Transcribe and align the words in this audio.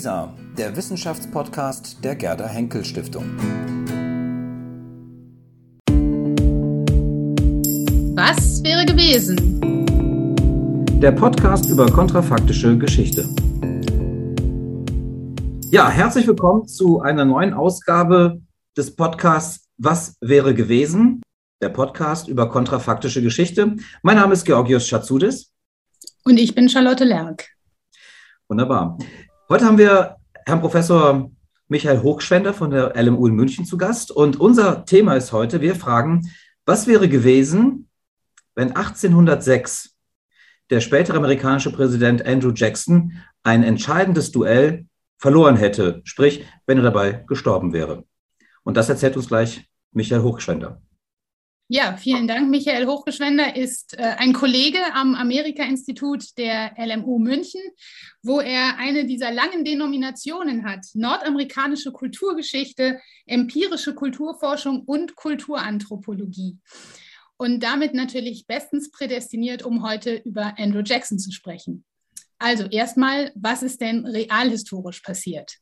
WISA, 0.00 0.34
der 0.56 0.74
Wissenschaftspodcast 0.74 2.02
der 2.02 2.16
Gerda 2.16 2.46
Henkel 2.46 2.82
Stiftung. 2.86 3.36
Was 8.14 8.64
wäre 8.64 8.86
gewesen? 8.86 9.36
Der 11.02 11.12
Podcast 11.12 11.68
über 11.68 11.84
kontrafaktische 11.92 12.78
Geschichte. 12.78 13.28
Ja, 15.70 15.90
herzlich 15.90 16.26
willkommen 16.26 16.66
zu 16.66 17.02
einer 17.02 17.26
neuen 17.26 17.52
Ausgabe 17.52 18.40
des 18.78 18.96
Podcasts 18.96 19.68
Was 19.76 20.16
wäre 20.22 20.54
gewesen? 20.54 21.20
Der 21.60 21.68
Podcast 21.68 22.26
über 22.26 22.48
kontrafaktische 22.48 23.20
Geschichte. 23.20 23.76
Mein 24.00 24.16
Name 24.16 24.32
ist 24.32 24.46
Georgios 24.46 24.88
Schatzudis. 24.88 25.52
Und 26.24 26.38
ich 26.38 26.54
bin 26.54 26.70
Charlotte 26.70 27.04
Lerck. 27.04 27.50
Wunderbar. 28.48 28.96
Heute 29.52 29.64
haben 29.64 29.78
wir 29.78 30.14
Herrn 30.46 30.60
Professor 30.60 31.28
Michael 31.66 32.02
Hochschwender 32.02 32.54
von 32.54 32.70
der 32.70 32.94
LMU 32.94 33.26
in 33.26 33.34
München 33.34 33.64
zu 33.64 33.76
Gast. 33.76 34.12
Und 34.12 34.38
unser 34.38 34.84
Thema 34.84 35.16
ist 35.16 35.32
heute, 35.32 35.60
wir 35.60 35.74
fragen, 35.74 36.30
was 36.66 36.86
wäre 36.86 37.08
gewesen, 37.08 37.88
wenn 38.54 38.76
1806 38.76 39.96
der 40.70 40.80
spätere 40.80 41.16
amerikanische 41.16 41.72
Präsident 41.72 42.24
Andrew 42.24 42.52
Jackson 42.54 43.14
ein 43.42 43.64
entscheidendes 43.64 44.30
Duell 44.30 44.86
verloren 45.18 45.56
hätte, 45.56 46.00
sprich, 46.04 46.46
wenn 46.66 46.78
er 46.78 46.84
dabei 46.84 47.24
gestorben 47.26 47.72
wäre. 47.72 48.04
Und 48.62 48.76
das 48.76 48.88
erzählt 48.88 49.16
uns 49.16 49.26
gleich 49.26 49.68
Michael 49.90 50.22
Hochschwender. 50.22 50.80
Ja, 51.72 51.96
vielen 51.96 52.26
Dank. 52.26 52.50
Michael 52.50 52.88
Hochgeschwender 52.88 53.54
ist 53.54 53.96
äh, 53.96 54.02
ein 54.18 54.32
Kollege 54.32 54.80
am 54.92 55.14
Amerika-Institut 55.14 56.36
der 56.36 56.72
LMU 56.76 57.20
München, 57.20 57.60
wo 58.24 58.40
er 58.40 58.76
eine 58.78 59.06
dieser 59.06 59.30
langen 59.30 59.64
Denominationen 59.64 60.64
hat: 60.64 60.84
nordamerikanische 60.94 61.92
Kulturgeschichte, 61.92 62.98
empirische 63.24 63.94
Kulturforschung 63.94 64.82
und 64.84 65.14
Kulturanthropologie. 65.14 66.58
Und 67.36 67.62
damit 67.62 67.94
natürlich 67.94 68.48
bestens 68.48 68.90
prädestiniert, 68.90 69.62
um 69.62 69.84
heute 69.84 70.16
über 70.16 70.54
Andrew 70.58 70.82
Jackson 70.84 71.20
zu 71.20 71.30
sprechen. 71.30 71.84
Also 72.40 72.64
erstmal, 72.64 73.30
was 73.36 73.62
ist 73.62 73.80
denn 73.80 74.06
realhistorisch 74.06 75.02
passiert? 75.02 75.58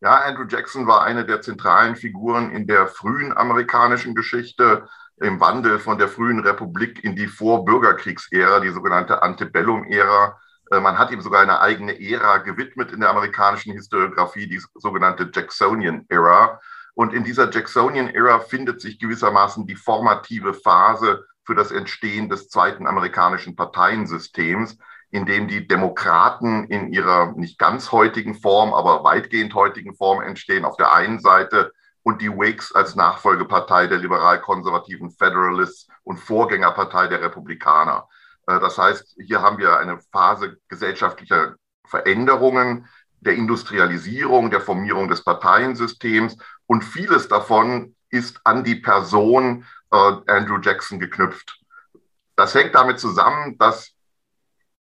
Ja, 0.00 0.20
Andrew 0.26 0.44
Jackson 0.48 0.86
war 0.86 1.02
eine 1.02 1.24
der 1.24 1.40
zentralen 1.40 1.96
Figuren 1.96 2.52
in 2.52 2.68
der 2.68 2.86
frühen 2.86 3.36
amerikanischen 3.36 4.14
Geschichte 4.14 4.86
im 5.20 5.40
Wandel 5.40 5.78
von 5.78 5.98
der 5.98 6.08
frühen 6.08 6.40
Republik 6.40 7.04
in 7.04 7.16
die 7.16 7.28
Vorbürgerkriegsära, 7.28 8.60
die 8.60 8.70
sogenannte 8.70 9.22
Antebellum-Ära. 9.22 10.38
Äh, 10.70 10.80
man 10.80 10.98
hat 10.98 11.10
ihm 11.10 11.20
sogar 11.20 11.42
eine 11.42 11.60
eigene 11.60 12.00
Ära 12.00 12.38
gewidmet 12.38 12.92
in 12.92 13.00
der 13.00 13.10
amerikanischen 13.10 13.72
Historiografie, 13.72 14.48
die 14.48 14.62
sogenannte 14.74 15.30
Jacksonian-Ära. 15.32 16.60
Und 16.94 17.12
in 17.12 17.24
dieser 17.24 17.50
Jacksonian-Ära 17.50 18.40
findet 18.40 18.80
sich 18.80 18.98
gewissermaßen 18.98 19.66
die 19.66 19.76
formative 19.76 20.54
Phase 20.54 21.24
für 21.44 21.54
das 21.54 21.70
Entstehen 21.70 22.28
des 22.28 22.48
zweiten 22.48 22.86
amerikanischen 22.86 23.56
Parteiensystems, 23.56 24.78
in 25.10 25.26
dem 25.26 25.46
die 25.46 25.68
Demokraten 25.68 26.64
in 26.64 26.92
ihrer 26.92 27.32
nicht 27.36 27.58
ganz 27.58 27.92
heutigen 27.92 28.34
Form, 28.34 28.72
aber 28.72 29.04
weitgehend 29.04 29.54
heutigen 29.54 29.94
Form 29.94 30.22
entstehen. 30.22 30.64
Auf 30.64 30.76
der 30.76 30.92
einen 30.92 31.20
Seite 31.20 31.72
und 32.04 32.20
die 32.20 32.30
Whigs 32.30 32.72
als 32.72 32.94
Nachfolgepartei 32.94 33.88
der 33.88 33.98
liberal-konservativen 33.98 35.10
Federalists 35.10 35.88
und 36.04 36.18
Vorgängerpartei 36.18 37.08
der 37.08 37.22
Republikaner. 37.22 38.06
Äh, 38.46 38.60
das 38.60 38.78
heißt, 38.78 39.16
hier 39.26 39.42
haben 39.42 39.58
wir 39.58 39.78
eine 39.78 39.98
Phase 40.12 40.58
gesellschaftlicher 40.68 41.56
Veränderungen, 41.86 42.86
der 43.20 43.34
Industrialisierung, 43.34 44.50
der 44.50 44.60
Formierung 44.60 45.08
des 45.08 45.24
Parteiensystems 45.24 46.36
und 46.66 46.84
vieles 46.84 47.26
davon 47.26 47.96
ist 48.10 48.38
an 48.44 48.64
die 48.64 48.76
Person 48.76 49.64
äh, 49.90 49.96
Andrew 50.26 50.58
Jackson 50.60 51.00
geknüpft. 51.00 51.58
Das 52.36 52.54
hängt 52.54 52.74
damit 52.74 53.00
zusammen, 53.00 53.56
dass, 53.56 53.92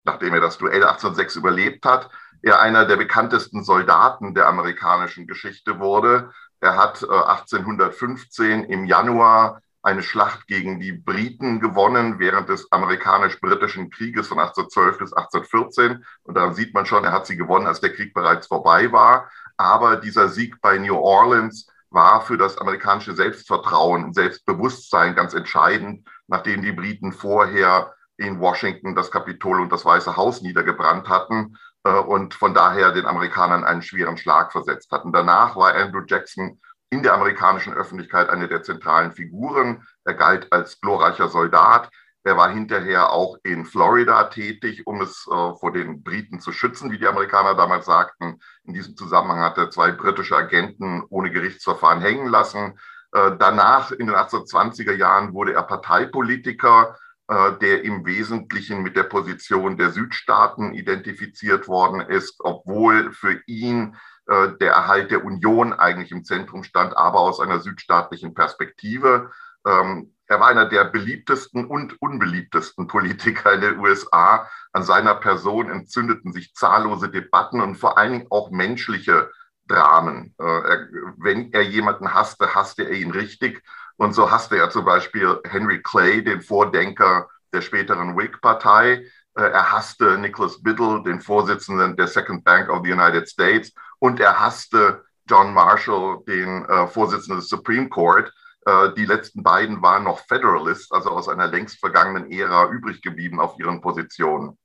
nachdem 0.03 0.36
er 0.36 0.41
das 0.41 0.59
Duell 0.59 0.84
1806 0.84 1.36
überlebt 1.36 1.84
hat, 1.84 2.12
er 2.44 2.62
einer 2.62 2.86
der 2.86 2.97
bekanntesten 2.97 3.64
Soldaten 3.64 4.36
der 4.36 4.47
amerikanischen 4.47 5.25
Geschichte 5.25 5.80
wurde, 5.80 6.31
er 6.59 6.75
hat 6.75 7.03
1815 7.03 8.63
äh, 8.63 8.73
im 8.73 8.85
Januar 8.85 9.62
eine 9.84 10.03
Schlacht 10.03 10.47
gegen 10.47 10.79
die 10.79 10.91
Briten 10.91 11.59
gewonnen 11.59 12.19
während 12.19 12.50
des 12.50 12.72
amerikanisch-britischen 12.72 13.90
Krieges 13.90 14.28
von 14.28 14.40
1812 14.40 14.97
bis 14.97 15.13
1814. 15.13 16.03
Und 16.23 16.35
daran 16.35 16.56
sieht 16.56 16.73
man 16.73 16.85
schon, 16.85 17.06
er 17.06 17.13
hat 17.13 17.25
sie 17.25 17.38
gewonnen, 17.38 17.67
als 17.67 17.79
der 17.79 17.94
Krieg 17.94 18.13
bereits 18.13 18.47
vorbei 18.47 18.91
war. 18.91 19.29
Aber 19.56 19.96
dieser 19.96 20.29
Sieg 20.29 20.59
bei 20.62 20.78
New 20.78 20.97
Orleans 20.97 21.67
war 21.90 22.22
für 22.22 22.38
das 22.38 22.57
amerikanische 22.57 23.16
Selbstvertrauen 23.16 24.03
und 24.03 24.13
Selbstbewusstsein 24.13 25.16
ganz 25.16 25.34
entscheidend, 25.34 26.07
nachdem 26.28 26.62
die 26.62 26.73
Briten 26.73 27.13
vorher 27.13 27.94
in 28.17 28.40
Washington 28.40 28.96
das 28.96 29.12
Kapitol 29.12 29.62
und 29.62 29.72
das 29.72 29.85
Weiße 29.85 30.17
Haus 30.17 30.41
niedergebrannt 30.41 31.07
hatten 31.07 31.56
und 31.90 32.34
von 32.34 32.53
daher 32.53 32.92
den 32.92 33.06
Amerikanern 33.06 33.64
einen 33.64 33.81
schweren 33.81 34.18
Schlag 34.18 34.52
versetzt 34.52 34.92
hatten. 34.92 35.12
Danach 35.12 35.56
war 35.56 35.75
Andrew 35.75 36.03
Jackson 36.06 36.59
in 36.90 37.03
der 37.03 37.14
amerikanischen 37.14 37.74
Öffentlichkeit 37.74 38.30
eine 38.30 38.48
der 38.48 38.64
zentralen 38.64 39.12
Figuren. 39.12 39.86
Er 40.06 40.14
galt 40.14 40.52
als 40.52 40.80
glorreicher 40.80 41.28
Soldat. 41.28 41.90
Er 42.24 42.38
war 42.38 42.50
hinterher 42.50 43.12
auch 43.12 43.38
in 43.44 43.66
Florida 43.66 44.26
tätig, 44.26 44.86
um 44.86 45.02
es 45.02 45.26
äh, 45.28 45.53
vor 45.56 45.72
den 45.72 46.03
Briten 46.03 46.42
zu 46.42 46.52
schützen, 46.52 46.92
wie 46.92 46.97
die 46.97 47.08
Amerikaner 47.08 47.56
damals 47.56 47.86
sagten. 47.86 48.40
In 48.64 48.74
diesem 48.74 48.97
Zusammenhang 48.97 49.40
hat 49.40 49.58
er 49.58 49.70
zwei 49.70 49.92
britische 49.92 50.36
Agenten 50.36 51.03
ohne 51.09 51.31
Gerichtsverfahren 51.31 52.02
hängen 52.02 52.28
lassen. 52.28 52.78
Äh, 53.14 53.31
danach, 53.40 53.92
in 53.92 54.08
den 54.08 54.16
1820er 54.16 54.94
Jahren, 54.94 55.34
wurde 55.34 55.53
er 55.53 55.64
Parteipolitiker 55.64 56.96
äh, 56.96 57.06
der 57.30 57.84
im 57.84 58.06
Wesentlichen 58.06 58.84
mit 58.84 58.96
der 58.96 59.04
Position 59.04 59.78
der 59.78 59.92
Südstaaten 59.92 60.74
identifiziert 60.74 61.68
worden 61.68 62.00
ist, 62.00 62.36
obwohl 62.40 63.12
für 63.12 63.42
ihn 63.48 63.98
äh, 64.28 64.50
der 64.60 64.74
Erhalt 64.74 65.12
der 65.12 65.24
Union 65.24 65.74
eigentlich 65.74 66.12
im 66.12 66.26
Zentrum 66.26 66.64
stand, 66.64 66.96
aber 66.98 67.20
aus 67.20 67.40
einer 67.40 67.60
südstaatlichen 67.60 68.34
Perspektive. 68.34 69.32
Ähm, 69.66 70.14
er 70.28 70.42
war 70.42 70.48
einer 70.48 70.66
der 70.66 70.84
beliebtesten 70.84 71.66
und 71.66 72.02
unbeliebtesten 72.02 72.88
Politiker 72.88 73.54
in 73.54 73.62
den 73.62 73.80
USA. 73.80 74.50
An 74.74 74.84
seiner 74.84 75.16
Person 75.16 75.70
entzündeten 75.70 76.34
sich 76.34 76.54
zahllose 76.54 77.09
Debatten 77.09 77.62
und 77.62 77.76
vor 77.76 77.98
allen 77.98 78.12
Dingen 78.12 78.28
auch 78.30 78.52
menschliche 78.52 79.32
Dramen. 79.68 80.36
Äh, 80.38 80.78
wenn 81.18 81.54
er 81.54 81.62
jemanden 81.62 82.14
hasste, 82.14 82.54
hasste 82.54 82.84
er 82.84 82.98
ihn 82.98 83.12
richtig. 83.12 83.64
Und 83.97 84.13
so 84.13 84.31
hasste 84.31 84.58
er 84.58 84.69
zum 84.69 84.85
Beispiel 84.85 85.40
Henry 85.44 85.81
Clay, 85.81 86.24
den 86.24 86.41
Vordenker 86.41 87.28
der 87.52 87.62
späteren 87.62 88.16
Whig-Partei. 88.16 89.06
Äh, 89.35 89.41
er 89.41 89.72
hasste 89.72 90.18
Nicholas 90.18 90.62
Biddle, 90.62 91.03
den 91.03 91.19
Vorsitzenden 91.19 91.96
der 91.96 92.08
Second 92.08 92.44
Bank 92.44 92.69
of 92.69 92.81
the 92.84 92.94
United 92.94 93.28
States. 93.28 93.74
Und 94.00 94.19
er 94.19 94.40
hasste 94.40 95.03
John 95.28 95.53
Marshall, 95.53 96.24
den 96.28 96.66
äh, 96.66 96.88
Vorsitzenden 96.88 97.40
des 97.40 97.50
Supreme 97.50 97.90
Court. 97.90 98.31
Äh, 98.66 98.94
die 98.94 99.06
letzten 99.06 99.44
beiden 99.44 99.81
waren 99.81 100.03
noch 100.03 100.19
Federalists, 100.19 100.91
also 100.91 101.09
aus 101.09 101.28
einer 101.28 101.47
längst 101.47 101.79
vergangenen 101.79 102.31
Ära 102.31 102.69
übrig 102.69 103.02
geblieben 103.02 103.40
auf 103.40 103.58
ihren 103.59 103.81
Positionen. 103.81 104.58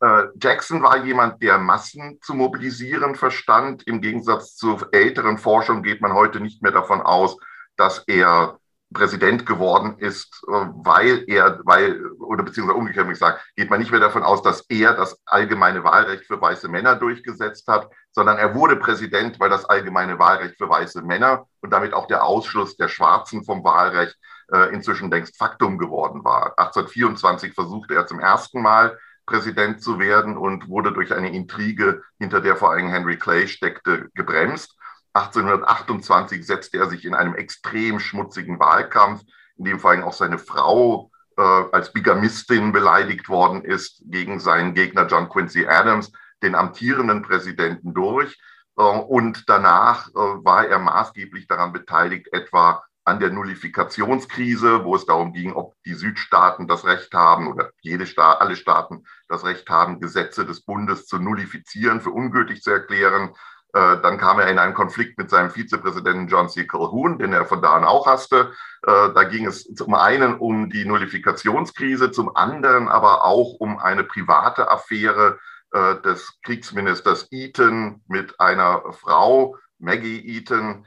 Äh, 0.00 0.24
Jackson 0.42 0.82
war 0.82 1.04
jemand, 1.04 1.42
der 1.42 1.58
Massen 1.58 2.18
zu 2.20 2.34
mobilisieren 2.34 3.14
verstand. 3.14 3.84
Im 3.84 4.00
Gegensatz 4.00 4.56
zur 4.56 4.88
älteren 4.92 5.38
Forschung 5.38 5.82
geht 5.82 6.00
man 6.00 6.12
heute 6.12 6.40
nicht 6.40 6.62
mehr 6.62 6.72
davon 6.72 7.00
aus, 7.00 7.38
dass 7.76 8.04
er 8.06 8.58
Präsident 8.92 9.44
geworden 9.44 9.98
ist, 9.98 10.42
äh, 10.46 10.52
weil 10.52 11.24
er, 11.26 11.60
weil, 11.64 12.06
oder 12.12 12.44
beziehungsweise 12.44 12.78
umgekehrt 12.78 13.06
muss 13.06 13.14
ich 13.14 13.20
sagen, 13.20 13.38
geht 13.56 13.68
man 13.68 13.80
nicht 13.80 13.90
mehr 13.90 14.00
davon 14.00 14.22
aus, 14.22 14.42
dass 14.42 14.64
er 14.68 14.94
das 14.94 15.20
allgemeine 15.26 15.84
Wahlrecht 15.84 16.24
für 16.26 16.40
weiße 16.40 16.68
Männer 16.68 16.94
durchgesetzt 16.96 17.66
hat, 17.66 17.90
sondern 18.12 18.38
er 18.38 18.54
wurde 18.54 18.76
Präsident, 18.76 19.38
weil 19.40 19.50
das 19.50 19.64
allgemeine 19.64 20.18
Wahlrecht 20.18 20.56
für 20.56 20.68
weiße 20.68 21.02
Männer 21.02 21.46
und 21.60 21.70
damit 21.70 21.92
auch 21.92 22.06
der 22.06 22.24
Ausschluss 22.24 22.76
der 22.76 22.88
Schwarzen 22.88 23.44
vom 23.44 23.64
Wahlrecht 23.64 24.16
äh, 24.52 24.72
inzwischen 24.72 25.10
längst 25.10 25.36
Faktum 25.36 25.76
geworden 25.76 26.24
war. 26.24 26.58
1824 26.58 27.52
versuchte 27.52 27.94
er 27.94 28.06
zum 28.06 28.20
ersten 28.20 28.62
Mal 28.62 28.98
Präsident 29.26 29.82
zu 29.82 29.98
werden 29.98 30.36
und 30.36 30.68
wurde 30.68 30.92
durch 30.92 31.14
eine 31.14 31.34
Intrige, 31.34 32.02
hinter 32.18 32.40
der 32.40 32.56
vor 32.56 32.72
allem 32.72 32.88
Henry 32.88 33.18
Clay 33.18 33.48
steckte, 33.48 34.10
gebremst. 34.14 34.76
1828 35.14 36.44
setzte 36.44 36.78
er 36.78 36.88
sich 36.88 37.04
in 37.04 37.14
einem 37.14 37.34
extrem 37.34 38.00
schmutzigen 38.00 38.58
Wahlkampf, 38.58 39.22
in 39.56 39.64
dem 39.64 39.78
vor 39.78 39.90
allem 39.90 40.02
auch 40.02 40.12
seine 40.12 40.38
Frau 40.38 41.10
äh, 41.36 41.42
als 41.42 41.92
Bigamistin 41.92 42.72
beleidigt 42.72 43.28
worden 43.28 43.64
ist, 43.64 44.02
gegen 44.06 44.40
seinen 44.40 44.74
Gegner 44.74 45.06
John 45.06 45.28
Quincy 45.28 45.66
Adams, 45.66 46.12
den 46.42 46.54
amtierenden 46.54 47.22
Präsidenten 47.22 47.94
durch. 47.94 48.36
Äh, 48.76 48.82
und 48.82 49.48
danach 49.48 50.08
äh, 50.08 50.14
war 50.14 50.66
er 50.66 50.78
maßgeblich 50.78 51.46
daran 51.46 51.72
beteiligt, 51.72 52.28
etwa 52.32 52.84
an 53.06 53.20
der 53.20 53.30
Nullifikationskrise, 53.30 54.84
wo 54.84 54.96
es 54.96 55.04
darum 55.04 55.32
ging, 55.32 55.52
ob 55.52 55.74
die 55.84 55.92
Südstaaten 55.92 56.66
das 56.66 56.86
Recht 56.86 57.12
haben 57.12 57.48
oder 57.48 57.70
jede 57.82 58.06
Staat, 58.06 58.40
alle 58.40 58.56
Staaten 58.56 59.04
das 59.28 59.44
Recht 59.44 59.68
haben, 59.68 60.00
Gesetze 60.00 60.46
des 60.46 60.64
Bundes 60.64 61.06
zu 61.06 61.18
nullifizieren, 61.18 62.00
für 62.00 62.10
ungültig 62.10 62.62
zu 62.62 62.70
erklären. 62.70 63.34
Äh, 63.74 64.00
dann 64.02 64.18
kam 64.18 64.38
er 64.38 64.46
in 64.48 64.58
einen 64.58 64.72
Konflikt 64.72 65.18
mit 65.18 65.30
seinem 65.30 65.50
Vizepräsidenten 65.50 66.28
John 66.28 66.48
C. 66.48 66.64
Calhoun, 66.64 67.18
den 67.18 67.32
er 67.32 67.44
von 67.44 67.60
da 67.60 67.74
an 67.74 67.84
auch 67.84 68.06
hasste. 68.06 68.52
Äh, 68.86 69.12
da 69.14 69.24
ging 69.24 69.46
es 69.46 69.64
zum 69.64 69.94
einen 69.94 70.36
um 70.36 70.70
die 70.70 70.84
Nullifikationskrise, 70.84 72.12
zum 72.12 72.36
anderen 72.36 72.88
aber 72.88 73.24
auch 73.24 73.54
um 73.58 73.78
eine 73.78 74.04
private 74.04 74.70
Affäre 74.70 75.40
äh, 75.72 76.00
des 76.02 76.38
Kriegsministers 76.44 77.26
Eaton 77.32 78.00
mit 78.06 78.38
einer 78.38 78.92
Frau, 78.92 79.56
Maggie 79.80 80.24
Eaton, 80.24 80.86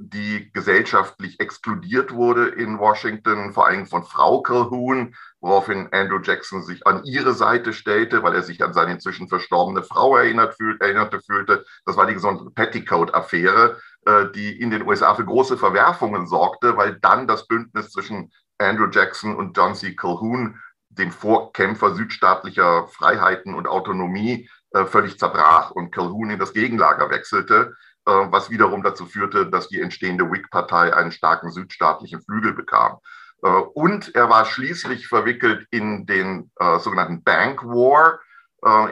die 0.00 0.50
gesellschaftlich 0.52 1.40
exkludiert 1.40 2.12
wurde 2.12 2.48
in 2.48 2.78
Washington, 2.78 3.54
vor 3.54 3.66
allem 3.66 3.86
von 3.86 4.04
Frau 4.04 4.42
Calhoun, 4.42 5.14
woraufhin 5.40 5.88
Andrew 5.92 6.20
Jackson 6.22 6.62
sich 6.62 6.86
an 6.86 7.04
ihre 7.04 7.32
Seite 7.32 7.72
stellte, 7.72 8.22
weil 8.22 8.34
er 8.34 8.42
sich 8.42 8.62
an 8.62 8.74
seine 8.74 8.92
inzwischen 8.92 9.28
verstorbene 9.28 9.82
Frau 9.82 10.16
erinnert 10.16 10.56
fühl, 10.56 10.78
erinnerte 10.80 11.20
fühlte. 11.20 11.64
Das 11.86 11.96
war 11.96 12.06
die 12.06 12.14
gesamte 12.14 12.50
Petticoat-Affäre, 12.50 13.78
äh, 14.04 14.26
die 14.34 14.60
in 14.60 14.70
den 14.70 14.86
USA 14.86 15.14
für 15.14 15.24
große 15.24 15.56
Verwerfungen 15.56 16.26
sorgte, 16.26 16.76
weil 16.76 16.98
dann 17.00 17.26
das 17.26 17.46
Bündnis 17.46 17.90
zwischen 17.90 18.30
Andrew 18.58 18.88
Jackson 18.90 19.36
und 19.36 19.56
John 19.56 19.74
C. 19.74 19.96
Calhoun, 19.96 20.60
dem 20.90 21.10
Vorkämpfer 21.10 21.94
südstaatlicher 21.94 22.88
Freiheiten 22.88 23.54
und 23.54 23.68
Autonomie, 23.68 24.48
äh, 24.70 24.84
völlig 24.86 25.18
zerbrach 25.18 25.70
und 25.70 25.92
Calhoun 25.92 26.30
in 26.30 26.38
das 26.38 26.52
Gegenlager 26.52 27.10
wechselte. 27.10 27.74
Äh, 28.06 28.10
was 28.30 28.50
wiederum 28.50 28.82
dazu 28.82 29.06
führte, 29.06 29.46
dass 29.46 29.68
die 29.68 29.80
entstehende 29.80 30.30
Whig-Partei 30.30 30.94
einen 30.94 31.10
starken 31.10 31.50
südstaatlichen 31.50 32.20
Flügel 32.20 32.52
bekam. 32.52 32.98
Äh, 33.42 33.48
und 33.48 34.14
er 34.14 34.28
war 34.28 34.44
schließlich 34.44 35.06
verwickelt 35.06 35.66
in 35.70 36.04
den 36.04 36.50
äh, 36.60 36.78
sogenannten 36.78 37.22
Bank 37.22 37.64
War, 37.64 38.20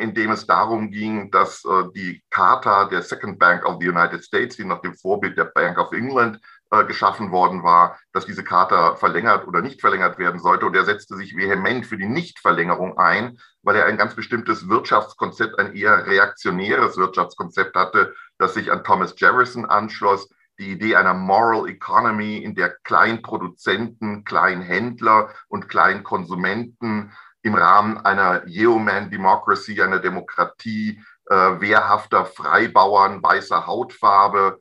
in 0.01 0.13
dem 0.13 0.31
es 0.33 0.47
darum 0.47 0.91
ging, 0.91 1.31
dass 1.31 1.63
die 1.97 2.23
Charta 2.29 2.85
der 2.85 3.01
Second 3.01 3.39
Bank 3.39 3.65
of 3.65 3.79
the 3.81 3.89
United 3.89 4.23
States, 4.23 4.57
die 4.57 4.67
nach 4.67 4.83
dem 4.83 4.95
Vorbild 4.95 5.39
der 5.39 5.47
Bank 5.47 5.79
of 5.79 5.93
England 5.93 6.39
geschaffen 6.81 7.31
worden 7.31 7.63
war, 7.63 7.99
dass 8.13 8.25
diese 8.25 8.43
Charta 8.43 8.97
verlängert 8.97 9.47
oder 9.47 9.61
nicht 9.61 9.81
verlängert 9.81 10.19
werden 10.19 10.41
sollte. 10.41 10.67
Und 10.67 10.75
er 10.75 10.85
setzte 10.85 11.17
sich 11.17 11.37
vehement 11.37 11.87
für 11.87 11.99
die 11.99 12.09
Nichtverlängerung 12.09 12.99
ein, 12.99 13.39
weil 13.63 13.77
er 13.77 13.87
ein 13.87 13.99
ganz 13.99 14.15
bestimmtes 14.15 14.69
Wirtschaftskonzept, 14.69 15.59
ein 15.59 15.75
eher 15.75 16.07
reaktionäres 16.07 16.97
Wirtschaftskonzept 16.97 17.77
hatte, 17.77 18.15
das 18.39 18.55
sich 18.55 18.73
an 18.73 18.85
Thomas 18.85 19.15
Jefferson 19.19 19.67
anschloss, 19.67 20.29
die 20.59 20.73
Idee 20.73 20.97
einer 20.97 21.15
Moral 21.15 21.69
Economy, 21.69 22.39
in 22.39 22.55
der 22.55 22.71
Kleinproduzenten, 22.85 24.25
Kleinhändler 24.25 25.31
und 25.49 25.69
Kleinkonsumenten 25.69 27.13
im 27.43 27.55
Rahmen 27.55 27.99
einer 27.99 28.47
Yeoman 28.47 29.11
Democracy, 29.11 29.81
einer 29.83 29.99
Demokratie 29.99 31.03
äh, 31.29 31.35
wehrhafter 31.61 32.25
Freibauern 32.25 33.23
weißer 33.23 33.67
Hautfarbe 33.67 34.61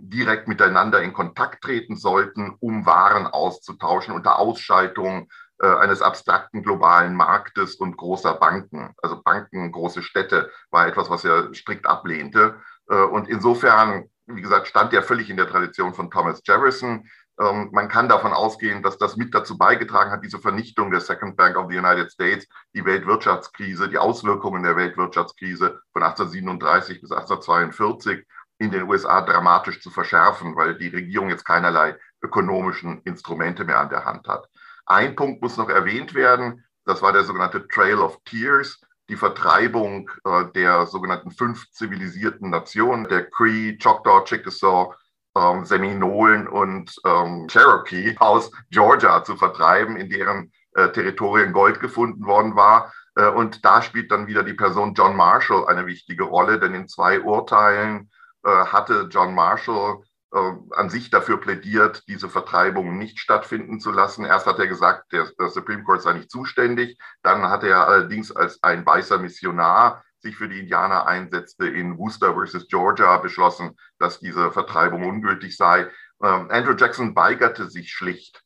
direkt 0.00 0.46
miteinander 0.46 1.02
in 1.02 1.12
Kontakt 1.12 1.64
treten 1.64 1.96
sollten, 1.96 2.56
um 2.60 2.86
Waren 2.86 3.26
auszutauschen 3.26 4.14
unter 4.14 4.38
Ausschaltung 4.38 5.28
äh, 5.58 5.66
eines 5.66 6.02
abstrakten 6.02 6.62
globalen 6.62 7.14
Marktes 7.14 7.76
und 7.76 7.96
großer 7.96 8.34
Banken. 8.34 8.92
Also 9.02 9.22
Banken, 9.22 9.72
große 9.72 10.02
Städte 10.02 10.50
war 10.70 10.86
etwas, 10.86 11.08
was 11.08 11.24
er 11.24 11.54
strikt 11.54 11.86
ablehnte. 11.86 12.60
Äh, 12.90 12.96
und 12.96 13.26
insofern, 13.26 14.04
wie 14.26 14.42
gesagt, 14.42 14.68
stand 14.68 14.92
er 14.92 15.02
völlig 15.02 15.30
in 15.30 15.38
der 15.38 15.48
Tradition 15.48 15.94
von 15.94 16.10
Thomas 16.10 16.42
Jefferson. 16.44 17.08
Ähm, 17.40 17.70
man 17.72 17.88
kann 17.88 18.06
davon 18.06 18.34
ausgehen, 18.34 18.82
dass 18.82 18.98
das 18.98 19.16
mit 19.16 19.34
dazu 19.34 19.56
beigetragen 19.56 20.10
hat, 20.10 20.22
diese 20.22 20.38
Vernichtung 20.38 20.90
der 20.90 21.00
Second 21.00 21.38
Bank 21.38 21.56
of 21.56 21.70
the 21.70 21.78
United 21.78 22.12
States, 22.12 22.46
die 22.74 22.84
Weltwirtschaftskrise, 22.84 23.88
die 23.88 23.98
Auswirkungen 23.98 24.62
der 24.62 24.76
Weltwirtschaftskrise 24.76 25.80
von 25.92 26.02
1837 26.02 27.00
bis 27.00 27.12
1842 27.12 28.26
in 28.58 28.70
den 28.70 28.84
USA 28.84 29.20
dramatisch 29.20 29.80
zu 29.80 29.90
verschärfen, 29.90 30.56
weil 30.56 30.78
die 30.78 30.88
Regierung 30.88 31.28
jetzt 31.28 31.44
keinerlei 31.44 31.96
ökonomischen 32.22 33.02
Instrumente 33.02 33.64
mehr 33.64 33.80
an 33.80 33.90
der 33.90 34.04
Hand 34.04 34.28
hat. 34.28 34.48
Ein 34.86 35.16
Punkt 35.16 35.42
muss 35.42 35.56
noch 35.56 35.68
erwähnt 35.68 36.14
werden, 36.14 36.64
das 36.84 37.02
war 37.02 37.12
der 37.12 37.24
sogenannte 37.24 37.66
Trail 37.68 37.98
of 37.98 38.18
Tears 38.24 38.80
die 39.08 39.16
Vertreibung 39.16 40.10
äh, 40.24 40.44
der 40.54 40.86
sogenannten 40.86 41.30
fünf 41.30 41.70
zivilisierten 41.70 42.50
Nationen, 42.50 43.08
der 43.08 43.30
Cree, 43.30 43.76
Choctaw, 43.78 44.24
Chickasaw, 44.24 44.94
ähm, 45.36 45.64
Seminolen 45.64 46.48
und 46.48 46.94
ähm, 47.04 47.46
Cherokee 47.48 48.16
aus 48.18 48.50
Georgia 48.70 49.22
zu 49.22 49.36
vertreiben, 49.36 49.96
in 49.96 50.10
deren 50.10 50.52
äh, 50.74 50.88
Territorien 50.90 51.52
Gold 51.52 51.80
gefunden 51.80 52.26
worden 52.26 52.56
war. 52.56 52.92
Äh, 53.14 53.28
und 53.28 53.64
da 53.64 53.82
spielt 53.82 54.10
dann 54.10 54.26
wieder 54.26 54.42
die 54.42 54.54
Person 54.54 54.94
John 54.94 55.16
Marshall 55.16 55.66
eine 55.66 55.86
wichtige 55.86 56.24
Rolle, 56.24 56.58
denn 56.58 56.74
in 56.74 56.88
zwei 56.88 57.20
Urteilen 57.20 58.10
hatte 58.50 59.08
John 59.10 59.34
Marshall 59.34 60.02
äh, 60.32 60.52
an 60.72 60.90
sich 60.90 61.10
dafür 61.10 61.40
plädiert, 61.40 62.02
diese 62.08 62.28
Vertreibung 62.28 62.98
nicht 62.98 63.20
stattfinden 63.20 63.80
zu 63.80 63.90
lassen. 63.90 64.24
Erst 64.24 64.46
hat 64.46 64.58
er 64.58 64.66
gesagt, 64.66 65.12
der, 65.12 65.30
der 65.38 65.48
Supreme 65.48 65.84
Court 65.84 66.02
sei 66.02 66.14
nicht 66.14 66.30
zuständig. 66.30 66.98
Dann 67.22 67.48
hat 67.48 67.64
er 67.64 67.86
allerdings 67.86 68.32
als 68.32 68.62
ein 68.62 68.84
weißer 68.84 69.18
Missionar 69.18 70.04
sich 70.18 70.36
für 70.36 70.48
die 70.48 70.60
Indianer 70.60 71.06
einsetzte, 71.06 71.68
in 71.68 71.96
Worcester 71.98 72.34
versus 72.34 72.66
Georgia 72.68 73.16
beschlossen, 73.18 73.76
dass 73.98 74.18
diese 74.18 74.50
Vertreibung 74.50 75.04
ungültig 75.04 75.56
sei. 75.56 75.88
Ähm, 76.22 76.50
Andrew 76.50 76.74
Jackson 76.76 77.14
weigerte 77.14 77.70
sich 77.70 77.92
schlicht, 77.92 78.42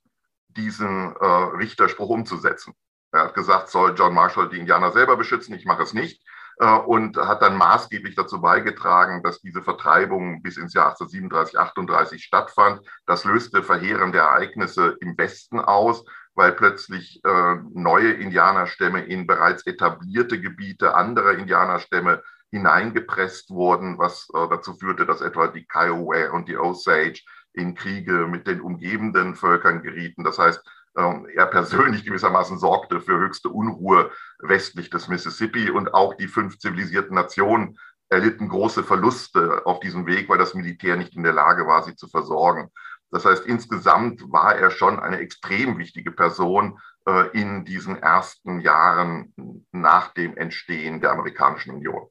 diesen 0.49 1.17
äh, 1.17 1.25
Richterspruch 1.25 2.09
umzusetzen. 2.09 2.75
Er 3.13 3.25
hat 3.25 3.35
gesagt, 3.35 3.71
soll 3.71 3.95
John 3.97 4.15
Marshall 4.15 4.49
die 4.49 4.59
Indianer 4.59 4.93
selber 4.93 5.17
beschützen, 5.17 5.55
ich 5.55 5.65
mache 5.65 5.83
es 5.83 5.95
nicht. 5.95 6.23
Äh, 6.61 6.79
und 6.79 7.17
hat 7.17 7.41
dann 7.41 7.57
maßgeblich 7.57 8.15
dazu 8.17 8.39
beigetragen, 8.43 9.23
dass 9.23 9.41
diese 9.41 9.63
Vertreibung 9.63 10.43
bis 10.43 10.59
ins 10.59 10.75
Jahr 10.75 10.91
1837, 10.91 11.59
38 11.59 12.23
stattfand. 12.23 12.87
Das 13.07 13.25
löste 13.25 13.63
verheerende 13.63 14.19
Ereignisse 14.19 14.95
im 15.01 15.17
Westen 15.17 15.59
aus, 15.59 16.05
weil 16.35 16.53
plötzlich 16.53 17.23
äh, 17.25 17.55
neue 17.73 18.13
Indianerstämme 18.13 19.01
in 19.07 19.27
bereits 19.27 19.67
etablierte 19.67 20.39
Gebiete 20.39 20.95
anderer 20.95 21.33
Indianerstämme 21.33 22.23
hineingepresst 22.51 23.49
wurden, 23.49 23.97
was 23.97 24.29
äh, 24.35 24.47
dazu 24.51 24.75
führte, 24.75 25.07
dass 25.07 25.23
etwa 25.23 25.47
die 25.47 25.67
Kiowa 25.67 26.31
und 26.33 26.47
die 26.47 26.59
Osage 26.59 27.23
in 27.55 27.75
Kriege 27.75 28.27
mit 28.27 28.47
den 28.47 28.61
umgebenden 28.61 29.35
Völkern 29.35 29.83
gerieten. 29.83 30.25
Das 30.25 30.39
heißt, 30.39 30.63
er 30.95 31.47
persönlich 31.47 32.05
gewissermaßen 32.05 32.59
sorgte 32.59 33.01
für 33.01 33.19
höchste 33.19 33.49
Unruhe 33.49 34.11
westlich 34.41 34.91
des 34.91 35.09
Mississippi 35.09 35.71
und 35.71 35.95
auch 35.95 36.15
die 36.15 36.29
fünf 36.29 36.59
zivilisierten 36.59 37.15
Nationen 37.15 37.79
erlitten 38.09 38.49
große 38.49 38.83
Verluste 38.83 39.63
auf 39.65 39.81
diesem 39.81 40.07
Weg, 40.07 40.29
weil 40.29 40.39
das 40.39 40.55
Militär 40.55 40.97
nicht 40.97 41.15
in 41.15 41.23
der 41.23 41.33
Lage 41.33 41.67
war, 41.67 41.85
sie 41.85 41.95
zu 41.95 42.09
versorgen. 42.09 42.71
Das 43.11 43.25
heißt, 43.25 43.47
insgesamt 43.47 44.31
war 44.31 44.57
er 44.57 44.71
schon 44.71 44.99
eine 44.99 45.19
extrem 45.19 45.79
wichtige 45.79 46.13
Person 46.13 46.79
äh, 47.07 47.29
in 47.39 47.65
diesen 47.65 47.97
ersten 47.97 48.61
Jahren 48.61 49.33
nach 49.73 50.13
dem 50.13 50.37
Entstehen 50.37 51.01
der 51.01 51.13
Amerikanischen 51.13 51.75
Union. 51.75 52.09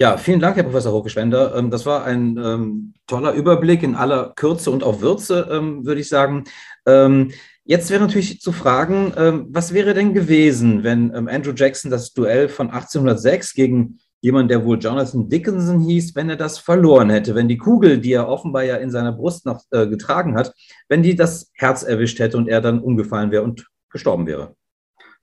Ja, 0.00 0.16
vielen 0.16 0.40
Dank, 0.40 0.56
Herr 0.56 0.64
Professor 0.64 0.92
Hochgeschwender. 0.92 1.54
Ähm, 1.54 1.70
das 1.70 1.86
war 1.86 2.04
ein 2.04 2.36
ähm, 2.36 2.94
toller 3.06 3.32
Überblick 3.32 3.84
in 3.84 3.94
aller 3.94 4.32
Kürze 4.34 4.72
und 4.72 4.82
auch 4.82 5.00
Würze, 5.00 5.48
ähm, 5.52 5.86
würde 5.86 6.00
ich 6.00 6.08
sagen. 6.08 6.44
Ähm, 6.84 7.30
jetzt 7.64 7.90
wäre 7.90 8.02
natürlich 8.02 8.40
zu 8.40 8.50
fragen, 8.50 9.12
ähm, 9.16 9.46
was 9.50 9.72
wäre 9.72 9.94
denn 9.94 10.12
gewesen, 10.12 10.82
wenn 10.82 11.14
ähm, 11.14 11.28
Andrew 11.28 11.52
Jackson 11.54 11.92
das 11.92 12.12
Duell 12.12 12.48
von 12.48 12.70
1806 12.70 13.54
gegen 13.54 14.00
jemanden, 14.20 14.48
der 14.48 14.64
wohl 14.64 14.78
Jonathan 14.80 15.28
Dickinson 15.28 15.78
hieß, 15.78 16.16
wenn 16.16 16.28
er 16.28 16.36
das 16.36 16.58
verloren 16.58 17.10
hätte, 17.10 17.36
wenn 17.36 17.46
die 17.46 17.58
Kugel, 17.58 17.98
die 17.98 18.14
er 18.14 18.26
offenbar 18.26 18.64
ja 18.64 18.76
in 18.76 18.90
seiner 18.90 19.12
Brust 19.12 19.46
noch 19.46 19.62
äh, 19.70 19.86
getragen 19.86 20.34
hat, 20.34 20.52
wenn 20.88 21.04
die 21.04 21.14
das 21.14 21.52
Herz 21.54 21.84
erwischt 21.84 22.18
hätte 22.18 22.36
und 22.36 22.48
er 22.48 22.60
dann 22.60 22.80
umgefallen 22.80 23.30
wäre 23.30 23.44
und 23.44 23.68
gestorben 23.90 24.26
wäre? 24.26 24.56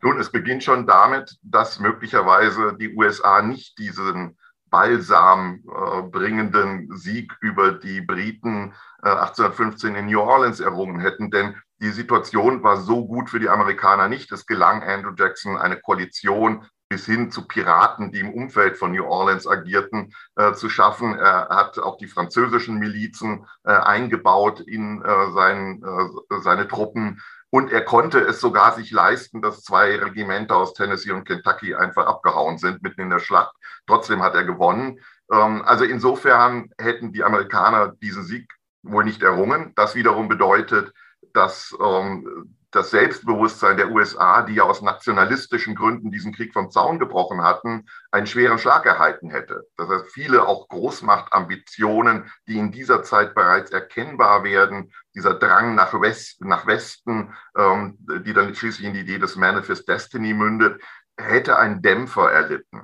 Nun, 0.02 0.18
es 0.18 0.32
beginnt 0.32 0.64
schon 0.64 0.88
damit, 0.88 1.36
dass 1.44 1.80
möglicherweise 1.80 2.78
die 2.80 2.96
USA 2.96 3.42
nicht 3.42 3.78
diesen 3.78 4.38
Balsam 4.72 5.64
äh, 5.68 6.02
bringenden 6.02 6.90
Sieg 6.98 7.38
über 7.42 7.74
die 7.74 8.02
Briten 8.02 8.74
äh, 9.04 9.10
1815 9.10 9.96
in 9.96 10.08
New 10.08 10.20
Orleans 10.20 10.60
errungen 10.60 11.00
hätten. 11.00 11.30
Denn 11.30 11.56
die 11.80 11.92
Situation 11.92 12.64
war 12.64 12.78
so 12.78 13.06
gut 13.06 13.30
für 13.30 13.40
die 13.40 13.50
Amerikaner 13.50 14.08
nicht. 14.08 14.32
Es 14.32 14.48
gelang 14.48 14.82
Andrew 14.82 15.14
Jackson 15.16 15.58
eine 15.58 15.80
Koalition 15.80 16.66
bis 16.92 17.06
hin 17.06 17.32
zu 17.32 17.48
Piraten, 17.48 18.12
die 18.12 18.20
im 18.20 18.34
Umfeld 18.34 18.78
von 18.78 18.92
New 18.92 19.06
Orleans 19.06 19.48
agierten, 19.48 20.14
äh, 20.36 20.52
zu 20.52 20.68
schaffen. 20.68 21.16
Er 21.16 21.48
hat 21.48 21.80
auch 21.80 21.96
die 21.96 22.08
französischen 22.08 22.80
Milizen 22.80 23.46
äh, 23.64 23.72
eingebaut 23.72 24.60
in 24.60 25.02
äh, 25.02 25.32
sein, 25.32 25.82
äh, 25.82 26.42
seine 26.42 26.68
Truppen. 26.68 27.22
Und 27.50 27.72
er 27.72 27.86
konnte 27.86 28.20
es 28.20 28.42
sogar 28.42 28.74
sich 28.74 28.92
leisten, 28.92 29.42
dass 29.42 29.64
zwei 29.64 29.96
Regimenter 29.96 30.58
aus 30.58 30.74
Tennessee 30.74 31.12
und 31.12 31.24
Kentucky 31.24 31.76
einfach 31.76 32.08
abgehauen 32.08 32.58
sind 32.58 32.84
mitten 32.84 33.00
in 33.00 33.10
der 33.10 33.20
Schlacht. 33.20 33.56
Trotzdem 33.88 34.22
hat 34.22 34.36
er 34.36 34.44
gewonnen. 34.44 35.00
Ähm, 35.32 35.62
also 35.64 35.86
insofern 35.86 36.72
hätten 36.78 37.14
die 37.14 37.24
Amerikaner 37.24 37.94
diesen 38.02 38.26
Sieg 38.26 38.54
wohl 38.84 39.06
nicht 39.06 39.24
errungen. 39.24 39.72
Das 39.78 39.96
wiederum 39.96 40.28
bedeutet, 40.28 40.92
dass 41.32 41.74
ähm, 41.82 42.58
das 42.72 42.90
Selbstbewusstsein 42.92 43.78
der 43.78 43.92
USA, 43.92 44.44
die 44.44 44.56
ja 44.56 44.64
aus 44.64 44.82
nationalistischen 44.82 45.76
Gründen 45.76 46.10
diesen 46.10 46.34
Krieg 46.34 46.54
vom 46.54 46.72
Zaun 46.72 47.00
gebrochen 47.00 47.44
hatten, 47.44 47.86
einen 48.12 48.28
schweren 48.28 48.58
Schlag 48.58 48.86
erhalten 48.86 49.30
hätte. 49.30 49.68
Das 49.76 49.90
heißt, 49.90 50.12
viele 50.12 50.48
auch 50.48 50.70
Großmachtambitionen, 50.70 52.32
die 52.48 52.58
in 52.58 52.72
dieser 52.72 53.04
Zeit 53.04 53.36
bereits 53.36 53.72
erkennbar 53.72 54.44
werden, 54.44 54.94
dieser 55.14 55.34
Drang 55.34 55.76
nach, 55.76 55.94
West, 56.00 56.42
nach 56.42 56.66
Westen, 56.66 57.34
ähm, 57.58 57.98
die 58.26 58.34
dann 58.34 58.56
schließlich 58.56 58.88
in 58.88 58.94
die 58.94 59.02
Idee 59.02 59.20
des 59.20 59.36
Manifest 59.36 59.88
Destiny 59.88 60.34
mündet, 60.34 60.82
hätte 61.18 61.58
einen 61.58 61.82
Dämpfer 61.82 62.32
erlitten, 62.32 62.84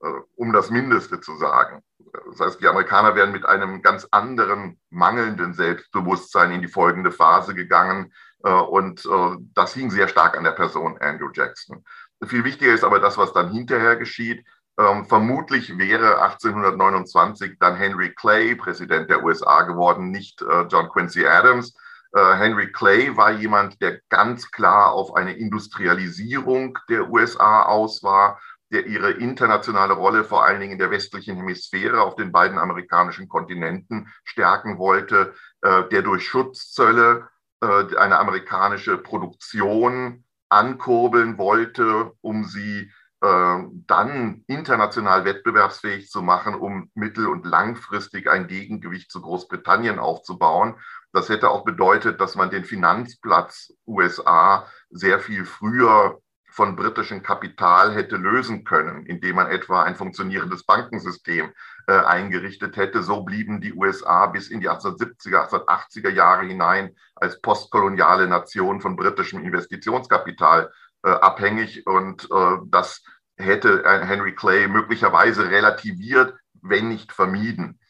äh, 0.00 0.08
um 0.36 0.52
das 0.52 0.70
Mindeste 0.70 1.20
zu 1.20 1.36
sagen. 1.36 1.82
Das 2.12 2.40
heißt, 2.40 2.60
die 2.60 2.68
Amerikaner 2.68 3.14
wären 3.14 3.32
mit 3.32 3.46
einem 3.46 3.82
ganz 3.82 4.06
anderen 4.10 4.78
mangelnden 4.90 5.54
Selbstbewusstsein 5.54 6.52
in 6.52 6.60
die 6.60 6.68
folgende 6.68 7.10
Phase 7.10 7.54
gegangen, 7.54 8.12
äh, 8.44 8.50
und 8.50 9.04
äh, 9.06 9.36
das 9.54 9.74
hing 9.74 9.90
sehr 9.90 10.08
stark 10.08 10.36
an 10.36 10.44
der 10.44 10.52
Person 10.52 10.98
Andrew 10.98 11.30
Jackson. 11.32 11.84
Viel 12.24 12.44
wichtiger 12.44 12.72
ist 12.72 12.84
aber 12.84 13.00
das, 13.00 13.18
was 13.18 13.32
dann 13.32 13.50
hinterher 13.50 13.96
geschieht. 13.96 14.44
Ähm, 14.78 15.04
vermutlich 15.06 15.76
wäre 15.76 16.22
1829 16.22 17.56
dann 17.58 17.76
Henry 17.76 18.14
Clay 18.14 18.54
Präsident 18.54 19.10
der 19.10 19.22
USA 19.22 19.62
geworden, 19.62 20.10
nicht 20.10 20.40
äh, 20.42 20.62
John 20.62 20.88
Quincy 20.88 21.26
Adams. 21.26 21.74
Henry 22.14 22.70
Clay 22.70 23.16
war 23.16 23.30
jemand, 23.30 23.80
der 23.80 23.98
ganz 24.10 24.50
klar 24.50 24.92
auf 24.92 25.16
eine 25.16 25.32
Industrialisierung 25.32 26.78
der 26.90 27.08
USA 27.08 27.62
aus 27.62 28.02
war, 28.02 28.38
der 28.72 28.86
ihre 28.86 29.10
internationale 29.10 29.92
Rolle 29.94 30.24
vor 30.24 30.44
allen 30.44 30.60
Dingen 30.60 30.72
in 30.72 30.78
der 30.78 30.90
westlichen 30.90 31.36
Hemisphäre 31.36 32.00
auf 32.00 32.16
den 32.16 32.32
beiden 32.32 32.58
amerikanischen 32.58 33.28
Kontinenten 33.28 34.08
stärken 34.24 34.78
wollte, 34.78 35.34
der 35.62 36.02
durch 36.02 36.26
Schutzzölle 36.26 37.28
äh, 37.62 37.96
eine 37.96 38.18
amerikanische 38.18 38.98
Produktion 38.98 40.24
ankurbeln 40.48 41.38
wollte, 41.38 42.12
um 42.20 42.44
sie 42.44 42.90
äh, 43.20 43.58
dann 43.86 44.42
international 44.48 45.24
wettbewerbsfähig 45.24 46.10
zu 46.10 46.22
machen, 46.22 46.56
um 46.56 46.90
mittel- 46.94 47.28
und 47.28 47.46
langfristig 47.46 48.28
ein 48.28 48.48
Gegengewicht 48.48 49.12
zu 49.12 49.22
Großbritannien 49.22 50.00
aufzubauen. 50.00 50.74
Das 51.12 51.28
hätte 51.28 51.50
auch 51.50 51.64
bedeutet, 51.64 52.20
dass 52.20 52.34
man 52.34 52.50
den 52.50 52.64
Finanzplatz 52.64 53.72
USA 53.86 54.66
sehr 54.90 55.20
viel 55.20 55.44
früher 55.44 56.20
von 56.52 56.76
britischem 56.76 57.22
Kapital 57.22 57.94
hätte 57.94 58.16
lösen 58.16 58.64
können, 58.64 59.06
indem 59.06 59.36
man 59.36 59.46
etwa 59.46 59.82
ein 59.82 59.96
funktionierendes 59.96 60.64
Bankensystem 60.64 61.50
äh, 61.86 61.92
eingerichtet 61.92 62.76
hätte. 62.76 63.02
So 63.02 63.22
blieben 63.22 63.60
die 63.60 63.72
USA 63.72 64.26
bis 64.26 64.48
in 64.48 64.60
die 64.60 64.68
1870er, 64.68 65.48
1880er 65.48 66.10
Jahre 66.10 66.44
hinein 66.44 66.94
als 67.14 67.40
postkoloniale 67.40 68.28
Nation 68.28 68.80
von 68.80 68.96
britischem 68.96 69.42
Investitionskapital 69.42 70.70
äh, 71.02 71.10
abhängig. 71.10 71.86
Und 71.86 72.28
äh, 72.30 72.58
das 72.66 73.02
hätte 73.36 73.82
Henry 73.84 74.34
Clay 74.34 74.68
möglicherweise 74.68 75.50
relativiert, 75.50 76.34
wenn 76.60 76.88
nicht 76.88 77.12
vermieden. 77.12 77.80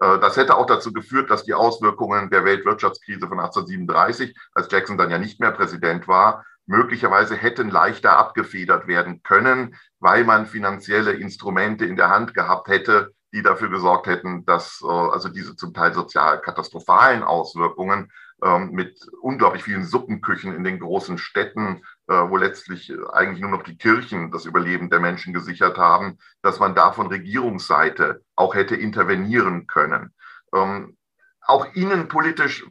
Äh, 0.00 0.18
das 0.18 0.36
hätte 0.36 0.56
auch 0.56 0.66
dazu 0.66 0.92
geführt, 0.92 1.30
dass 1.30 1.44
die 1.44 1.54
Auswirkungen 1.54 2.30
der 2.30 2.44
Weltwirtschaftskrise 2.44 3.26
von 3.26 3.40
1837, 3.40 4.36
als 4.54 4.70
Jackson 4.70 4.98
dann 4.98 5.10
ja 5.10 5.18
nicht 5.18 5.40
mehr 5.40 5.52
Präsident 5.52 6.08
war, 6.08 6.44
möglicherweise 6.66 7.36
hätten 7.36 7.70
leichter 7.70 8.16
abgefedert 8.16 8.86
werden 8.86 9.22
können, 9.22 9.76
weil 10.00 10.24
man 10.24 10.46
finanzielle 10.46 11.12
Instrumente 11.12 11.84
in 11.84 11.96
der 11.96 12.10
Hand 12.10 12.34
gehabt 12.34 12.68
hätte, 12.68 13.12
die 13.32 13.42
dafür 13.42 13.70
gesorgt 13.70 14.06
hätten, 14.06 14.44
dass 14.44 14.82
äh, 14.82 14.86
also 14.86 15.28
diese 15.28 15.56
zum 15.56 15.72
Teil 15.72 15.94
sozial 15.94 16.40
katastrophalen 16.40 17.22
Auswirkungen 17.22 18.10
ähm, 18.42 18.72
mit 18.72 18.98
unglaublich 19.20 19.62
vielen 19.62 19.84
Suppenküchen 19.84 20.54
in 20.54 20.64
den 20.64 20.80
großen 20.80 21.16
Städten, 21.16 21.82
äh, 22.08 22.14
wo 22.14 22.36
letztlich 22.36 22.92
eigentlich 23.12 23.40
nur 23.40 23.50
noch 23.50 23.62
die 23.62 23.78
Kirchen 23.78 24.30
das 24.30 24.44
Überleben 24.44 24.90
der 24.90 25.00
Menschen 25.00 25.32
gesichert 25.32 25.78
haben, 25.78 26.18
dass 26.42 26.58
man 26.58 26.74
da 26.74 26.92
von 26.92 27.06
Regierungsseite 27.06 28.22
auch 28.36 28.54
hätte 28.54 28.76
intervenieren 28.76 29.66
können. 29.66 30.12
Ähm, 30.52 30.96
auch 31.40 31.66
innenpolitisch 31.74 32.66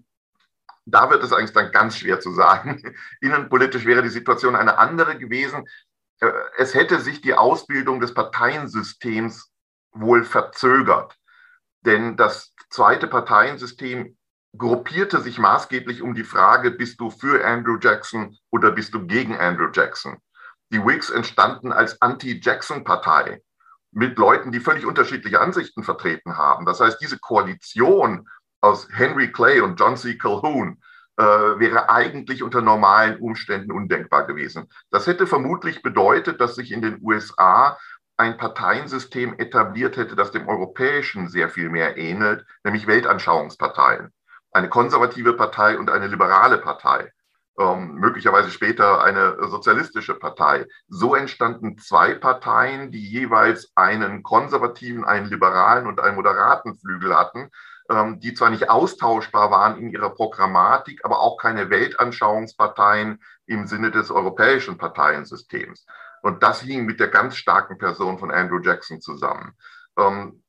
da 0.92 1.10
wird 1.10 1.24
es 1.24 1.34
eigentlich 1.34 1.54
dann 1.54 1.72
ganz 1.72 1.98
schwer 1.98 2.20
zu 2.20 2.32
sagen. 2.32 2.82
Innenpolitisch 3.22 3.86
wäre 3.86 4.02
die 4.02 4.10
Situation 4.10 4.56
eine 4.56 4.78
andere 4.78 5.18
gewesen. 5.18 5.68
Äh, 6.20 6.32
es 6.58 6.74
hätte 6.74 7.00
sich 7.00 7.22
die 7.22 7.34
Ausbildung 7.34 8.00
des 8.00 8.14
Parteiensystems 8.14 9.52
wohl 9.94 10.24
verzögert. 10.24 11.18
Denn 11.82 12.16
das 12.16 12.54
zweite 12.70 13.08
Parteiensystem 13.08 14.18
gruppierte 14.58 15.22
sich 15.22 15.40
maßgeblich 15.40 16.02
um 16.02 16.14
die 16.14 16.24
Frage, 16.24 16.72
bist 16.72 17.00
du 17.00 17.10
für 17.10 17.46
Andrew 17.46 17.78
Jackson 17.82 18.38
oder 18.52 18.72
bist 18.72 18.94
du 18.94 19.06
gegen 19.08 19.38
Andrew 19.38 19.70
Jackson? 19.74 20.18
Die 20.72 20.84
Whigs 20.84 21.10
entstanden 21.10 21.72
als 21.72 22.02
Anti-Jackson-Partei 22.02 23.42
mit 23.92 24.18
Leuten, 24.18 24.52
die 24.52 24.60
völlig 24.60 24.86
unterschiedliche 24.86 25.42
Ansichten 25.42 25.84
vertreten 25.84 26.38
haben. 26.38 26.66
Das 26.66 26.80
heißt, 26.80 27.02
diese 27.02 27.20
Koalition 27.20 28.28
aus 28.62 28.88
Henry 28.94 29.32
Clay 29.32 29.60
und 29.60 29.80
John 29.80 29.98
C. 29.98 30.18
Calhoun 30.18 30.81
äh, 31.22 31.60
wäre 31.60 31.88
eigentlich 31.90 32.42
unter 32.42 32.62
normalen 32.62 33.20
Umständen 33.20 33.72
undenkbar 33.72 34.26
gewesen. 34.26 34.68
Das 34.90 35.06
hätte 35.06 35.28
vermutlich 35.28 35.84
bedeutet, 35.84 36.42
dass 36.42 36.56
sich 36.56 36.72
in 36.72 36.82
den 36.82 36.98
USA 37.04 37.78
ein 38.18 38.38
Parteiensystem 38.38 39.36
etabliert 39.38 39.98
hätte, 39.98 40.16
das 40.16 40.32
dem 40.32 40.50
europäischen 40.50 41.28
sehr 41.28 41.50
viel 41.50 41.70
mehr 41.70 41.96
ähnelt, 41.98 42.44
nämlich 42.64 42.88
Weltanschauungsparteien. 42.88 44.12
Eine 44.52 44.70
konservative 44.70 45.34
Partei 45.34 45.78
und 45.78 45.92
eine 45.92 46.08
liberale 46.08 46.58
Partei. 46.58 47.12
Ähm, 47.60 47.96
möglicherweise 47.96 48.50
später 48.50 49.04
eine 49.04 49.38
sozialistische 49.48 50.16
Partei. 50.16 50.66
So 50.88 51.14
entstanden 51.14 51.78
zwei 51.78 52.16
Parteien, 52.16 52.92
die 52.92 53.08
jeweils 53.08 53.72
einen 53.76 54.24
konservativen, 54.24 55.06
einen 55.06 55.28
liberalen 55.28 55.86
und 55.86 56.00
einen 56.00 56.16
moderaten 56.16 56.76
Flügel 56.80 57.16
hatten, 57.16 57.52
die 58.20 58.34
zwar 58.34 58.50
nicht 58.50 58.70
austauschbar 58.70 59.52
waren 59.52 59.78
in 59.78 59.90
ihrer 59.90 60.12
Programmatik, 60.12 61.04
aber 61.04 61.20
auch 61.20 61.38
keine 61.38 61.70
Weltanschauungsparteien 61.70 63.22
im 63.48 63.68
Sinne 63.68 63.92
des 63.92 64.12
europäischen 64.12 64.78
Parteiensystems. 64.78 65.86
Und 66.22 66.44
das 66.44 66.62
hing 66.62 66.86
mit 66.86 67.00
der 67.00 67.10
ganz 67.10 67.36
starken 67.36 67.78
Person 67.78 68.20
von 68.20 68.32
Andrew 68.32 68.60
Jackson 68.60 69.02
zusammen. 69.02 69.58
Ähm, 69.98 70.44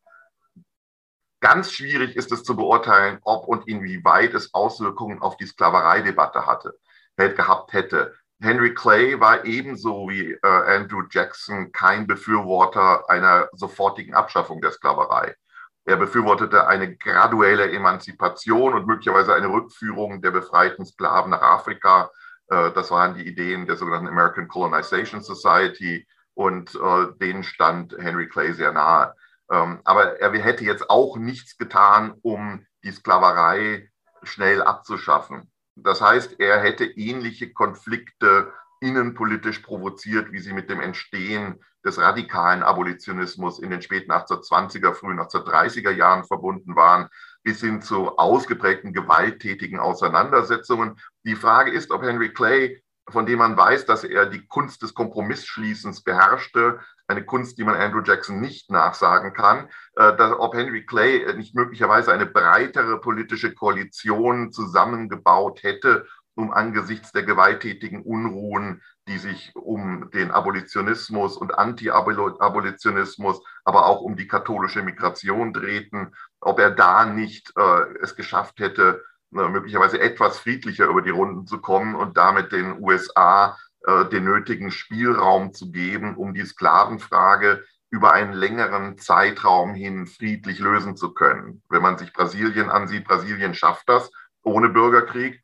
ganz 1.41 1.73
schwierig 1.73 2.17
ist 2.17 2.31
es 2.33 2.45
zu 2.45 2.57
beurteilen, 2.57 3.19
ob 3.23 3.49
und 3.49 3.67
inwieweit 3.67 4.35
es 4.35 4.55
Auswirkungen 4.55 5.21
auf 5.21 5.37
die 5.37 5.47
Sklavereidebatte 5.47 6.47
hatte, 6.47 6.79
gehabt 7.17 7.73
hätte. 7.73 8.15
Henry 8.41 8.75
Clay 8.75 9.21
war 9.21 9.45
ebenso 9.45 10.09
wie 10.09 10.33
äh, 10.33 10.39
Andrew 10.43 11.03
Jackson 11.09 11.71
kein 11.71 12.07
Befürworter 12.07 13.09
einer 13.09 13.49
sofortigen 13.53 14.15
Abschaffung 14.15 14.61
der 14.61 14.73
Sklaverei. 14.73 15.37
Er 15.85 15.97
befürwortete 15.97 16.69
eine 16.69 16.97
graduelle 16.97 17.73
Emanzipation 17.73 18.75
und 18.75 18.87
möglicherweise 18.87 19.35
eine 19.35 19.49
Rückführung 19.49 20.23
der 20.23 20.31
befreiten 20.31 20.87
Sklaven 20.87 21.31
nach 21.31 21.43
Afrika. 21.43 22.11
Äh, 22.49 22.71
das 22.73 22.91
waren 22.91 23.15
die 23.15 23.27
Ideen 23.27 23.67
der 23.67 23.77
sogenannten 23.77 24.09
American 24.09 24.49
Colonization 24.49 25.23
Society 25.23 26.07
und 26.35 26.75
äh, 26.75 27.07
denen 27.21 27.43
stand 27.43 27.97
Henry 27.99 28.29
Clay 28.29 28.53
sehr 28.53 28.73
nahe. 28.73 29.15
Ähm, 29.51 29.81
aber 29.85 30.21
er 30.21 30.33
hätte 30.33 30.65
jetzt 30.65 30.89
auch 30.89 31.17
nichts 31.17 31.59
getan, 31.59 32.15
um 32.23 32.65
die 32.85 32.93
Sklaverei 32.93 33.91
schnell 34.23 34.63
abzuschaffen. 34.63 35.51
Das 35.75 36.01
heißt, 36.01 36.39
er 36.39 36.61
hätte 36.61 36.85
ähnliche 36.85 37.53
Konflikte 37.53 38.53
innenpolitisch 38.81 39.61
provoziert, 39.61 40.33
wie 40.33 40.41
sie 40.41 40.53
mit 40.53 40.71
dem 40.71 40.81
Entstehen 40.81 41.63
des 41.85 41.99
radikalen 41.99 42.63
Abolitionismus 42.63 43.59
in 43.59 43.71
den 43.71 43.83
späten 43.83 44.13
1820er, 44.13 44.95
frühen 44.95 45.21
1830er 45.21 45.91
Jahren 45.91 46.25
verbunden 46.25 46.77
waren, 46.77 47.09
bis 47.43 47.61
hin 47.61 47.83
zu 47.83 48.17
ausgeprägten 48.19 48.93
gewalttätigen 48.93 49.79
Auseinandersetzungen. 49.79 51.01
Die 51.25 51.37
Frage 51.37 51.71
ist, 51.71 51.91
ob 51.91 52.03
Henry 52.03 52.33
Clay, 52.33 52.83
von 53.09 53.27
dem 53.27 53.41
man 53.41 53.57
weiß, 53.57 53.85
dass 53.87 54.05
er 54.05 54.27
die 54.27 54.47
Kunst 54.47 54.83
des 54.83 54.95
Kompromissschließens 54.95 56.05
beherrschte, 56.05 56.79
eine 57.09 57.25
Kunst, 57.25 57.59
die 57.59 57.65
man 57.65 57.75
Andrew 57.75 58.01
Jackson 58.05 58.41
nicht 58.41 58.71
nachsagen 58.71 59.33
kann, 59.33 59.69
äh, 59.97 60.17
dass, 60.17 60.33
ob 60.39 60.55
Henry 60.55 60.87
Clay 60.87 61.35
nicht 61.37 61.55
möglicherweise 61.55 62.13
eine 62.13 62.27
breitere 62.27 62.99
politische 63.01 63.55
Koalition 63.55 64.53
zusammengebaut 64.53 65.63
hätte, 65.63 66.07
um 66.35 66.53
angesichts 66.53 67.13
der 67.13 67.25
gewalttätigen 67.25 68.03
Unruhen, 68.03 68.83
die 69.09 69.19
sich 69.19 69.55
um 69.55 70.11
den 70.11 70.31
Abolitionismus 70.31 71.37
und 71.37 71.59
Anti-Abolitionismus, 71.59 73.43
aber 73.65 73.87
auch 73.87 74.01
um 74.01 74.17
die 74.17 74.29
katholische 74.29 74.83
Migration 74.83 75.53
drehten, 75.53 76.15
ob 76.41 76.59
er 76.59 76.71
da 76.71 77.05
nicht 77.05 77.53
äh, 77.57 77.85
es 78.01 78.17
geschafft 78.17 78.61
hätte, 78.61 79.03
äh, 79.35 79.49
möglicherweise 79.49 80.01
etwas 80.01 80.39
friedlicher 80.39 80.87
über 80.87 81.03
die 81.03 81.11
Runden 81.11 81.47
zu 81.47 81.61
kommen 81.61 81.95
und 81.95 82.17
damit 82.17 82.53
den 82.53 82.81
USA 82.83 83.57
äh, 83.87 84.05
den 84.07 84.25
nötigen 84.25 84.71
Spielraum 84.71 85.53
zu 85.53 85.73
geben, 85.73 86.17
um 86.17 86.35
die 86.35 86.45
Sklavenfrage 86.45 87.65
über 87.91 88.13
einen 88.13 88.33
längeren 88.33 88.97
Zeitraum 88.97 89.75
hin 89.75 90.07
friedlich 90.07 90.59
lösen 90.61 90.97
zu 90.97 91.13
können. 91.13 91.63
Wenn 91.69 91.83
man 91.83 91.99
sich 91.99 92.13
Brasilien 92.13 92.71
ansieht, 92.71 93.05
Brasilien 93.05 93.55
schafft 93.55 93.89
das 93.89 94.11
ohne 94.43 94.69
Bürgerkrieg. 94.69 95.42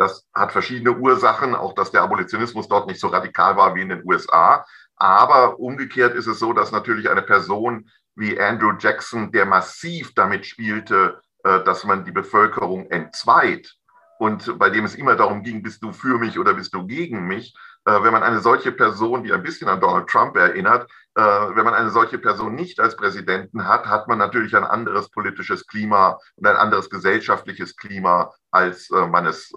Das 0.00 0.26
hat 0.34 0.52
verschiedene 0.52 0.96
Ursachen, 0.96 1.54
auch 1.54 1.74
dass 1.74 1.90
der 1.90 2.00
Abolitionismus 2.00 2.68
dort 2.68 2.86
nicht 2.86 2.98
so 2.98 3.08
radikal 3.08 3.58
war 3.58 3.74
wie 3.74 3.82
in 3.82 3.90
den 3.90 4.02
USA. 4.02 4.64
Aber 4.96 5.60
umgekehrt 5.60 6.14
ist 6.14 6.26
es 6.26 6.38
so, 6.38 6.54
dass 6.54 6.72
natürlich 6.72 7.10
eine 7.10 7.20
Person 7.20 7.90
wie 8.14 8.40
Andrew 8.40 8.72
Jackson, 8.78 9.30
der 9.30 9.44
massiv 9.44 10.14
damit 10.14 10.46
spielte, 10.46 11.20
äh, 11.44 11.62
dass 11.64 11.84
man 11.84 12.06
die 12.06 12.12
Bevölkerung 12.12 12.90
entzweit 12.90 13.76
und 14.18 14.58
bei 14.58 14.70
dem 14.70 14.86
es 14.86 14.94
immer 14.94 15.16
darum 15.16 15.42
ging, 15.42 15.62
bist 15.62 15.82
du 15.82 15.92
für 15.92 16.18
mich 16.18 16.38
oder 16.38 16.54
bist 16.54 16.72
du 16.72 16.86
gegen 16.86 17.26
mich, 17.26 17.54
äh, 17.84 18.02
wenn 18.02 18.12
man 18.12 18.22
eine 18.22 18.40
solche 18.40 18.72
Person, 18.72 19.22
die 19.22 19.32
ein 19.32 19.42
bisschen 19.42 19.68
an 19.68 19.80
Donald 19.80 20.08
Trump 20.08 20.34
erinnert, 20.34 20.90
äh, 21.16 21.22
wenn 21.22 21.64
man 21.64 21.74
eine 21.74 21.90
solche 21.90 22.18
Person 22.18 22.54
nicht 22.54 22.80
als 22.80 22.96
Präsidenten 22.96 23.66
hat, 23.66 23.86
hat 23.86 24.08
man 24.08 24.18
natürlich 24.18 24.56
ein 24.56 24.64
anderes 24.64 25.10
politisches 25.10 25.66
Klima 25.66 26.18
und 26.36 26.46
ein 26.46 26.56
anderes 26.56 26.88
gesellschaftliches 26.88 27.76
Klima, 27.76 28.32
als 28.50 28.90
äh, 28.90 29.06
man 29.06 29.26
es 29.26 29.52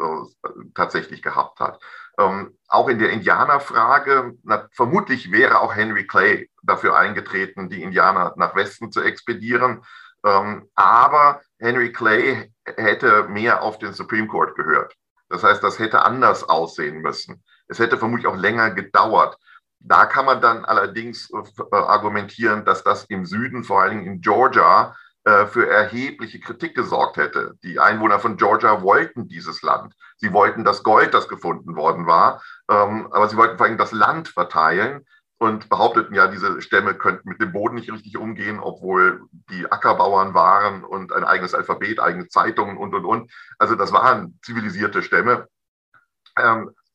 tatsächlich 0.74 1.22
gehabt 1.22 1.60
hat. 1.60 1.80
Ähm, 2.20 2.58
auch 2.68 2.90
in 2.90 3.00
der 3.00 3.12
Indianerfrage, 3.12 4.34
vermutlich 4.72 5.32
wäre 5.32 5.62
auch 5.62 5.76
Henry 5.76 6.06
Clay 6.06 6.50
dafür 6.62 6.96
eingetreten, 6.96 7.70
die 7.70 7.82
Indianer 7.82 8.34
nach 8.38 8.56
Westen 8.56 8.92
zu 8.92 9.02
expedieren. 9.02 9.84
Ähm, 10.24 10.70
aber 10.76 11.42
Henry 11.60 11.92
Clay 11.92 12.52
hätte 12.66 13.24
mehr 13.28 13.62
auf 13.62 13.80
den 13.80 13.94
Supreme 13.94 14.28
Court 14.28 14.56
gehört. 14.56 14.96
Das 15.30 15.44
heißt, 15.44 15.64
das 15.64 15.80
hätte 15.80 16.04
anders 16.04 16.44
aussehen 16.48 17.02
müssen. 17.02 17.44
Es 17.68 17.80
hätte 17.80 17.98
vermutlich 17.98 18.28
auch 18.28 18.36
länger 18.36 18.72
gedauert. 18.72 19.38
Da 19.86 20.06
kann 20.06 20.26
man 20.26 20.42
dann 20.42 20.64
allerdings 20.64 21.30
äh, 21.32 21.76
argumentieren, 21.76 22.64
dass 22.64 22.84
das 22.84 23.04
im 23.06 23.26
Süden, 23.26 23.64
vor 23.64 23.82
allem 23.82 24.06
in 24.06 24.22
Georgia, 24.22 24.96
äh, 25.26 25.46
für 25.46 25.70
erhebliche 25.70 26.40
Kritik 26.40 26.76
gesorgt 26.76 27.18
hätte. 27.18 27.54
Die 27.64 27.80
Einwohner 27.80 28.20
von 28.20 28.38
Georgia 28.38 28.82
wollten 28.82 29.28
dieses 29.28 29.62
Land. 29.62 29.94
Sie 30.18 30.34
wollten 30.34 30.64
das 30.64 30.84
Gold, 30.84 31.14
das 31.14 31.28
gefunden 31.28 31.76
worden 31.76 32.08
war, 32.08 32.42
ähm, 32.70 33.08
aber 33.12 33.28
sie 33.28 33.38
wollten 33.38 33.58
vor 33.58 33.66
allem 33.66 33.78
das 33.78 33.92
Land 33.92 34.30
verteilen 34.30 35.06
und 35.38 35.68
behaupteten 35.68 36.16
ja, 36.16 36.28
diese 36.28 36.62
Stämme 36.62 36.94
könnten 36.94 37.28
mit 37.28 37.42
dem 37.42 37.52
Boden 37.52 37.76
nicht 37.76 37.92
richtig 37.92 38.18
umgehen, 38.18 38.60
obwohl 38.60 39.24
die 39.50 39.70
Ackerbauern 39.70 40.34
waren 40.34 40.86
und 40.86 41.12
ein 41.12 41.26
eigenes 41.26 41.54
Alphabet, 41.54 42.00
eigene 42.00 42.30
Zeitungen 42.30 42.78
und, 42.78 42.94
und, 42.94 43.04
und. 43.06 43.32
Also 43.60 43.76
das 43.76 43.92
waren 43.92 44.40
zivilisierte 44.42 45.04
Stämme. 45.04 45.48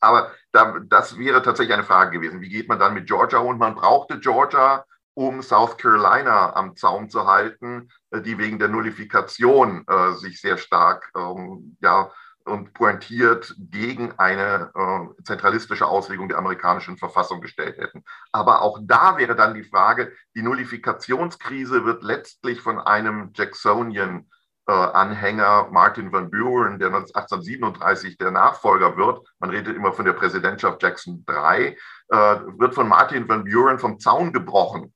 Aber 0.00 0.33
da, 0.52 0.78
das 0.87 1.19
wäre 1.19 1.43
tatsächlich 1.43 1.75
eine 1.75 1.85
Frage 1.85 2.19
gewesen. 2.19 2.40
Wie 2.40 2.49
geht 2.49 2.69
man 2.69 2.78
dann 2.78 2.95
mit 2.95 3.07
Georgia? 3.07 3.38
Und 3.38 3.59
man 3.59 3.75
brauchte 3.75 4.19
Georgia, 4.21 4.85
um 5.14 5.43
South 5.43 5.76
Carolina 5.76 6.55
am 6.55 6.76
Zaum 6.76 7.11
zu 7.11 7.26
halten, 7.26 7.88
äh, 8.11 8.21
die 8.21 8.38
wegen 8.38 8.59
der 8.59 8.69
Nullifikation 8.69 9.85
äh, 9.88 10.12
sich 10.12 10.40
sehr 10.40 10.59
stark 10.59 11.11
ähm, 11.17 11.76
ja, 11.81 12.11
und 12.45 12.73
pointiert 12.73 13.55
gegen 13.59 14.12
eine 14.19 14.71
äh, 14.75 15.23
zentralistische 15.25 15.87
Auslegung 15.87 16.28
der 16.28 16.38
amerikanischen 16.38 16.97
Verfassung 16.97 17.40
gestellt 17.40 17.78
hätten. 17.78 18.05
Aber 18.33 18.62
auch 18.62 18.78
da 18.83 19.17
wäre 19.19 19.37
dann 19.37 19.55
die 19.55 19.64
Frage, 19.64 20.12
die 20.35 20.43
Nullifikationskrise 20.43 21.85
wird 21.85 22.02
letztlich 22.02 22.61
von 22.61 22.78
einem 22.78 23.33
Jacksonian 23.35 24.28
Anhänger 24.73 25.69
Martin 25.71 26.13
Van 26.13 26.31
Buren, 26.31 26.79
der 26.79 26.89
1837 26.89 28.19
der 28.19 28.31
Nachfolger 28.31 28.97
wird, 28.97 29.27
man 29.39 29.51
redet 29.51 29.77
immer 29.77 29.93
von 29.93 30.05
der 30.05 30.13
Präsidentschaft 30.13 30.83
Jackson 30.83 31.25
III, 31.29 31.77
äh, 32.09 32.17
wird 32.59 32.75
von 32.75 32.89
Martin 32.89 33.29
Van 33.29 33.45
Buren 33.45 33.79
vom 33.79 33.99
Zaun 33.99 34.33
gebrochen. 34.33 34.93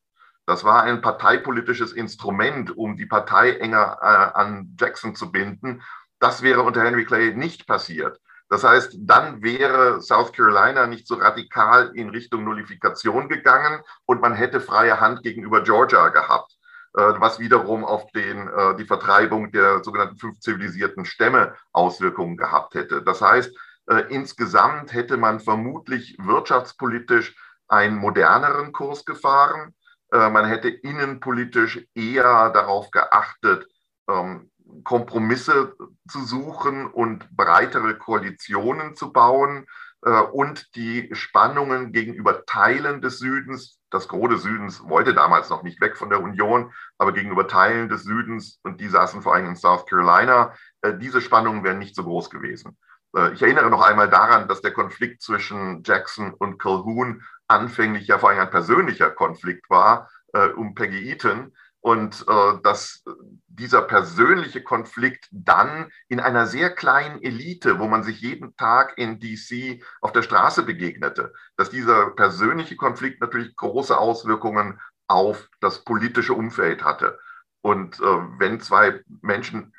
Das 0.47 0.65
war 0.65 0.83
ein 0.83 1.01
parteipolitisches 1.01 1.93
Instrument, 1.93 2.77
um 2.77 2.97
die 2.97 3.07
Partei 3.07 3.53
enger 3.53 3.99
äh, 4.03 4.39
an 4.39 4.77
Jackson 4.79 5.15
zu 5.15 5.31
binden. 5.31 5.83
Das 6.19 6.43
wäre 6.43 6.63
unter 6.63 6.83
Henry 6.83 7.05
Clay 7.05 7.35
nicht 7.35 7.67
passiert. 7.67 8.21
Das 8.49 8.65
heißt, 8.65 8.97
dann 8.99 9.43
wäre 9.43 10.03
South 10.03 10.33
Carolina 10.33 10.87
nicht 10.87 11.07
so 11.07 11.15
radikal 11.15 11.93
in 11.95 12.11
Richtung 12.11 12.45
Nullifikation 12.45 13.31
gegangen 13.31 13.81
und 14.05 14.21
man 14.21 14.35
hätte 14.35 14.61
freie 14.61 15.01
Hand 15.01 15.23
gegenüber 15.23 15.63
Georgia 15.63 16.11
gehabt. 16.11 16.59
Äh, 16.95 17.15
was 17.21 17.39
wiederum 17.39 17.85
auf 17.85 18.07
den, 18.13 18.49
äh, 18.49 18.77
die 18.77 18.85
Vertreibung 18.85 19.51
der 19.51 19.83
sogenannten 19.83 20.19
fünf 20.19 20.41
zivilisierten 20.41 21.07
Stämme 21.07 21.57
Auswirkungen 21.73 22.37
gehabt 22.37 22.75
hätte. 22.75 23.03
Das 23.03 23.23
heißt, 23.23 23.57
äh, 23.87 24.05
insgesamt 24.11 24.93
hätte 24.93 25.17
man 25.17 25.41
vermutlich 25.41 26.17
wirtschaftspolitisch 26.19 27.35
einen 27.69 27.97
moderneren 27.97 28.73
Kurs 28.73 29.05
gefahren. 29.05 29.75
Man 30.11 30.45
hätte 30.45 30.69
innenpolitisch 30.69 31.87
eher 31.95 32.51
darauf 32.51 32.91
geachtet, 32.91 33.67
ähm, 34.11 34.51
Kompromisse 34.85 35.75
zu 36.07 36.23
suchen 36.23 36.87
und 36.87 37.35
breitere 37.35 37.95
Koalitionen 37.95 38.95
zu 38.95 39.11
bauen 39.11 39.67
und 40.03 40.75
die 40.75 41.11
Spannungen 41.13 41.93
gegenüber 41.93 42.45
Teilen 42.45 43.01
des 43.01 43.19
Südens 43.19 43.81
das 43.93 44.09
Gros 44.09 44.43
Südens 44.43 44.83
wollte 44.89 45.15
damals 45.15 45.51
noch 45.51 45.63
nicht 45.63 45.81
weg 45.81 45.97
von 45.97 46.09
der 46.09 46.23
Union, 46.23 46.73
aber 46.99 47.13
gegenüber 47.13 47.47
Teilen 47.47 47.89
des 47.89 48.05
Südens, 48.05 48.59
und 48.63 48.81
die 48.81 48.89
saßen 48.89 49.23
vor 49.23 49.35
allem 49.35 49.47
in 49.47 49.57
South 49.57 49.87
Carolina, 49.87 50.55
äh, 50.81 50.95
diese 50.97 51.21
Spannungen 51.21 51.63
wären 51.63 51.79
nicht 51.79 51.95
so 51.95 52.03
groß 52.03 52.31
gewesen. 52.31 52.79
Äh, 53.15 53.35
ich 53.35 53.43
erinnere 53.43 53.69
noch 53.69 53.83
einmal 53.83 54.09
daran, 54.09 54.49
dass 54.49 54.63
der 54.63 54.73
Konflikt 54.73 55.23
zwischen 55.23 55.83
Jackson 55.85 56.33
und 56.33 56.59
Calhoun 56.59 57.23
anfänglich 57.49 58.07
ja 58.09 58.19
vor 58.19 58.31
allem 58.31 58.41
ein 58.41 58.51
persönlicher 58.51 59.11
Konflikt 59.11 59.69
war 59.69 60.09
äh, 60.33 60.49
um 60.49 60.75
Peggy 60.75 61.11
Eaton 61.11 61.53
und 61.83 62.25
äh, 62.29 62.63
dass 62.63 63.05
dieser 63.49 63.83
persönliche 63.83 64.63
Konflikt 64.63 65.29
dann 65.33 65.91
in 66.09 66.21
einer 66.21 66.47
sehr 66.47 66.71
kleinen 66.71 67.21
Elite, 67.23 67.81
wo 67.81 67.89
man 67.89 68.05
sich 68.05 68.21
jeden 68.21 68.57
Tag 68.57 68.97
in 68.97 69.19
DC 69.19 69.83
auf 70.01 70.13
der 70.13 70.23
Straße 70.23 70.63
begegnete, 70.63 71.33
dass 71.57 71.71
dieser 71.71 72.11
persönliche 72.11 72.77
Konflikt 72.77 73.21
natürlich 73.21 73.55
große 73.57 73.99
Auswirkungen 73.99 74.81
auf 75.09 75.49
das 75.61 75.85
politische 75.85 76.35
Umfeld 76.35 76.85
hatte. 76.85 77.19
Und 77.63 77.99
äh, 77.99 78.19
wenn 78.39 78.61
zwei 78.61 79.01
Menschen 79.21 79.75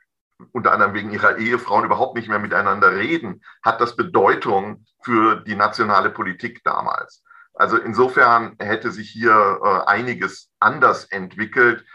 unter 0.51 0.73
anderem 0.73 0.93
wegen 0.93 1.11
ihrer 1.11 1.37
Ehefrauen 1.37 1.85
überhaupt 1.85 2.17
nicht 2.17 2.27
mehr 2.27 2.39
miteinander 2.39 2.91
reden, 2.91 3.41
hat 3.63 3.79
das 3.79 3.95
Bedeutung 3.95 4.85
für 5.01 5.37
die 5.37 5.55
nationale 5.55 6.09
Politik 6.09 6.63
damals. 6.65 7.23
Also 7.53 7.77
insofern 7.77 8.55
hätte 8.59 8.91
sich 8.91 9.09
hier 9.09 9.59
äh, 9.63 9.89
einiges 9.89 10.49
anders 10.59 11.05
entwickelt. 11.05 11.85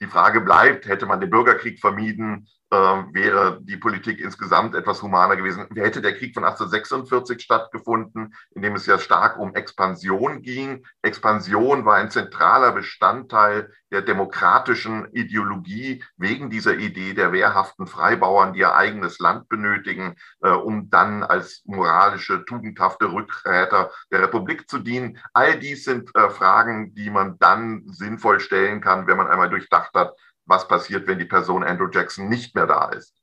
Die 0.00 0.06
Frage 0.06 0.40
bleibt, 0.40 0.86
hätte 0.86 1.06
man 1.06 1.20
den 1.20 1.30
Bürgerkrieg 1.30 1.78
vermieden, 1.78 2.48
äh, 2.70 2.76
wäre 2.76 3.58
die 3.62 3.76
Politik 3.76 4.20
insgesamt 4.20 4.74
etwas 4.74 5.02
humaner 5.02 5.36
gewesen. 5.36 5.66
Hätte 5.74 6.00
der 6.00 6.16
Krieg 6.16 6.34
von 6.34 6.44
1846 6.44 7.42
stattgefunden, 7.42 8.34
in 8.54 8.62
dem 8.62 8.76
es 8.76 8.86
ja 8.86 8.98
stark 8.98 9.38
um 9.38 9.54
Expansion 9.54 10.42
ging. 10.42 10.86
Expansion 11.02 11.84
war 11.84 11.96
ein 11.96 12.10
zentraler 12.10 12.72
Bestandteil 12.72 13.72
der 13.90 14.02
demokratischen 14.02 15.08
Ideologie 15.12 16.04
wegen 16.16 16.48
dieser 16.48 16.76
Idee 16.76 17.12
der 17.12 17.32
wehrhaften 17.32 17.86
Freibauern, 17.86 18.52
die 18.52 18.60
ihr 18.60 18.74
eigenes 18.74 19.18
Land 19.18 19.48
benötigen, 19.48 20.14
äh, 20.42 20.50
um 20.50 20.90
dann 20.90 21.24
als 21.24 21.62
moralische, 21.64 22.44
tugendhafte 22.44 23.12
Rückräter 23.12 23.90
der 24.12 24.22
Republik 24.22 24.70
zu 24.70 24.78
dienen. 24.78 25.18
All 25.32 25.58
dies 25.58 25.84
sind 25.84 26.14
äh, 26.14 26.30
Fragen, 26.30 26.94
die 26.94 27.10
man 27.10 27.38
dann 27.38 27.82
sinnvoll 27.86 28.38
stellen 28.38 28.80
kann, 28.80 29.06
wenn 29.06 29.16
man 29.16 29.28
einmal 29.28 29.50
durchdacht 29.50 29.92
hat, 29.94 30.14
was 30.50 30.68
passiert, 30.68 31.06
wenn 31.06 31.18
die 31.18 31.24
Person 31.24 31.64
Andrew 31.64 31.88
Jackson 31.90 32.28
nicht 32.28 32.54
mehr 32.54 32.66
da 32.66 32.90
ist. 32.90 33.14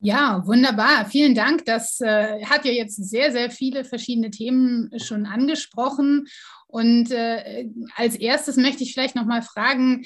Ja, 0.00 0.42
wunderbar. 0.44 1.06
Vielen 1.06 1.34
Dank. 1.34 1.64
Das 1.64 1.98
äh, 2.00 2.44
hat 2.44 2.66
ja 2.66 2.72
jetzt 2.72 2.96
sehr, 2.96 3.32
sehr 3.32 3.50
viele 3.50 3.84
verschiedene 3.84 4.30
Themen 4.30 4.90
schon 4.98 5.24
angesprochen. 5.24 6.26
Und 6.66 7.10
äh, 7.10 7.70
als 7.96 8.16
erstes 8.16 8.56
möchte 8.56 8.82
ich 8.82 8.92
vielleicht 8.92 9.16
noch 9.16 9.24
mal 9.24 9.40
fragen, 9.40 10.04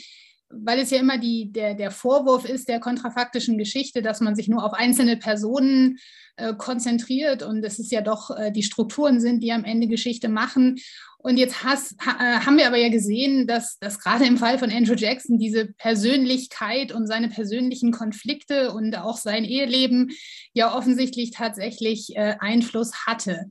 weil 0.51 0.79
es 0.79 0.91
ja 0.91 0.99
immer 0.99 1.19
die, 1.19 1.53
der, 1.53 1.75
der 1.75 1.91
Vorwurf 1.91 2.45
ist 2.45 2.69
der 2.69 2.81
kontrafaktischen 2.81 3.59
Geschichte, 3.59 4.03
dass 4.03 4.21
man 4.21 4.35
sich 4.35 4.49
nur 4.49 4.65
auf 4.65 4.73
einzelne 4.73 5.17
Personen 5.17 5.99
äh, 6.37 6.55
konzentriert 6.55 7.43
und 7.43 7.65
es 7.65 7.79
ist 7.79 7.93
ja 7.93 8.01
doch 8.01 8.31
äh, 8.31 8.51
die 8.51 8.63
Strukturen 8.63 9.21
sind, 9.21 9.43
die 9.43 9.53
am 9.53 9.65
Ende 9.65 9.89
Geschichte 9.89 10.29
machen. 10.29 10.77
Und 11.21 11.37
jetzt 11.37 11.65
has, 11.65 11.97
ha, 12.01 12.13
äh, 12.13 12.41
haben 12.41 12.57
wir 12.57 12.69
aber 12.69 12.77
ja 12.77 12.91
gesehen, 12.91 13.49
dass, 13.49 13.79
dass 13.81 13.99
gerade 13.99 14.25
im 14.25 14.39
Fall 14.39 14.59
von 14.59 14.71
Andrew 14.71 14.95
Jackson 14.95 15.39
diese 15.39 15.67
Persönlichkeit 15.67 16.93
und 16.93 17.09
seine 17.09 17.29
persönlichen 17.29 17.91
Konflikte 17.91 18.73
und 18.73 18.97
auch 18.97 19.17
sein 19.17 19.45
Eheleben 19.45 20.11
ja 20.53 20.77
offensichtlich 20.77 21.33
tatsächlich 21.33 22.17
äh, 22.17 22.37
Einfluss 22.39 23.07
hatte. 23.07 23.49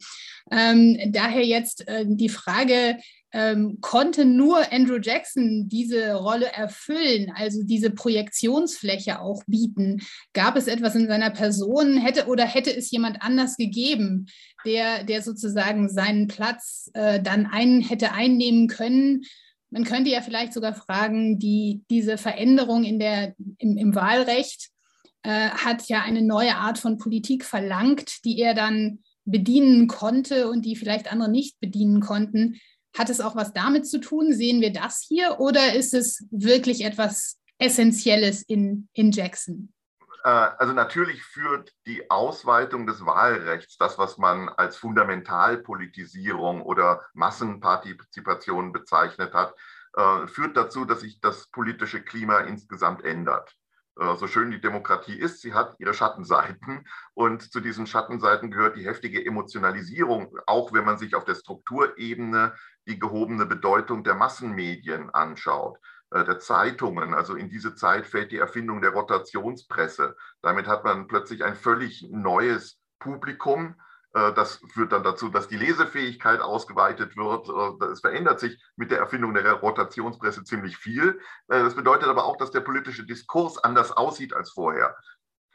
Ähm, 0.50 0.98
daher 1.12 1.46
jetzt 1.46 1.88
äh, 1.88 2.06
die 2.08 2.30
Frage, 2.30 2.98
ähm, 3.34 3.80
konnte 3.82 4.26
nur 4.26 4.72
Andrew 4.72 5.00
Jackson 5.02 5.68
diese 5.68 6.14
Rolle 6.16 6.52
erfüllen, 6.54 7.32
also 7.36 7.64
diese 7.64 7.92
Projektionsfläche 7.92 9.20
auch 9.20 9.44
bieten? 9.48 10.02
Gab 10.34 10.56
es 10.56 10.68
etwas 10.68 10.96
in 10.96 11.08
seiner 11.08 11.32
Person, 11.32 11.98
hätte 11.98 12.28
oder 12.28 12.46
hätte 12.46 12.76
es 12.76 12.92
jemand 12.92 13.22
anders 13.22 13.58
gegeben, 13.58 14.28
der, 14.66 15.04
der 15.04 15.22
sozusagen 15.22 15.90
seinen 15.90 16.28
Platz 16.28 16.90
äh, 16.94 17.22
dann 17.22 17.46
ein, 17.46 17.82
hätte 17.82 18.12
einnehmen 18.12 18.68
können? 18.68 19.24
man 19.70 19.84
könnte 19.84 20.10
ja 20.10 20.22
vielleicht 20.22 20.54
sogar 20.54 20.74
fragen, 20.74 21.40
die, 21.40 21.84
diese 21.90 22.18
Veränderung 22.18 22.84
in 22.84 23.00
der, 23.00 23.36
im, 23.58 23.78
im 23.78 23.96
Wahlrecht 23.96 24.70
äh, 25.24 25.50
hat 25.50 25.90
ja 25.90 26.02
eine 26.02 26.22
neue 26.22 26.56
Art 26.56 26.80
von 26.80 26.98
Politik 26.98 27.44
verlangt, 27.44 28.24
die 28.24 28.40
er 28.40 28.54
dann 28.54 29.00
bedienen 29.26 29.88
konnte 29.88 30.50
und 30.50 30.64
die 30.66 30.76
vielleicht 30.76 31.12
andere 31.12 31.30
nicht 31.30 31.60
bedienen 31.60 32.00
konnten. 32.00 32.60
Hat 32.98 33.10
es 33.10 33.22
auch 33.22 33.36
was 33.36 33.54
damit 33.54 33.88
zu 33.88 34.00
tun? 34.00 34.34
Sehen 34.34 34.62
wir 34.62 34.74
das 34.74 35.06
hier 35.08 35.40
oder 35.40 35.76
ist 35.76 35.94
es 35.94 36.26
wirklich 36.32 36.84
etwas 36.84 37.40
Essentielles 37.60 38.42
in, 38.44 38.90
in 38.94 39.12
Jackson? 39.12 39.74
Äh, 40.24 40.30
also 40.30 40.74
natürlich 40.74 41.24
führt 41.24 41.72
die 41.86 42.10
Ausweitung 42.10 42.88
des 42.88 43.06
Wahlrechts, 43.06 43.78
das, 43.78 43.98
was 43.98 44.18
man 44.18 44.50
als 44.50 44.78
Fundamentalpolitisierung 44.78 46.62
oder 46.62 47.04
Massenpartizipation 47.14 48.72
bezeichnet 48.72 49.34
hat, 49.34 49.54
äh, 49.96 50.28
führt 50.28 50.58
dazu, 50.58 50.86
dass 50.86 51.02
sich 51.02 51.22
das 51.22 51.48
politische 51.48 52.02
Klima 52.02 52.40
insgesamt 52.42 53.04
ändert. 53.04 53.56
Äh, 54.00 54.16
so 54.16 54.28
schön 54.28 54.52
die 54.52 54.62
Demokratie 54.62 55.18
ist, 55.18 55.42
sie 55.42 55.54
hat 55.54 55.76
ihre 55.80 55.94
Schattenseiten. 55.94 56.88
Und 57.14 57.52
zu 57.52 57.60
diesen 57.60 57.88
Schattenseiten 57.88 58.52
gehört 58.52 58.78
die 58.78 58.86
heftige 58.86 59.26
Emotionalisierung, 59.26 60.38
auch 60.46 60.74
wenn 60.74 60.86
man 60.86 60.98
sich 60.98 61.16
auf 61.16 61.26
der 61.26 61.36
Strukturebene 61.36 62.54
die 62.88 63.00
gehobene 63.00 63.46
Bedeutung 63.46 64.04
der 64.04 64.16
Massenmedien 64.16 65.10
anschaut, 65.12 65.78
äh, 66.12 66.24
der 66.24 66.40
Zeitungen. 66.40 67.14
Also 67.14 67.36
in 67.36 67.50
diese 67.50 67.76
Zeit 67.76 68.06
fällt 68.06 68.32
die 68.32 68.38
Erfindung 68.38 68.82
der 68.82 68.92
Rotationspresse. 68.92 70.16
Damit 70.42 70.68
hat 70.68 70.84
man 70.84 71.08
plötzlich 71.08 71.44
ein 71.44 71.56
völlig 71.56 72.08
neues 72.10 72.80
Publikum, 73.00 73.76
das 74.14 74.62
führt 74.74 74.92
dann 74.94 75.04
dazu, 75.04 75.30
dass 75.30 75.48
die 75.48 75.58
Lesefähigkeit 75.58 76.40
ausgeweitet 76.40 77.16
wird. 77.18 77.50
Äh, 77.50 77.86
es 77.92 78.02
verändert 78.02 78.40
sich 78.40 78.62
mit 78.76 78.92
der 78.92 79.00
Erfindung 79.00 79.34
der 79.34 79.52
Rotationspresse 79.54 80.44
ziemlich 80.44 80.78
viel. 80.78 81.20
Äh, 81.48 81.64
das 81.64 81.76
bedeutet 81.76 82.08
aber 82.08 82.26
auch, 82.26 82.38
dass 82.38 82.52
der 82.52 82.62
politische 82.62 83.06
Diskurs 83.06 83.58
anders 83.58 83.92
aussieht 83.92 84.34
als 84.34 84.52
vorher. 84.52 84.96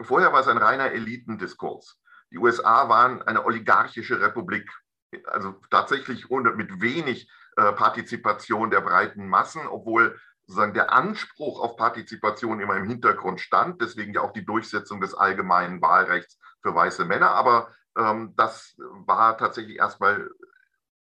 Vorher 0.00 0.32
war 0.32 0.40
es 0.40 0.48
ein 0.48 0.58
reiner 0.58 0.92
Elitendiskurs. 0.92 1.98
Die 2.30 2.38
USA 2.38 2.88
waren 2.88 3.22
eine 3.22 3.44
oligarchische 3.44 4.20
Republik, 4.20 4.70
also 5.26 5.60
tatsächlich 5.70 6.28
mit 6.30 6.80
wenig 6.80 7.30
Partizipation 7.54 8.70
der 8.70 8.80
breiten 8.80 9.28
Massen, 9.28 9.66
obwohl 9.66 10.18
sozusagen 10.46 10.74
der 10.74 10.92
Anspruch 10.92 11.60
auf 11.60 11.76
Partizipation 11.76 12.60
immer 12.60 12.76
im 12.76 12.88
Hintergrund 12.88 13.40
stand, 13.40 13.80
deswegen 13.80 14.14
ja 14.14 14.22
auch 14.22 14.32
die 14.32 14.44
Durchsetzung 14.44 15.00
des 15.00 15.14
allgemeinen 15.14 15.80
Wahlrechts 15.80 16.38
für 16.62 16.74
weiße 16.74 17.04
Männer. 17.04 17.30
Aber 17.32 17.68
das 17.94 18.74
war 18.78 19.36
tatsächlich 19.36 19.76
erstmal 19.76 20.30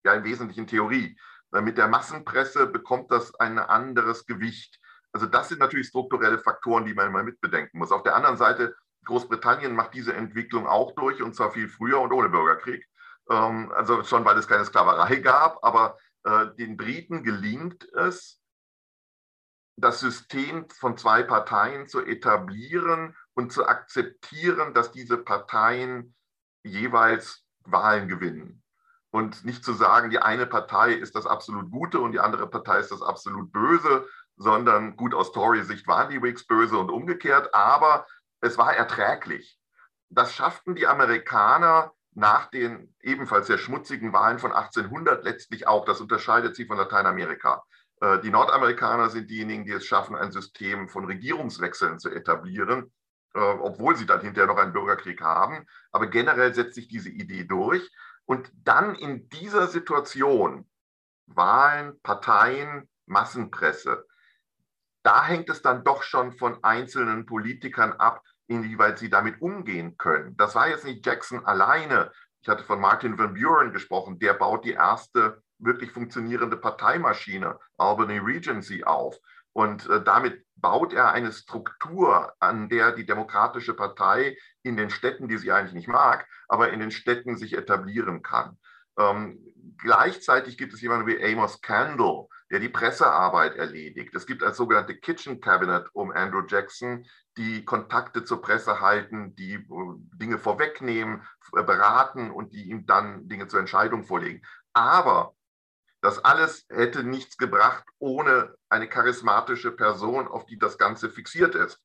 ja 0.03 0.13
im 0.13 0.23
Wesentlichen 0.23 0.67
Theorie. 0.67 1.17
Mit 1.51 1.77
der 1.77 1.87
Massenpresse 1.87 2.67
bekommt 2.67 3.11
das 3.11 3.35
ein 3.35 3.59
anderes 3.59 4.25
Gewicht. 4.25 4.79
Also 5.13 5.25
das 5.25 5.49
sind 5.49 5.59
natürlich 5.59 5.87
strukturelle 5.87 6.39
Faktoren, 6.39 6.85
die 6.85 6.93
man 6.93 7.07
immer 7.07 7.23
mitbedenken 7.23 7.79
muss. 7.79 7.91
Auf 7.91 8.03
der 8.03 8.15
anderen 8.15 8.37
Seite, 8.37 8.75
Großbritannien 9.05 9.75
macht 9.75 9.93
diese 9.93 10.13
Entwicklung 10.13 10.67
auch 10.67 10.93
durch 10.95 11.21
und 11.21 11.35
zwar 11.35 11.51
viel 11.51 11.67
früher 11.67 11.99
und 11.99 12.11
ohne 12.11 12.29
Bürgerkrieg. 12.29 12.87
Ähm, 13.29 13.71
also 13.73 14.03
schon, 14.03 14.25
weil 14.25 14.37
es 14.37 14.47
keine 14.47 14.65
Sklaverei 14.65 15.17
gab, 15.17 15.63
aber 15.63 15.97
äh, 16.23 16.47
den 16.57 16.77
Briten 16.77 17.23
gelingt 17.23 17.87
es, 17.93 18.39
das 19.77 19.99
System 19.99 20.69
von 20.69 20.97
zwei 20.97 21.23
Parteien 21.23 21.87
zu 21.87 22.01
etablieren 22.05 23.15
und 23.33 23.51
zu 23.51 23.65
akzeptieren, 23.65 24.73
dass 24.73 24.91
diese 24.91 25.17
Parteien 25.17 26.13
jeweils 26.63 27.43
Wahlen 27.63 28.07
gewinnen. 28.07 28.63
Und 29.11 29.43
nicht 29.43 29.63
zu 29.63 29.73
sagen, 29.73 30.09
die 30.09 30.19
eine 30.19 30.45
Partei 30.45 30.93
ist 30.93 31.15
das 31.15 31.25
absolut 31.25 31.69
Gute 31.69 31.99
und 31.99 32.13
die 32.13 32.19
andere 32.19 32.47
Partei 32.47 32.79
ist 32.79 32.91
das 32.91 33.01
absolut 33.01 33.51
Böse, 33.51 34.07
sondern 34.37 34.95
gut 34.95 35.13
aus 35.13 35.31
Tory-Sicht 35.33 35.85
waren 35.87 36.09
die 36.09 36.21
Whigs 36.21 36.47
böse 36.47 36.77
und 36.77 36.89
umgekehrt, 36.89 37.53
aber 37.53 38.05
es 38.39 38.57
war 38.57 38.73
erträglich. 38.73 39.59
Das 40.09 40.33
schafften 40.33 40.75
die 40.75 40.87
Amerikaner 40.87 41.91
nach 42.13 42.49
den 42.49 42.93
ebenfalls 43.01 43.47
sehr 43.47 43.57
schmutzigen 43.57 44.13
Wahlen 44.13 44.39
von 44.39 44.51
1800 44.51 45.23
letztlich 45.23 45.67
auch. 45.67 45.85
Das 45.85 46.01
unterscheidet 46.01 46.55
sie 46.55 46.65
von 46.65 46.77
Lateinamerika. 46.77 47.63
Äh, 48.01 48.19
die 48.19 48.29
Nordamerikaner 48.29 49.09
sind 49.09 49.29
diejenigen, 49.29 49.65
die 49.65 49.71
es 49.71 49.85
schaffen, 49.85 50.15
ein 50.15 50.31
System 50.31 50.89
von 50.89 51.05
Regierungswechseln 51.05 51.99
zu 51.99 52.09
etablieren. 52.09 52.91
Äh, 53.33 53.39
obwohl 53.39 53.95
sie 53.95 54.05
dann 54.05 54.21
hinterher 54.21 54.47
noch 54.47 54.57
einen 54.57 54.73
Bürgerkrieg 54.73 55.21
haben. 55.21 55.65
Aber 55.91 56.07
generell 56.07 56.53
setzt 56.53 56.75
sich 56.75 56.87
diese 56.87 57.09
Idee 57.09 57.45
durch. 57.45 57.89
Und 58.25 58.51
dann 58.63 58.95
in 58.95 59.29
dieser 59.29 59.67
Situation, 59.67 60.69
Wahlen, 61.27 61.99
Parteien, 62.01 62.89
Massenpresse, 63.05 64.05
da 65.03 65.25
hängt 65.25 65.49
es 65.49 65.61
dann 65.61 65.83
doch 65.83 66.03
schon 66.03 66.33
von 66.33 66.63
einzelnen 66.63 67.25
Politikern 67.25 67.93
ab, 67.93 68.21
inwieweit 68.47 68.99
sie 68.99 69.09
damit 69.09 69.41
umgehen 69.41 69.97
können. 69.97 70.35
Das 70.37 70.53
war 70.53 70.67
jetzt 70.67 70.85
nicht 70.85 71.05
Jackson 71.05 71.45
alleine. 71.45 72.11
Ich 72.41 72.49
hatte 72.49 72.63
von 72.63 72.81
Martin 72.81 73.17
Van 73.17 73.33
Buren 73.33 73.71
gesprochen, 73.71 74.19
der 74.19 74.33
baut 74.33 74.65
die 74.65 74.73
erste 74.73 75.41
wirklich 75.57 75.91
funktionierende 75.91 76.57
Parteimaschine, 76.57 77.57
Albany 77.77 78.17
Regency, 78.17 78.83
auf. 78.83 79.17
Und 79.53 79.89
äh, 79.89 80.03
damit 80.03 80.45
baut 80.55 80.93
er 80.93 81.11
eine 81.11 81.31
Struktur, 81.31 82.33
an 82.39 82.69
der 82.69 82.91
die 82.91 83.05
Demokratische 83.05 83.73
Partei 83.73 84.37
in 84.63 84.77
den 84.77 84.89
Städten, 84.89 85.27
die 85.27 85.37
sie 85.37 85.51
eigentlich 85.51 85.73
nicht 85.73 85.87
mag, 85.87 86.27
aber 86.47 86.71
in 86.71 86.79
den 86.79 86.91
Städten 86.91 87.35
sich 87.35 87.57
etablieren 87.57 88.21
kann. 88.21 88.57
Ähm, 88.97 89.39
gleichzeitig 89.77 90.57
gibt 90.57 90.73
es 90.73 90.81
jemanden 90.81 91.07
wie 91.07 91.23
Amos 91.23 91.61
Candle, 91.61 92.27
der 92.51 92.59
die 92.59 92.69
Pressearbeit 92.69 93.55
erledigt. 93.55 94.13
Es 94.13 94.25
gibt 94.25 94.43
als 94.43 94.57
sogenannte 94.57 94.95
Kitchen 94.95 95.39
Cabinet 95.39 95.87
um 95.93 96.11
Andrew 96.11 96.43
Jackson, 96.47 97.05
die 97.37 97.65
Kontakte 97.65 98.23
zur 98.23 98.41
Presse 98.41 98.81
halten, 98.81 99.35
die 99.35 99.53
äh, 99.53 99.65
Dinge 100.15 100.37
vorwegnehmen, 100.37 101.23
beraten 101.51 102.31
und 102.31 102.53
die 102.53 102.69
ihm 102.69 102.85
dann 102.85 103.27
Dinge 103.27 103.47
zur 103.47 103.59
Entscheidung 103.59 104.03
vorlegen. 104.03 104.41
Aber 104.73 105.33
das 106.01 106.23
alles 106.25 106.65
hätte 106.69 107.03
nichts 107.03 107.37
gebracht 107.37 107.85
ohne 107.99 108.55
eine 108.69 108.87
charismatische 108.87 109.71
Person, 109.71 110.27
auf 110.27 110.45
die 110.45 110.57
das 110.57 110.77
Ganze 110.77 111.09
fixiert 111.09 111.55
ist. 111.55 111.79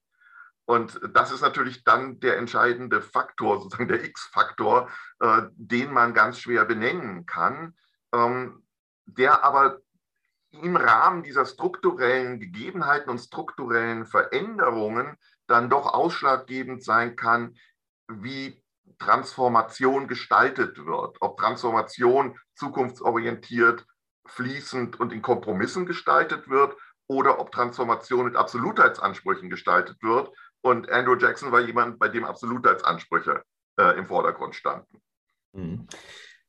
Und 0.64 0.98
das 1.12 1.31
ist 1.31 1.42
natürlich 1.42 1.85
dann 1.85 2.18
der 2.18 2.38
entscheidende 2.38 3.00
Faktor, 3.00 3.61
sozusagen 3.61 3.88
der 3.88 4.02
X-Faktor, 4.05 4.90
äh, 5.20 5.42
den 5.52 5.92
man 5.92 6.12
ganz 6.12 6.40
schwer 6.40 6.64
benennen 6.64 7.24
kann, 7.24 7.76
ähm, 8.12 8.66
der 9.05 9.44
aber 9.44 9.79
im 10.50 10.76
Rahmen 10.76 11.22
dieser 11.22 11.44
strukturellen 11.44 12.40
Gegebenheiten 12.40 13.11
und 13.11 13.18
strukturellen 13.18 14.07
Veränderungen 14.07 15.16
dann 15.46 15.70
doch 15.70 15.92
ausschlaggebend 15.92 16.83
sein 16.83 17.14
kann, 17.14 17.57
wie 18.09 18.61
Transformation 18.98 20.09
gestaltet 20.09 20.85
wird. 20.85 21.18
Ob 21.20 21.37
Transformation 21.38 22.38
zukunftsorientiert 22.55 23.87
fließend 24.30 24.98
und 25.00 25.12
in 25.12 25.22
Kompromissen 25.22 25.86
gestaltet 25.86 26.48
wird 26.48 26.76
oder 27.08 27.38
ob 27.38 27.52
Transformation 27.52 28.26
mit 28.26 28.36
Absolutheitsansprüchen 28.36 29.50
gestaltet 29.50 30.02
wird. 30.02 30.30
Und 30.60 30.90
Andrew 30.90 31.16
Jackson 31.16 31.52
war 31.52 31.60
jemand, 31.60 31.98
bei 31.98 32.08
dem 32.08 32.24
Absolutheitsansprüche 32.24 33.42
äh, 33.78 33.98
im 33.98 34.06
Vordergrund 34.06 34.54
standen. 34.54 35.00
Mhm. 35.52 35.86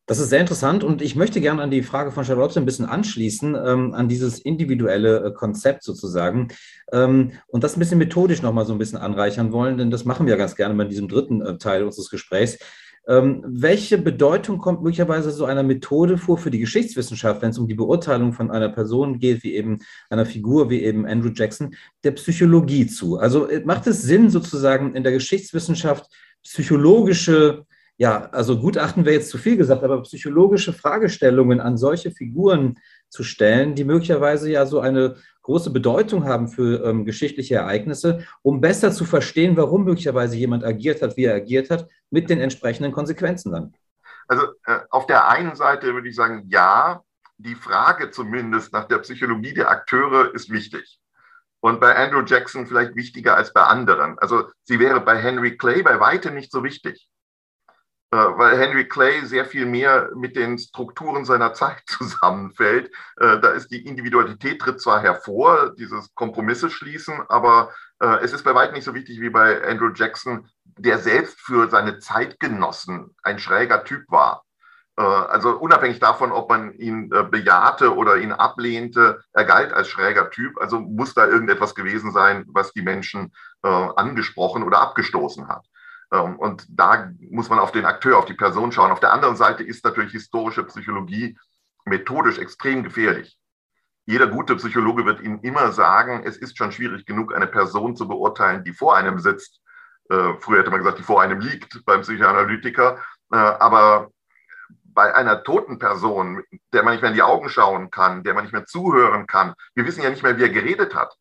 Das 0.09 0.19
ist 0.19 0.29
sehr 0.29 0.39
interessant 0.39 0.85
und 0.85 1.01
ich 1.01 1.17
möchte 1.17 1.41
gerne 1.41 1.61
an 1.61 1.69
die 1.69 1.83
Frage 1.83 2.11
von 2.11 2.23
Charlotte 2.23 2.57
ein 2.57 2.65
bisschen 2.65 2.85
anschließen, 2.85 3.55
ähm, 3.55 3.93
an 3.93 4.07
dieses 4.07 4.39
individuelle 4.39 5.25
äh, 5.25 5.33
Konzept 5.33 5.83
sozusagen 5.83 6.47
ähm, 6.93 7.33
und 7.47 7.65
das 7.65 7.75
ein 7.75 7.79
bisschen 7.79 7.97
methodisch 7.97 8.41
nochmal 8.41 8.65
so 8.65 8.71
ein 8.71 8.77
bisschen 8.77 8.99
anreichern 8.99 9.51
wollen, 9.51 9.77
denn 9.77 9.91
das 9.91 10.05
machen 10.05 10.25
wir 10.25 10.37
ganz 10.37 10.55
gerne 10.55 10.75
bei 10.75 10.85
diesem 10.85 11.09
dritten 11.09 11.41
äh, 11.41 11.57
Teil 11.57 11.83
unseres 11.83 12.09
Gesprächs. 12.09 12.57
Ähm, 13.07 13.41
welche 13.47 13.97
Bedeutung 13.97 14.57
kommt 14.57 14.83
möglicherweise 14.83 15.31
so 15.31 15.45
einer 15.45 15.63
Methode 15.63 16.17
vor 16.17 16.37
für 16.37 16.51
die 16.51 16.59
Geschichtswissenschaft, 16.59 17.41
wenn 17.41 17.51
es 17.51 17.57
um 17.57 17.67
die 17.67 17.73
Beurteilung 17.73 18.33
von 18.33 18.51
einer 18.51 18.67
Person 18.67 19.17
geht, 19.17 19.43
wie 19.43 19.55
eben 19.55 19.79
einer 20.09 20.25
Figur, 20.25 20.69
wie 20.69 20.83
eben 20.83 21.05
Andrew 21.05 21.29
Jackson, 21.33 21.73
der 22.03 22.11
Psychologie 22.11 22.85
zu? 22.85 23.17
Also 23.17 23.47
äh, 23.47 23.61
macht 23.63 23.87
es 23.87 24.01
Sinn, 24.01 24.29
sozusagen 24.29 24.93
in 24.93 25.03
der 25.03 25.13
Geschichtswissenschaft 25.13 26.11
psychologische, 26.43 27.65
ja, 27.97 28.25
also 28.31 28.59
Gutachten 28.59 29.05
wäre 29.05 29.15
jetzt 29.15 29.29
zu 29.29 29.37
viel 29.37 29.55
gesagt, 29.55 29.83
aber 29.83 30.03
psychologische 30.03 30.73
Fragestellungen 30.73 31.61
an 31.61 31.77
solche 31.77 32.11
Figuren 32.11 32.75
zu 33.09 33.23
stellen, 33.23 33.75
die 33.75 33.83
möglicherweise 33.83 34.49
ja 34.51 34.65
so 34.65 34.79
eine 34.79 35.15
große 35.43 35.69
Bedeutung 35.69 36.25
haben 36.25 36.49
für 36.49 36.83
ähm, 36.83 37.05
geschichtliche 37.05 37.55
Ereignisse, 37.55 38.25
um 38.41 38.59
besser 38.59 38.91
zu 38.91 39.05
verstehen, 39.05 39.55
warum 39.55 39.85
möglicherweise 39.85 40.35
jemand 40.35 40.65
agiert 40.65 41.01
hat, 41.01 41.15
wie 41.15 41.25
er 41.25 41.35
agiert 41.35 41.69
hat, 41.69 41.87
mit 42.09 42.29
den 42.29 42.39
entsprechenden 42.39 42.91
Konsequenzen 42.91 43.51
dann. 43.53 43.73
Also 44.27 44.47
äh, 44.65 44.79
auf 44.89 45.07
der 45.07 45.29
einen 45.29 45.55
Seite 45.55 45.93
würde 45.93 46.09
ich 46.09 46.15
sagen, 46.15 46.45
ja, 46.49 47.01
die 47.37 47.55
Frage 47.55 48.11
zumindest 48.11 48.73
nach 48.73 48.85
der 48.85 48.99
Psychologie 48.99 49.53
der 49.53 49.69
Akteure 49.69 50.33
ist 50.33 50.49
wichtig. 50.49 50.99
Und 51.59 51.79
bei 51.79 51.95
Andrew 51.95 52.23
Jackson 52.25 52.67
vielleicht 52.67 52.95
wichtiger 52.95 53.35
als 53.35 53.53
bei 53.53 53.61
anderen. 53.61 54.19
Also 54.19 54.49
sie 54.63 54.79
wäre 54.79 55.01
bei 55.01 55.17
Henry 55.17 55.57
Clay 55.57 55.81
bei 55.81 55.99
weitem 55.99 56.35
nicht 56.35 56.51
so 56.51 56.63
wichtig. 56.63 57.07
Äh, 58.09 58.15
weil 58.15 58.57
Henry 58.57 58.87
Clay 58.87 59.25
sehr 59.25 59.45
viel 59.45 59.65
mehr 59.65 60.11
mit 60.15 60.37
den 60.37 60.57
Strukturen 60.57 61.25
seiner 61.25 61.53
Zeit 61.53 61.83
zusammenfällt. 61.87 62.89
Äh, 63.19 63.39
da 63.39 63.49
ist 63.49 63.69
die 63.69 63.85
Individualität 63.85 64.61
tritt 64.61 64.79
zwar 64.79 65.01
hervor, 65.01 65.73
dieses 65.77 66.15
Kompromisse 66.15 66.69
schließen, 66.69 67.19
aber 67.27 67.71
äh, 67.99 68.23
es 68.23 68.31
ist 68.31 68.45
bei 68.45 68.55
weitem 68.55 68.75
nicht 68.75 68.85
so 68.85 68.93
wichtig 68.93 69.19
wie 69.19 69.29
bei 69.29 69.61
Andrew 69.61 69.91
Jackson, 69.93 70.47
der 70.77 70.99
selbst 70.99 71.41
für 71.41 71.69
seine 71.69 71.99
Zeitgenossen 71.99 73.13
ein 73.23 73.39
schräger 73.39 73.83
Typ 73.83 74.03
war. 74.09 74.43
Also 74.95 75.51
unabhängig 75.59 75.99
davon, 75.99 76.31
ob 76.31 76.49
man 76.49 76.73
ihn 76.73 77.09
bejahte 77.09 77.95
oder 77.95 78.17
ihn 78.17 78.31
ablehnte, 78.31 79.21
er 79.31 79.45
galt 79.45 79.71
als 79.71 79.89
schräger 79.89 80.31
Typ. 80.31 80.59
Also 80.59 80.79
muss 80.79 81.13
da 81.13 81.27
irgendetwas 81.27 81.75
gewesen 81.75 82.11
sein, 82.11 82.45
was 82.47 82.73
die 82.73 82.81
Menschen 82.81 83.31
angesprochen 83.61 84.63
oder 84.63 84.81
abgestoßen 84.81 85.47
hat. 85.49 85.67
Ähm, 86.11 86.37
und 86.37 86.65
da 86.69 87.11
muss 87.29 87.49
man 87.49 87.59
auf 87.59 87.71
den 87.71 87.85
Akteur, 87.85 88.17
auf 88.17 88.25
die 88.25 88.33
Person 88.33 88.71
schauen. 88.71 88.91
Auf 88.91 88.99
der 88.99 89.13
anderen 89.13 89.35
Seite 89.35 89.63
ist 89.63 89.83
natürlich 89.83 90.11
historische 90.11 90.63
Psychologie 90.63 91.37
methodisch 91.85 92.37
extrem 92.37 92.83
gefährlich. 92.83 93.37
Jeder 94.05 94.27
gute 94.27 94.55
Psychologe 94.55 95.05
wird 95.05 95.21
Ihnen 95.21 95.39
immer 95.39 95.71
sagen, 95.71 96.23
es 96.25 96.37
ist 96.37 96.57
schon 96.57 96.71
schwierig 96.71 97.05
genug, 97.05 97.35
eine 97.35 97.47
Person 97.47 97.95
zu 97.95 98.07
beurteilen, 98.07 98.63
die 98.63 98.73
vor 98.73 98.95
einem 98.95 99.19
sitzt. 99.19 99.59
Äh, 100.09 100.33
früher 100.39 100.59
hätte 100.59 100.71
man 100.71 100.79
gesagt, 100.79 100.99
die 100.99 101.03
vor 101.03 101.21
einem 101.21 101.41
liegt 101.41 101.83
beim 101.85 102.01
Psychoanalytiker. 102.01 103.01
Äh, 103.33 103.35
aber 103.35 104.09
bei 104.83 105.13
einer 105.13 105.43
toten 105.43 105.77
Person, 105.77 106.41
der 106.73 106.83
man 106.83 106.93
nicht 106.93 107.01
mehr 107.01 107.11
in 107.11 107.15
die 107.15 107.21
Augen 107.21 107.49
schauen 107.49 107.91
kann, 107.91 108.23
der 108.23 108.33
man 108.33 108.45
nicht 108.45 108.53
mehr 108.53 108.65
zuhören 108.65 109.27
kann, 109.27 109.53
wir 109.75 109.85
wissen 109.85 110.01
ja 110.01 110.09
nicht 110.09 110.23
mehr, 110.23 110.37
wie 110.37 110.43
er 110.43 110.49
geredet 110.49 110.95
hat. 110.95 111.13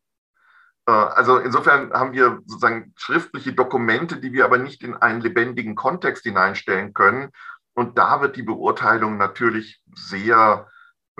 Äh, 0.87 0.91
also 0.91 1.37
insofern 1.37 1.93
haben 1.93 2.13
wir 2.13 2.39
sozusagen 2.45 2.93
schriftliche 2.97 3.53
Dokumente, 3.53 4.17
die 4.17 4.33
wir 4.33 4.45
aber 4.45 4.57
nicht 4.57 4.81
in 4.83 4.95
einen 4.95 5.21
lebendigen 5.21 5.75
Kontext 5.75 6.23
hineinstellen 6.23 6.93
können. 6.93 7.31
Und 7.75 7.97
da 7.97 8.21
wird 8.21 8.35
die 8.35 8.43
Beurteilung 8.43 9.17
natürlich 9.17 9.81
sehr 9.93 10.67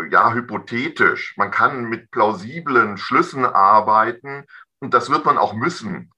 ja, 0.09 0.33
hypothetisch. 0.33 1.35
Man 1.37 1.51
kann 1.51 1.85
mit 1.85 2.11
plausiblen 2.11 2.97
Schlüssen 2.97 3.45
arbeiten 3.45 4.45
und 4.79 4.93
das 4.93 5.09
wird 5.09 5.25
man 5.25 5.37
auch 5.37 5.53
müssen, 5.53 6.11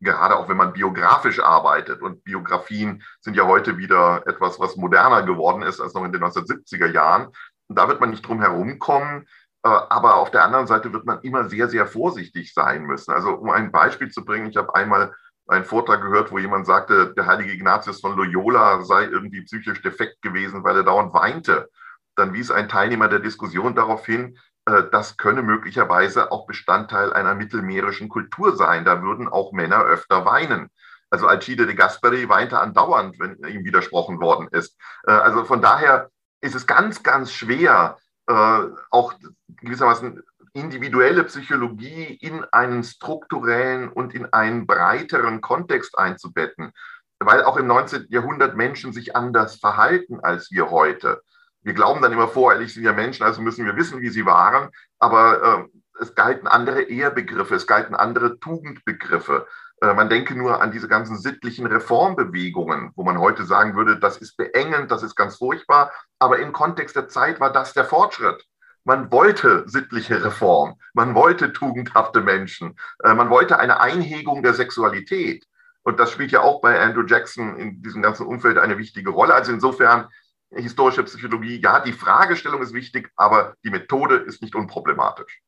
gerade 0.00 0.36
auch 0.36 0.48
wenn 0.48 0.56
man 0.56 0.72
biografisch 0.72 1.40
arbeitet. 1.40 2.02
Und 2.02 2.24
Biografien 2.24 3.02
sind 3.20 3.36
ja 3.36 3.46
heute 3.46 3.78
wieder 3.78 4.26
etwas, 4.26 4.58
was 4.58 4.76
moderner 4.76 5.22
geworden 5.22 5.62
ist 5.62 5.80
als 5.80 5.94
noch 5.94 6.04
in 6.04 6.12
den 6.12 6.22
1970er 6.24 6.86
Jahren. 6.86 7.28
Und 7.68 7.78
da 7.78 7.88
wird 7.88 8.00
man 8.00 8.10
nicht 8.10 8.26
drum 8.26 8.40
herum 8.40 8.78
kommen, 8.78 9.22
äh, 9.22 9.26
aber 9.62 10.16
auf 10.16 10.30
der 10.30 10.44
anderen 10.44 10.66
Seite 10.66 10.92
wird 10.92 11.04
man 11.04 11.20
immer 11.20 11.48
sehr, 11.48 11.68
sehr 11.68 11.86
vorsichtig 11.86 12.54
sein 12.54 12.84
müssen. 12.84 13.12
Also 13.12 13.34
um 13.34 13.50
ein 13.50 13.70
Beispiel 13.70 14.10
zu 14.10 14.24
bringen, 14.24 14.48
ich 14.48 14.56
habe 14.56 14.74
einmal 14.74 15.14
einen 15.48 15.64
Vortrag 15.64 16.00
gehört, 16.00 16.30
wo 16.30 16.38
jemand 16.38 16.66
sagte, 16.66 17.12
der 17.14 17.26
heilige 17.26 17.52
Ignatius 17.52 18.00
von 18.00 18.16
Loyola 18.16 18.82
sei 18.84 19.04
irgendwie 19.04 19.42
psychisch 19.42 19.82
defekt 19.82 20.22
gewesen, 20.22 20.64
weil 20.64 20.76
er 20.76 20.84
dauernd 20.84 21.12
weinte. 21.12 21.68
Dann 22.14 22.32
wies 22.32 22.50
ein 22.50 22.68
Teilnehmer 22.68 23.08
der 23.08 23.18
Diskussion 23.18 23.74
darauf 23.74 24.06
hin, 24.06 24.38
äh, 24.66 24.84
das 24.90 25.16
könne 25.16 25.42
möglicherweise 25.42 26.30
auch 26.32 26.46
Bestandteil 26.46 27.12
einer 27.12 27.34
mittelmeerischen 27.34 28.08
Kultur 28.08 28.56
sein. 28.56 28.84
Da 28.84 29.02
würden 29.02 29.28
auch 29.28 29.52
Männer 29.52 29.82
öfter 29.84 30.24
weinen. 30.24 30.70
Also 31.10 31.26
Alcide 31.26 31.66
de 31.66 31.74
Gasperi 31.74 32.28
weinte 32.28 32.60
andauernd, 32.60 33.18
wenn 33.18 33.36
ihm 33.48 33.64
widersprochen 33.64 34.20
worden 34.20 34.48
ist. 34.52 34.76
Äh, 35.06 35.12
also 35.12 35.44
von 35.44 35.60
daher 35.60 36.10
ist 36.40 36.54
es 36.54 36.66
ganz, 36.66 37.02
ganz 37.02 37.32
schwer, 37.32 37.98
äh, 38.30 38.68
auch 38.90 39.14
gewissermaßen 39.48 40.22
individuelle 40.52 41.24
Psychologie 41.24 42.04
in 42.20 42.44
einen 42.52 42.84
strukturellen 42.84 43.88
und 43.88 44.14
in 44.14 44.26
einen 44.32 44.66
breiteren 44.66 45.40
Kontext 45.40 45.98
einzubetten, 45.98 46.72
weil 47.18 47.42
auch 47.42 47.56
im 47.56 47.66
19. 47.66 48.06
Jahrhundert 48.08 48.56
Menschen 48.56 48.92
sich 48.92 49.16
anders 49.16 49.56
verhalten 49.56 50.20
als 50.20 50.52
wir 50.52 50.70
heute. 50.70 51.22
Wir 51.62 51.74
glauben 51.74 52.02
dann 52.02 52.12
immer, 52.12 52.28
voreilig 52.28 52.72
sind 52.72 52.84
ja 52.84 52.92
Menschen, 52.92 53.24
also 53.24 53.42
müssen 53.42 53.66
wir 53.66 53.76
wissen, 53.76 54.00
wie 54.00 54.08
sie 54.10 54.24
waren, 54.24 54.70
aber 55.00 55.42
äh, 55.42 55.78
es 56.00 56.14
galten 56.14 56.46
andere 56.46 56.82
Ehrbegriffe, 56.82 57.56
es 57.56 57.66
galten 57.66 57.96
andere 57.96 58.38
Tugendbegriffe. 58.38 59.46
Äh, 59.80 59.94
man 59.94 60.08
denke 60.08 60.36
nur 60.36 60.62
an 60.62 60.72
diese 60.72 60.88
ganzen 60.88 61.18
sittlichen 61.18 61.66
Reformbewegungen, 61.66 62.92
wo 62.94 63.02
man 63.02 63.18
heute 63.18 63.44
sagen 63.44 63.74
würde, 63.74 63.98
das 63.98 64.18
ist 64.18 64.36
beengend, 64.36 64.90
das 64.90 65.02
ist 65.02 65.16
ganz 65.16 65.36
furchtbar. 65.36 65.92
Aber 66.18 66.38
im 66.38 66.52
Kontext 66.52 66.96
der 66.96 67.08
Zeit 67.08 67.40
war 67.40 67.52
das 67.52 67.72
der 67.72 67.84
Fortschritt. 67.84 68.44
Man 68.84 69.12
wollte 69.12 69.64
sittliche 69.66 70.24
Reform, 70.24 70.76
man 70.94 71.14
wollte 71.14 71.52
tugendhafte 71.52 72.22
Menschen, 72.22 72.78
äh, 73.04 73.14
man 73.14 73.30
wollte 73.30 73.58
eine 73.58 73.80
Einhegung 73.80 74.42
der 74.42 74.54
Sexualität. 74.54 75.44
Und 75.82 75.98
das 75.98 76.10
spielt 76.10 76.30
ja 76.30 76.40
auch 76.40 76.60
bei 76.60 76.78
Andrew 76.80 77.04
Jackson 77.06 77.56
in 77.56 77.82
diesem 77.82 78.02
ganzen 78.02 78.26
Umfeld 78.26 78.58
eine 78.58 78.78
wichtige 78.78 79.10
Rolle. 79.10 79.34
Also 79.34 79.52
insofern 79.52 80.08
historische 80.50 81.04
Psychologie, 81.04 81.60
ja, 81.60 81.80
die 81.80 81.92
Fragestellung 81.92 82.62
ist 82.62 82.74
wichtig, 82.74 83.10
aber 83.16 83.54
die 83.64 83.70
Methode 83.70 84.16
ist 84.16 84.42
nicht 84.42 84.54
unproblematisch. 84.54 85.40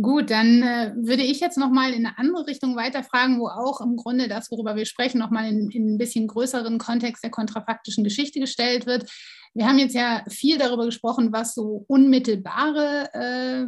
Gut, 0.00 0.30
dann 0.30 0.62
äh, 0.62 0.92
würde 0.96 1.22
ich 1.22 1.40
jetzt 1.40 1.58
nochmal 1.58 1.92
in 1.92 2.06
eine 2.06 2.18
andere 2.18 2.46
Richtung 2.46 2.76
weiterfragen, 2.76 3.38
wo 3.38 3.48
auch 3.48 3.80
im 3.80 3.96
Grunde 3.96 4.28
das, 4.28 4.50
worüber 4.50 4.76
wir 4.76 4.86
sprechen, 4.86 5.18
nochmal 5.18 5.48
in, 5.48 5.70
in 5.70 5.94
ein 5.94 5.98
bisschen 5.98 6.26
größeren 6.26 6.78
Kontext 6.78 7.22
der 7.22 7.30
kontrafaktischen 7.30 8.04
Geschichte 8.04 8.40
gestellt 8.40 8.86
wird. 8.86 9.10
Wir 9.52 9.66
haben 9.66 9.78
jetzt 9.78 9.94
ja 9.94 10.24
viel 10.28 10.58
darüber 10.58 10.86
gesprochen, 10.86 11.32
was 11.32 11.54
so 11.54 11.84
unmittelbare 11.88 13.10
äh, 13.12 13.66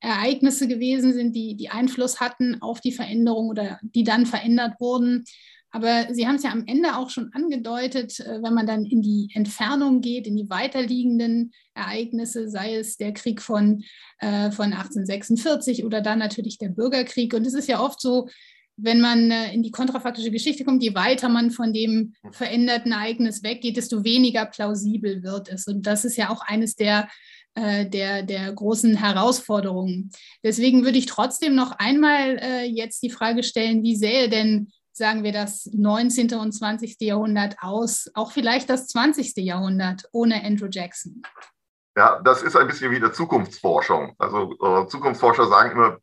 Ereignisse 0.00 0.68
gewesen 0.68 1.12
sind, 1.12 1.34
die, 1.34 1.56
die 1.56 1.70
Einfluss 1.70 2.20
hatten 2.20 2.62
auf 2.62 2.80
die 2.80 2.92
Veränderung 2.92 3.48
oder 3.48 3.78
die 3.82 4.04
dann 4.04 4.26
verändert 4.26 4.74
wurden. 4.80 5.24
Aber 5.70 6.06
Sie 6.12 6.26
haben 6.26 6.36
es 6.36 6.44
ja 6.44 6.50
am 6.50 6.64
Ende 6.66 6.96
auch 6.96 7.10
schon 7.10 7.30
angedeutet, 7.34 8.20
äh, 8.20 8.42
wenn 8.42 8.54
man 8.54 8.66
dann 8.66 8.84
in 8.84 9.02
die 9.02 9.30
Entfernung 9.34 10.00
geht, 10.00 10.26
in 10.26 10.36
die 10.36 10.48
weiterliegenden 10.48 11.52
Ereignisse, 11.74 12.48
sei 12.48 12.76
es 12.76 12.96
der 12.96 13.12
Krieg 13.12 13.42
von, 13.42 13.82
äh, 14.18 14.50
von 14.50 14.72
1846 14.72 15.84
oder 15.84 16.00
dann 16.00 16.18
natürlich 16.18 16.58
der 16.58 16.70
Bürgerkrieg. 16.70 17.34
Und 17.34 17.46
es 17.46 17.54
ist 17.54 17.68
ja 17.68 17.80
oft 17.80 18.00
so, 18.00 18.28
wenn 18.76 19.00
man 19.00 19.30
äh, 19.30 19.52
in 19.52 19.62
die 19.62 19.70
kontrafaktische 19.70 20.30
Geschichte 20.30 20.64
kommt, 20.64 20.82
je 20.82 20.94
weiter 20.94 21.28
man 21.28 21.50
von 21.50 21.72
dem 21.72 22.14
veränderten 22.32 22.92
Ereignis 22.92 23.42
weggeht, 23.42 23.76
desto 23.76 24.04
weniger 24.04 24.46
plausibel 24.46 25.22
wird 25.22 25.50
es. 25.50 25.66
Und 25.66 25.86
das 25.86 26.04
ist 26.04 26.16
ja 26.16 26.30
auch 26.30 26.42
eines 26.42 26.76
der 26.76 27.08
der, 27.56 28.22
der 28.22 28.52
großen 28.52 28.94
Herausforderungen. 28.94 30.10
Deswegen 30.44 30.84
würde 30.84 30.98
ich 30.98 31.06
trotzdem 31.06 31.56
noch 31.56 31.72
einmal 31.72 32.38
äh, 32.38 32.66
jetzt 32.66 33.02
die 33.02 33.10
Frage 33.10 33.42
stellen, 33.42 33.82
wie 33.82 33.96
sähe 33.96 34.28
denn 34.28 34.68
sagen 34.98 35.22
wir, 35.22 35.32
das 35.32 35.68
19. 35.72 36.34
und 36.34 36.52
20. 36.52 36.96
Jahrhundert 37.00 37.56
aus, 37.60 38.10
auch 38.14 38.32
vielleicht 38.32 38.68
das 38.68 38.88
20. 38.88 39.36
Jahrhundert 39.36 40.04
ohne 40.12 40.44
Andrew 40.44 40.68
Jackson? 40.70 41.22
Ja, 41.96 42.20
das 42.22 42.42
ist 42.42 42.56
ein 42.56 42.66
bisschen 42.66 42.90
wie 42.90 43.00
der 43.00 43.12
Zukunftsforschung. 43.12 44.14
Also 44.18 44.54
äh, 44.62 44.86
Zukunftsforscher 44.86 45.46
sagen 45.46 45.72
immer, 45.72 45.98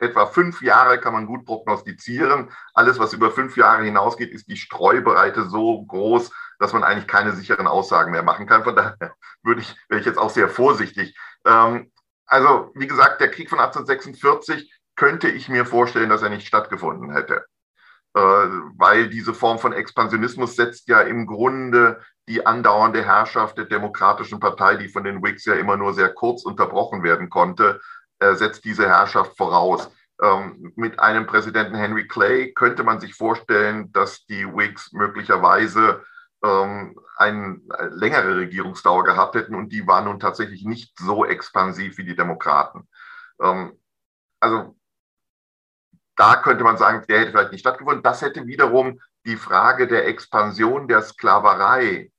etwa 0.00 0.26
fünf 0.26 0.62
Jahre 0.62 0.98
kann 1.00 1.12
man 1.12 1.26
gut 1.26 1.44
prognostizieren. 1.44 2.50
Alles, 2.74 2.98
was 2.98 3.12
über 3.12 3.30
fünf 3.30 3.56
Jahre 3.56 3.84
hinausgeht, 3.84 4.32
ist 4.32 4.48
die 4.48 4.56
Streubreite 4.56 5.48
so 5.48 5.84
groß, 5.84 6.30
dass 6.58 6.72
man 6.72 6.84
eigentlich 6.84 7.06
keine 7.06 7.32
sicheren 7.32 7.66
Aussagen 7.66 8.10
mehr 8.10 8.22
machen 8.22 8.46
kann. 8.46 8.64
Von 8.64 8.76
daher 8.76 8.96
würde 9.42 9.60
ich, 9.60 9.76
wäre 9.88 10.00
ich 10.00 10.06
jetzt 10.06 10.18
auch 10.18 10.30
sehr 10.30 10.48
vorsichtig. 10.48 11.16
Ähm, 11.46 11.92
also, 12.26 12.70
wie 12.74 12.86
gesagt, 12.86 13.20
der 13.20 13.30
Krieg 13.30 13.50
von 13.50 13.60
1846 13.60 14.72
könnte 14.96 15.28
ich 15.28 15.48
mir 15.48 15.64
vorstellen, 15.64 16.10
dass 16.10 16.22
er 16.22 16.30
nicht 16.30 16.46
stattgefunden 16.46 17.12
hätte. 17.12 17.44
Äh, 18.14 18.20
weil 18.20 19.08
diese 19.08 19.34
Form 19.34 19.58
von 19.58 19.72
Expansionismus 19.72 20.56
setzt 20.56 20.88
ja 20.88 21.00
im 21.00 21.26
Grunde 21.26 22.00
die 22.28 22.44
andauernde 22.44 23.04
Herrschaft 23.04 23.56
der 23.58 23.66
Demokratischen 23.66 24.40
Partei, 24.40 24.76
die 24.76 24.88
von 24.88 25.04
den 25.04 25.22
Whigs 25.22 25.44
ja 25.44 25.54
immer 25.54 25.76
nur 25.76 25.94
sehr 25.94 26.12
kurz 26.12 26.44
unterbrochen 26.44 27.02
werden 27.02 27.30
konnte, 27.30 27.80
äh, 28.18 28.34
setzt 28.34 28.64
diese 28.64 28.88
Herrschaft 28.88 29.36
voraus. 29.36 29.90
Ähm, 30.20 30.72
mit 30.76 30.98
einem 30.98 31.26
Präsidenten 31.26 31.76
Henry 31.76 32.06
Clay 32.06 32.52
könnte 32.52 32.82
man 32.82 33.00
sich 33.00 33.14
vorstellen, 33.14 33.92
dass 33.92 34.26
die 34.26 34.44
Whigs 34.44 34.92
möglicherweise 34.92 36.04
ähm, 36.44 36.98
eine 37.16 37.60
längere 37.90 38.36
Regierungsdauer 38.36 39.04
gehabt 39.04 39.34
hätten 39.36 39.54
und 39.54 39.70
die 39.72 39.86
war 39.86 40.02
nun 40.02 40.18
tatsächlich 40.18 40.64
nicht 40.64 40.98
so 40.98 41.24
expansiv 41.24 41.96
wie 41.98 42.04
die 42.04 42.16
Demokraten. 42.16 42.88
Ähm, 43.40 43.72
also 44.40 44.76
da 46.20 46.36
könnte 46.36 46.64
man 46.64 46.76
sagen, 46.76 47.02
der 47.08 47.20
hätte 47.20 47.30
vielleicht 47.30 47.52
nicht 47.52 47.62
stattgefunden. 47.62 48.02
Das 48.02 48.20
hätte 48.20 48.46
wiederum 48.46 49.00
die 49.24 49.36
Frage 49.36 49.88
der 49.88 50.06
Expansion 50.06 50.86
der 50.86 51.00
Sklaverei 51.00 52.12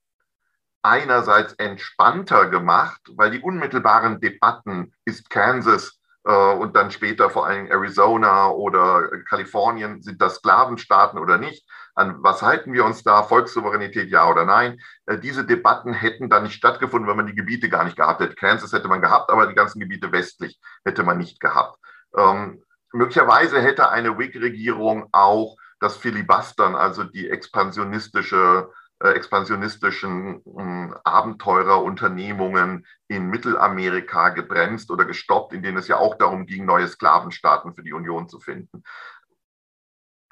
einerseits 0.82 1.54
entspannter 1.54 2.50
gemacht, 2.50 3.00
weil 3.16 3.30
die 3.30 3.42
unmittelbaren 3.42 4.20
Debatten, 4.20 4.92
ist 5.06 5.30
Kansas 5.30 6.00
äh, 6.24 6.32
und 6.32 6.76
dann 6.76 6.90
später 6.90 7.30
vor 7.30 7.46
allem 7.46 7.68
Arizona 7.68 8.50
oder 8.50 9.08
Kalifornien, 9.30 10.02
sind 10.02 10.20
das 10.20 10.38
Sklavenstaaten 10.38 11.20
oder 11.20 11.38
nicht? 11.38 11.64
An 11.94 12.24
was 12.24 12.42
halten 12.42 12.74
wir 12.74 12.86
uns 12.86 13.04
da? 13.04 13.22
Volkssouveränität, 13.22 14.10
ja 14.10 14.28
oder 14.28 14.46
nein? 14.46 14.80
Äh, 15.06 15.20
diese 15.20 15.46
Debatten 15.46 15.94
hätten 15.94 16.28
dann 16.28 16.42
nicht 16.42 16.56
stattgefunden, 16.56 17.08
wenn 17.08 17.18
man 17.18 17.28
die 17.28 17.36
Gebiete 17.36 17.70
gar 17.70 17.84
nicht 17.84 17.98
gehabt 17.98 18.20
hätte. 18.20 18.34
Kansas 18.34 18.74
hätte 18.74 18.88
man 18.88 19.02
gehabt, 19.02 19.30
aber 19.30 19.46
die 19.46 19.54
ganzen 19.54 19.80
Gebiete 19.80 20.12
westlich 20.12 20.60
hätte 20.84 21.04
man 21.04 21.20
nicht 21.20 21.40
gehabt. 21.40 21.78
Ähm, 22.18 22.64
möglicherweise 22.94 23.62
hätte 23.62 23.90
eine 23.90 24.18
Whig-Regierung 24.18 25.08
auch 25.12 25.58
das 25.80 25.98
Filibustern, 25.98 26.76
also 26.76 27.04
die 27.04 27.30
expansionistische 27.30 28.70
äh, 29.02 29.14
expansionistischen 29.14 30.44
äh, 30.46 30.96
Abenteurerunternehmungen 31.04 32.86
in 33.08 33.30
Mittelamerika 33.30 34.30
gebremst 34.30 34.92
oder 34.92 35.06
gestoppt, 35.06 35.54
in 35.54 35.64
denen 35.64 35.78
es 35.78 35.88
ja 35.88 35.98
auch 35.98 36.20
darum 36.20 36.46
ging, 36.46 36.66
neue 36.66 36.88
Sklavenstaaten 36.88 37.74
für 37.74 37.82
die 37.82 37.94
Union 37.94 38.30
zu 38.30 38.40
finden. 38.40 38.84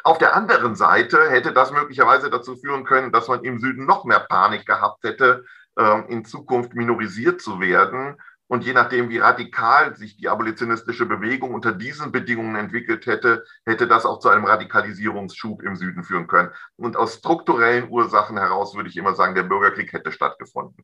Auf 0.03 0.19
der 0.19 0.35
anderen 0.35 0.75
Seite 0.75 1.31
hätte 1.31 1.51
das 1.51 1.71
möglicherweise 1.71 2.29
dazu 2.29 2.55
führen 2.57 2.83
können, 2.83 3.11
dass 3.11 3.27
man 3.27 3.43
im 3.43 3.59
Süden 3.59 3.87
noch 3.87 4.05
mehr 4.05 4.19
Panik 4.19 4.67
gehabt 4.67 5.03
hätte, 5.03 5.45
äh, 5.75 6.01
in 6.11 6.23
Zukunft 6.23 6.75
minorisiert 6.75 7.41
zu 7.41 7.59
werden 7.59 8.17
und 8.49 8.65
je 8.65 8.73
nachdem, 8.73 9.09
wie 9.09 9.19
radikal 9.19 9.95
sich 9.95 10.17
die 10.17 10.27
abolitionistische 10.27 11.05
Bewegung 11.05 11.53
unter 11.53 11.71
diesen 11.71 12.11
Bedingungen 12.11 12.55
entwickelt 12.55 13.05
hätte, 13.05 13.45
hätte 13.63 13.87
das 13.87 14.07
auch 14.07 14.17
zu 14.17 14.27
einem 14.27 14.45
Radikalisierungsschub 14.45 15.61
im 15.61 15.75
Süden 15.75 16.03
führen 16.03 16.25
können. 16.25 16.49
Und 16.75 16.97
aus 16.97 17.13
strukturellen 17.13 17.89
Ursachen 17.89 18.39
heraus 18.39 18.75
würde 18.75 18.89
ich 18.89 18.97
immer 18.97 19.13
sagen, 19.13 19.35
der 19.35 19.43
Bürgerkrieg 19.43 19.93
hätte 19.93 20.11
stattgefunden. 20.11 20.83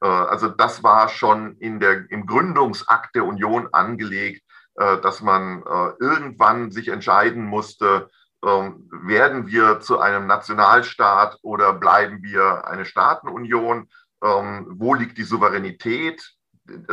Äh, 0.00 0.06
also 0.06 0.48
das 0.48 0.82
war 0.82 1.10
schon 1.10 1.58
in 1.58 1.78
der, 1.78 2.10
im 2.10 2.24
Gründungsakt 2.24 3.14
der 3.14 3.26
Union 3.26 3.68
angelegt, 3.72 4.42
äh, 4.76 4.98
dass 5.02 5.20
man 5.20 5.62
äh, 5.62 5.92
irgendwann 6.00 6.70
sich 6.70 6.88
entscheiden 6.88 7.44
musste, 7.44 8.08
ähm, 8.42 8.88
werden 8.90 9.46
wir 9.46 9.80
zu 9.80 10.00
einem 10.00 10.26
Nationalstaat 10.26 11.36
oder 11.42 11.74
bleiben 11.74 12.22
wir 12.22 12.66
eine 12.66 12.86
Staatenunion? 12.86 13.90
Ähm, 14.22 14.66
wo 14.70 14.94
liegt 14.94 15.18
die 15.18 15.22
Souveränität? 15.22 16.33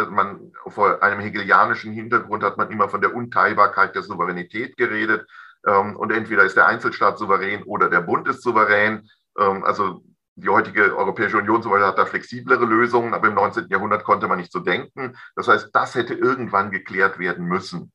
Man, 0.10 0.52
vor 0.68 1.02
einem 1.02 1.20
hegelianischen 1.20 1.94
Hintergrund 1.94 2.44
hat 2.44 2.58
man 2.58 2.72
immer 2.72 2.90
von 2.90 3.02
der 3.02 3.16
Unteilbarkeit 3.16 3.96
der 3.96 4.04
Souveränität 4.04 4.78
geredet. 4.78 5.28
Ähm, 5.66 5.96
und 5.96 6.12
entweder 6.12 6.44
ist 6.44 6.58
der 6.58 6.68
Einzelstaat 6.68 7.18
souverän 7.18 7.64
oder 7.64 7.90
der 7.90 8.02
Bund 8.02 8.28
ist 8.28 8.42
souverän. 8.42 9.08
Ähm, 9.38 9.64
also 9.64 10.04
die 10.36 10.50
heutige 10.50 10.96
Europäische 10.96 11.38
Union 11.38 11.62
zum 11.62 11.72
Beispiel 11.72 11.88
hat 11.88 11.98
da 11.98 12.06
flexiblere 12.06 12.66
Lösungen, 12.66 13.14
aber 13.14 13.28
im 13.28 13.36
19. 13.36 13.68
Jahrhundert 13.70 14.04
konnte 14.04 14.28
man 14.28 14.40
nicht 14.40 14.52
so 14.52 14.60
denken. 14.60 15.18
Das 15.36 15.48
heißt, 15.48 15.70
das 15.74 15.96
hätte 15.96 16.14
irgendwann 16.14 16.72
geklärt 16.72 17.20
werden 17.20 17.46
müssen. 17.46 17.92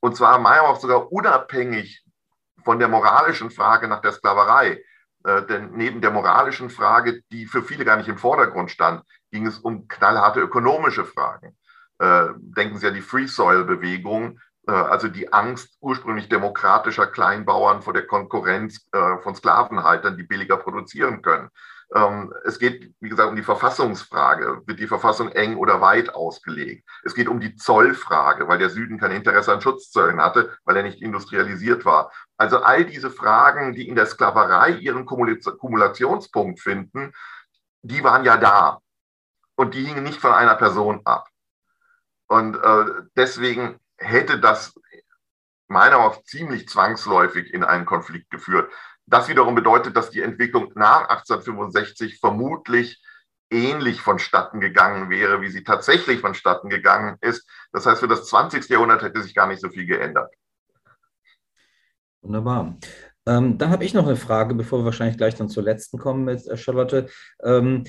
Und 0.00 0.16
zwar 0.16 0.38
meiner 0.38 0.62
nach 0.62 0.80
sogar 0.80 1.12
unabhängig 1.12 2.04
von 2.64 2.78
der 2.78 2.88
moralischen 2.88 3.50
Frage 3.50 3.88
nach 3.88 4.00
der 4.00 4.12
Sklaverei. 4.12 4.82
Äh, 5.24 5.46
denn 5.46 5.72
neben 5.72 6.00
der 6.00 6.10
moralischen 6.10 6.70
Frage, 6.70 7.22
die 7.32 7.46
für 7.46 7.62
viele 7.62 7.84
gar 7.84 7.96
nicht 7.96 8.08
im 8.08 8.18
Vordergrund 8.18 8.70
stand, 8.70 9.02
ging 9.30 9.46
es 9.46 9.58
um 9.58 9.88
knallharte 9.88 10.40
ökonomische 10.40 11.04
Fragen. 11.04 11.56
Äh, 11.98 12.28
denken 12.36 12.78
Sie 12.78 12.86
an 12.86 12.94
die 12.94 13.00
Free 13.00 13.26
Soil-Bewegung, 13.26 14.38
äh, 14.66 14.72
also 14.72 15.08
die 15.08 15.32
Angst 15.32 15.76
ursprünglich 15.80 16.28
demokratischer 16.28 17.06
Kleinbauern 17.06 17.82
vor 17.82 17.92
der 17.92 18.06
Konkurrenz 18.06 18.88
von 19.22 19.34
Sklavenhaltern, 19.34 20.16
die 20.16 20.22
billiger 20.22 20.56
produzieren 20.56 21.22
können. 21.22 21.50
Ähm, 21.94 22.34
es 22.44 22.58
geht, 22.58 22.94
wie 23.00 23.08
gesagt, 23.08 23.30
um 23.30 23.36
die 23.36 23.42
Verfassungsfrage. 23.42 24.62
Wird 24.66 24.78
die 24.78 24.86
Verfassung 24.86 25.30
eng 25.30 25.56
oder 25.56 25.80
weit 25.80 26.14
ausgelegt? 26.14 26.86
Es 27.02 27.14
geht 27.14 27.28
um 27.28 27.40
die 27.40 27.56
Zollfrage, 27.56 28.46
weil 28.46 28.58
der 28.58 28.68
Süden 28.70 28.98
kein 28.98 29.12
Interesse 29.12 29.52
an 29.52 29.62
Schutzzöllen 29.62 30.20
hatte, 30.20 30.56
weil 30.64 30.76
er 30.76 30.82
nicht 30.82 31.00
industrialisiert 31.00 31.84
war. 31.84 32.12
Also 32.36 32.58
all 32.58 32.84
diese 32.84 33.10
Fragen, 33.10 33.72
die 33.72 33.88
in 33.88 33.96
der 33.96 34.06
Sklaverei 34.06 34.72
ihren 34.72 35.06
Kumulationspunkt 35.06 36.60
finden, 36.60 37.12
die 37.82 38.04
waren 38.04 38.24
ja 38.24 38.36
da. 38.36 38.80
Und 39.58 39.74
die 39.74 39.84
hingen 39.84 40.04
nicht 40.04 40.20
von 40.20 40.32
einer 40.32 40.54
Person 40.54 41.00
ab. 41.04 41.26
Und 42.28 42.54
äh, 42.56 42.84
deswegen 43.16 43.80
hätte 43.96 44.38
das 44.38 44.72
meiner 45.66 45.98
Meinung 45.98 46.12
nach 46.12 46.22
ziemlich 46.22 46.68
zwangsläufig 46.68 47.52
in 47.52 47.64
einen 47.64 47.84
Konflikt 47.84 48.30
geführt. 48.30 48.72
Das 49.06 49.28
wiederum 49.28 49.56
bedeutet, 49.56 49.96
dass 49.96 50.10
die 50.10 50.22
Entwicklung 50.22 50.70
nach 50.76 51.08
1865 51.08 52.20
vermutlich 52.20 53.02
ähnlich 53.50 54.00
vonstatten 54.00 54.60
gegangen 54.60 55.10
wäre, 55.10 55.40
wie 55.40 55.48
sie 55.48 55.64
tatsächlich 55.64 56.20
vonstatten 56.20 56.68
gegangen 56.68 57.16
ist. 57.20 57.44
Das 57.72 57.84
heißt, 57.84 57.98
für 57.98 58.08
das 58.08 58.26
20. 58.26 58.68
Jahrhundert 58.68 59.02
hätte 59.02 59.22
sich 59.22 59.34
gar 59.34 59.48
nicht 59.48 59.60
so 59.60 59.70
viel 59.70 59.86
geändert. 59.86 60.32
Wunderbar. 62.20 62.76
Ähm, 63.26 63.58
dann 63.58 63.70
habe 63.70 63.84
ich 63.84 63.92
noch 63.92 64.06
eine 64.06 64.16
Frage, 64.16 64.54
bevor 64.54 64.80
wir 64.80 64.84
wahrscheinlich 64.84 65.16
gleich 65.16 65.34
dann 65.34 65.48
zur 65.48 65.64
letzten 65.64 65.98
kommen 65.98 66.24
mit 66.24 66.46
äh, 66.46 66.56
Charlotte. 66.56 67.08
Ähm, 67.42 67.84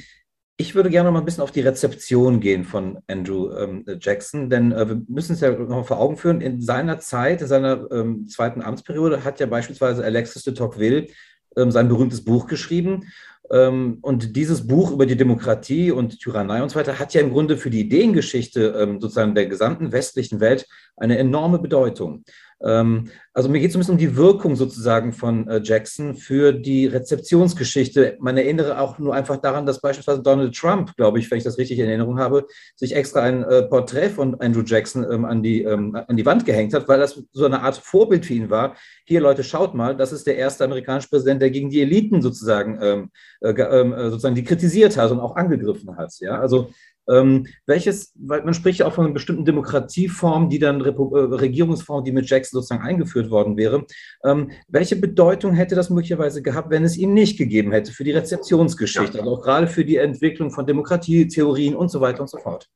ich 0.62 0.76
würde 0.76 0.90
gerne 0.90 1.08
noch 1.08 1.14
mal 1.14 1.20
ein 1.20 1.26
bisschen 1.26 1.42
auf 1.42 1.54
die 1.54 1.62
Rezeption 1.62 2.42
gehen 2.42 2.66
von 2.66 3.00
Andrew 3.08 3.50
ähm, 3.56 3.86
Jackson, 4.02 4.50
denn 4.50 4.74
äh, 4.74 4.90
wir 4.90 5.02
müssen 5.08 5.32
es 5.32 5.40
ja 5.40 5.52
noch 5.52 5.88
vor 5.88 6.00
Augen 6.00 6.18
führen. 6.18 6.42
In 6.42 6.60
seiner 6.60 7.00
Zeit, 7.00 7.42
in 7.42 7.48
seiner 7.48 7.90
ähm, 7.92 8.28
zweiten 8.28 8.62
Amtsperiode, 8.62 9.24
hat 9.24 9.40
ja 9.40 9.46
beispielsweise 9.46 10.04
Alexis 10.04 10.44
de 10.44 10.54
Tocqueville 10.54 11.08
ähm, 11.56 11.72
sein 11.72 11.88
berühmtes 11.88 12.26
Buch 12.26 12.46
geschrieben. 12.46 13.06
Ähm, 13.50 14.00
und 14.02 14.36
dieses 14.36 14.68
Buch 14.68 14.92
über 14.92 15.06
die 15.06 15.16
Demokratie 15.16 15.92
und 15.92 16.20
Tyrannei 16.20 16.62
und 16.62 16.68
so 16.68 16.78
weiter 16.78 17.00
hat 17.00 17.14
ja 17.14 17.22
im 17.22 17.32
Grunde 17.32 17.56
für 17.56 17.70
die 17.70 17.80
Ideengeschichte 17.80 18.76
ähm, 18.78 19.00
sozusagen 19.00 19.36
der 19.36 19.46
gesamten 19.46 19.94
westlichen 19.94 20.42
Welt 20.42 20.68
eine 20.98 21.18
enorme 21.18 21.60
Bedeutung. 21.60 22.26
Ähm, 22.62 23.10
also 23.34 23.48
mir 23.48 23.60
geht 23.60 23.70
es 23.70 23.76
ein 23.76 23.80
bisschen 23.80 23.94
um 23.94 24.00
die 24.00 24.18
Wirkung 24.18 24.56
sozusagen 24.56 25.14
von 25.14 25.48
äh, 25.48 25.62
Jackson 25.64 26.16
für 26.16 26.52
die 26.52 26.88
Rezeptionsgeschichte. 26.88 28.18
Man 28.20 28.36
erinnere 28.38 28.80
auch 28.80 29.00
nur 29.00 29.14
einfach 29.14 29.38
daran, 29.38 29.66
dass 29.66 29.80
beispielsweise 29.80 30.22
Donald 30.22 30.56
Trump, 30.56 30.96
glaube 30.98 31.20
ich, 31.20 31.32
wenn 31.32 31.38
ich 31.38 31.44
das 31.44 31.58
richtig 31.58 31.80
in 31.80 31.88
Erinnerung 31.88 32.20
habe, 32.20 32.46
sich 32.76 32.96
extra 32.96 33.22
ein 33.22 33.44
äh, 33.44 33.64
Porträt 33.64 34.10
von 34.10 34.36
Andrew 34.42 34.64
Jackson 34.66 35.06
ähm, 35.10 35.26
an, 35.26 35.42
die, 35.42 35.64
ähm, 35.64 35.96
an 35.96 36.18
die 36.18 36.26
Wand 36.26 36.46
gehängt 36.46 36.74
hat, 36.74 36.88
weil 36.88 37.00
das 37.00 37.22
so 37.32 37.46
eine 37.46 37.62
Art 37.62 37.78
Vorbild 37.78 38.26
für 38.26 38.34
ihn 38.34 38.50
war. 38.50 38.76
Hier, 39.06 39.22
Leute, 39.22 39.44
schaut 39.44 39.74
mal, 39.74 39.96
das 39.96 40.12
ist 40.12 40.28
der 40.28 40.36
erste 40.36 40.66
amerikanische 40.66 41.10
Präsident, 41.10 41.42
der 41.42 41.52
gegen 41.52 41.70
die 41.70 41.82
Eliten 41.82 42.22
sozusagen, 42.22 42.78
äh, 42.78 44.10
sozusagen 44.10 44.36
die 44.36 44.44
kritisiert 44.44 44.98
hat 44.98 45.12
und 45.12 45.20
auch 45.20 45.36
angegriffen 45.36 45.96
hat. 45.98 46.14
Ja, 46.20 46.40
also 46.40 46.70
ähm, 47.10 47.48
welches, 47.66 48.14
weil 48.16 48.44
man 48.44 48.54
spricht 48.54 48.80
ja 48.80 48.86
auch 48.86 48.94
von 48.94 49.06
einer 49.06 49.14
bestimmten 49.14 49.46
Demokratieform, 49.46 50.50
die 50.50 50.60
dann 50.60 50.82
Repu 50.82 51.16
äh, 51.16 51.22
Regierungsform, 51.22 52.04
die 52.04 52.12
mit 52.12 52.30
Jackson 52.30 52.62
sozusagen 52.62 52.84
eingeführt 52.84 53.30
worden 53.30 53.58
wäre. 53.58 53.86
Ähm, 54.24 54.52
welche 54.68 54.96
Bedeutung 54.96 55.54
hätte 55.54 55.76
das 55.76 55.90
möglicherweise 55.90 56.42
gehabt, 56.42 56.70
wenn 56.70 56.84
es 56.84 56.98
ihn 56.98 57.14
nicht 57.14 57.38
gegeben 57.38 57.72
hätte 57.72 57.92
für 57.92 58.04
die 58.04 58.12
Rezeptionsgeschichte, 58.12 59.18
ja. 59.18 59.24
also 59.24 59.36
auch 59.38 59.42
gerade 59.42 59.68
für 59.68 59.86
die 59.86 59.98
Entwicklung 59.98 60.52
von 60.52 60.66
Demokratietheorien 60.66 61.76
und 61.76 61.90
so 61.90 62.02
weiter 62.02 62.22
und 62.22 62.30
so 62.30 62.38
fort? 62.38 62.70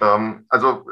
Ähm, 0.00 0.44
also 0.48 0.84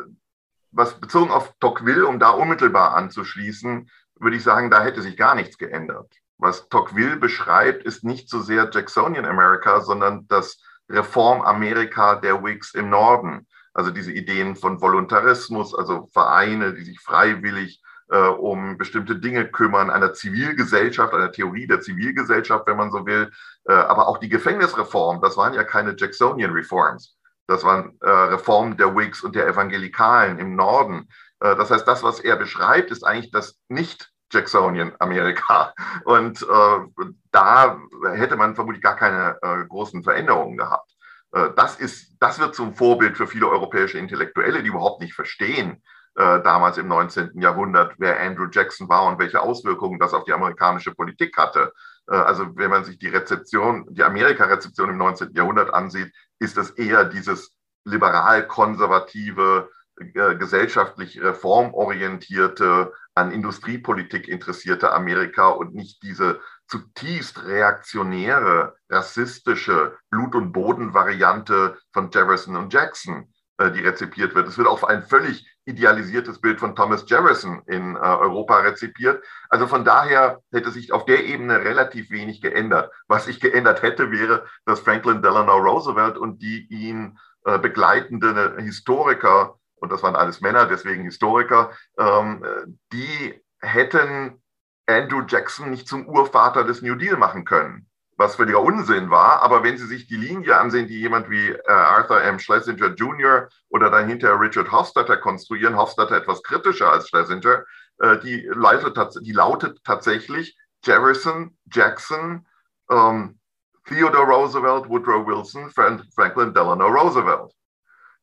was 0.72 1.00
bezogen 1.00 1.30
auf 1.30 1.52
Tocqueville, 1.60 2.06
um 2.06 2.18
da 2.18 2.30
unmittelbar 2.30 2.94
anzuschließen, 2.94 3.90
würde 4.20 4.36
ich 4.36 4.42
sagen, 4.42 4.70
da 4.70 4.82
hätte 4.82 5.02
sich 5.02 5.16
gar 5.16 5.34
nichts 5.34 5.58
geändert. 5.58 6.14
Was 6.38 6.68
Tocqueville 6.68 7.16
beschreibt, 7.16 7.84
ist 7.84 8.04
nicht 8.04 8.30
so 8.30 8.40
sehr 8.40 8.70
Jacksonian 8.72 9.26
America, 9.26 9.80
sondern 9.80 10.26
das 10.28 10.62
Reformamerika 10.90 12.16
der 12.16 12.42
Whigs 12.42 12.74
im 12.74 12.90
Norden. 12.90 13.46
Also 13.72 13.90
diese 13.90 14.12
Ideen 14.12 14.56
von 14.56 14.80
Voluntarismus, 14.80 15.74
also 15.74 16.08
Vereine, 16.12 16.74
die 16.74 16.84
sich 16.84 17.00
freiwillig 17.00 17.80
äh, 18.10 18.18
um 18.18 18.76
bestimmte 18.76 19.16
Dinge 19.16 19.48
kümmern, 19.48 19.90
einer 19.90 20.12
Zivilgesellschaft, 20.12 21.14
einer 21.14 21.32
Theorie 21.32 21.66
der 21.66 21.80
Zivilgesellschaft, 21.80 22.66
wenn 22.66 22.76
man 22.76 22.90
so 22.90 23.06
will. 23.06 23.30
Äh, 23.66 23.72
aber 23.72 24.08
auch 24.08 24.18
die 24.18 24.28
Gefängnisreform, 24.28 25.20
das 25.22 25.36
waren 25.36 25.54
ja 25.54 25.64
keine 25.64 25.94
Jacksonian 25.96 26.52
Reforms. 26.52 27.16
Das 27.46 27.64
waren 27.64 27.96
äh, 28.00 28.10
Reformen 28.10 28.76
der 28.76 28.94
Whigs 28.94 29.22
und 29.22 29.34
der 29.34 29.46
Evangelikalen 29.46 30.38
im 30.38 30.56
Norden. 30.56 31.08
Äh, 31.40 31.56
das 31.56 31.70
heißt, 31.70 31.86
das, 31.86 32.02
was 32.02 32.20
er 32.20 32.36
beschreibt, 32.36 32.90
ist 32.90 33.04
eigentlich 33.04 33.30
das 33.30 33.58
nicht 33.68 34.10
Jacksonian 34.30 34.92
Amerika. 34.98 35.74
Und 36.04 36.42
äh, 36.42 37.04
da 37.30 37.78
hätte 38.14 38.36
man 38.36 38.54
vermutlich 38.54 38.82
gar 38.82 38.96
keine 38.96 39.36
äh, 39.42 39.64
großen 39.66 40.02
Veränderungen 40.02 40.56
gehabt. 40.56 40.90
Äh, 41.32 41.50
das, 41.56 41.76
ist, 41.76 42.16
das 42.20 42.38
wird 42.38 42.54
zum 42.54 42.74
Vorbild 42.74 43.16
für 43.16 43.26
viele 43.26 43.48
europäische 43.48 43.98
Intellektuelle, 43.98 44.62
die 44.62 44.68
überhaupt 44.68 45.00
nicht 45.00 45.14
verstehen, 45.14 45.82
äh, 46.16 46.42
damals 46.42 46.76
im 46.78 46.88
19. 46.88 47.40
Jahrhundert, 47.40 47.94
wer 47.98 48.20
Andrew 48.20 48.48
Jackson 48.50 48.88
war 48.88 49.06
und 49.06 49.18
welche 49.18 49.40
Auswirkungen 49.40 49.98
das 49.98 50.12
auf 50.12 50.24
die 50.24 50.32
amerikanische 50.32 50.92
Politik 50.92 51.36
hatte. 51.36 51.72
Äh, 52.08 52.16
also 52.16 52.56
wenn 52.56 52.70
man 52.70 52.84
sich 52.84 52.98
die 52.98 53.08
Rezeption, 53.08 53.86
die 53.90 54.02
Amerika-Rezeption 54.02 54.90
im 54.90 54.98
19. 54.98 55.32
Jahrhundert 55.34 55.72
ansieht, 55.72 56.12
ist 56.38 56.56
das 56.56 56.70
eher 56.70 57.04
dieses 57.04 57.54
liberal-konservative, 57.84 59.70
äh, 60.00 60.34
gesellschaftlich 60.36 61.20
reformorientierte, 61.22 62.92
an 63.14 63.32
Industriepolitik 63.32 64.28
interessierte 64.28 64.92
Amerika 64.92 65.48
und 65.48 65.74
nicht 65.74 66.02
diese 66.02 66.40
zutiefst 66.68 67.44
reaktionäre, 67.44 68.76
rassistische 68.88 69.98
Blut- 70.10 70.34
und 70.34 70.52
Boden-Variante 70.52 71.76
von 71.92 72.10
Jefferson 72.10 72.56
und 72.56 72.72
Jackson, 72.72 73.32
äh, 73.58 73.70
die 73.70 73.80
rezipiert 73.80 74.34
wird. 74.34 74.48
Es 74.48 74.56
wird 74.56 74.68
auch 74.68 74.82
ein 74.84 75.02
völlig 75.02 75.46
idealisiertes 75.66 76.40
Bild 76.40 76.60
von 76.60 76.74
Thomas 76.74 77.04
Jefferson 77.06 77.62
in 77.66 77.96
äh, 77.96 77.98
Europa 77.98 78.60
rezipiert. 78.60 79.22
Also 79.50 79.66
von 79.66 79.84
daher 79.84 80.40
hätte 80.50 80.70
sich 80.70 80.92
auf 80.92 81.04
der 81.04 81.26
Ebene 81.26 81.60
relativ 81.60 82.10
wenig 82.10 82.40
geändert. 82.40 82.90
Was 83.06 83.26
sich 83.26 83.40
geändert 83.40 83.82
hätte, 83.82 84.10
wäre, 84.10 84.46
dass 84.64 84.80
Franklin 84.80 85.20
Delano 85.20 85.56
Roosevelt 85.56 86.16
und 86.16 86.40
die 86.40 86.66
ihn 86.70 87.18
äh, 87.44 87.58
begleitende 87.58 88.56
Historiker 88.58 89.59
und 89.80 89.90
das 89.90 90.02
waren 90.02 90.16
alles 90.16 90.40
Männer, 90.40 90.66
deswegen 90.66 91.04
Historiker, 91.04 91.72
ähm, 91.98 92.44
die 92.92 93.40
hätten 93.60 94.40
Andrew 94.86 95.22
Jackson 95.26 95.70
nicht 95.70 95.88
zum 95.88 96.06
Urvater 96.08 96.64
des 96.64 96.82
New 96.82 96.94
Deal 96.94 97.16
machen 97.16 97.44
können. 97.44 97.86
was 98.16 98.36
völliger 98.36 98.60
Unsinn 98.60 99.08
war. 99.08 99.40
Aber 99.40 99.64
wenn 99.64 99.78
Sie 99.78 99.86
sich 99.86 100.06
die 100.06 100.16
Linie 100.16 100.58
ansehen, 100.58 100.86
die 100.86 101.00
jemand 101.00 101.30
wie 101.30 101.48
äh, 101.52 101.62
Arthur 101.66 102.20
M. 102.20 102.38
Schlesinger 102.38 102.88
Jr. 102.88 103.48
oder 103.70 103.88
dann 103.88 104.08
hinterher 104.08 104.38
Richard 104.38 104.70
Hofstadter 104.70 105.16
konstruieren, 105.16 105.74
Hofstadter 105.74 106.18
etwas 106.18 106.42
kritischer 106.42 106.92
als 106.92 107.08
Schlesinger, 107.08 107.64
äh, 107.98 108.18
die, 108.18 108.46
lautet, 108.52 108.98
die 109.22 109.32
lautet 109.32 109.82
tatsächlich 109.84 110.54
Jefferson, 110.84 111.56
Jackson, 111.72 112.46
ähm, 112.90 113.38
Theodore 113.86 114.26
Roosevelt, 114.26 114.88
Woodrow 114.90 115.26
Wilson, 115.26 115.70
Franklin 115.70 116.52
Delano 116.52 116.88
Roosevelt. 116.88 117.54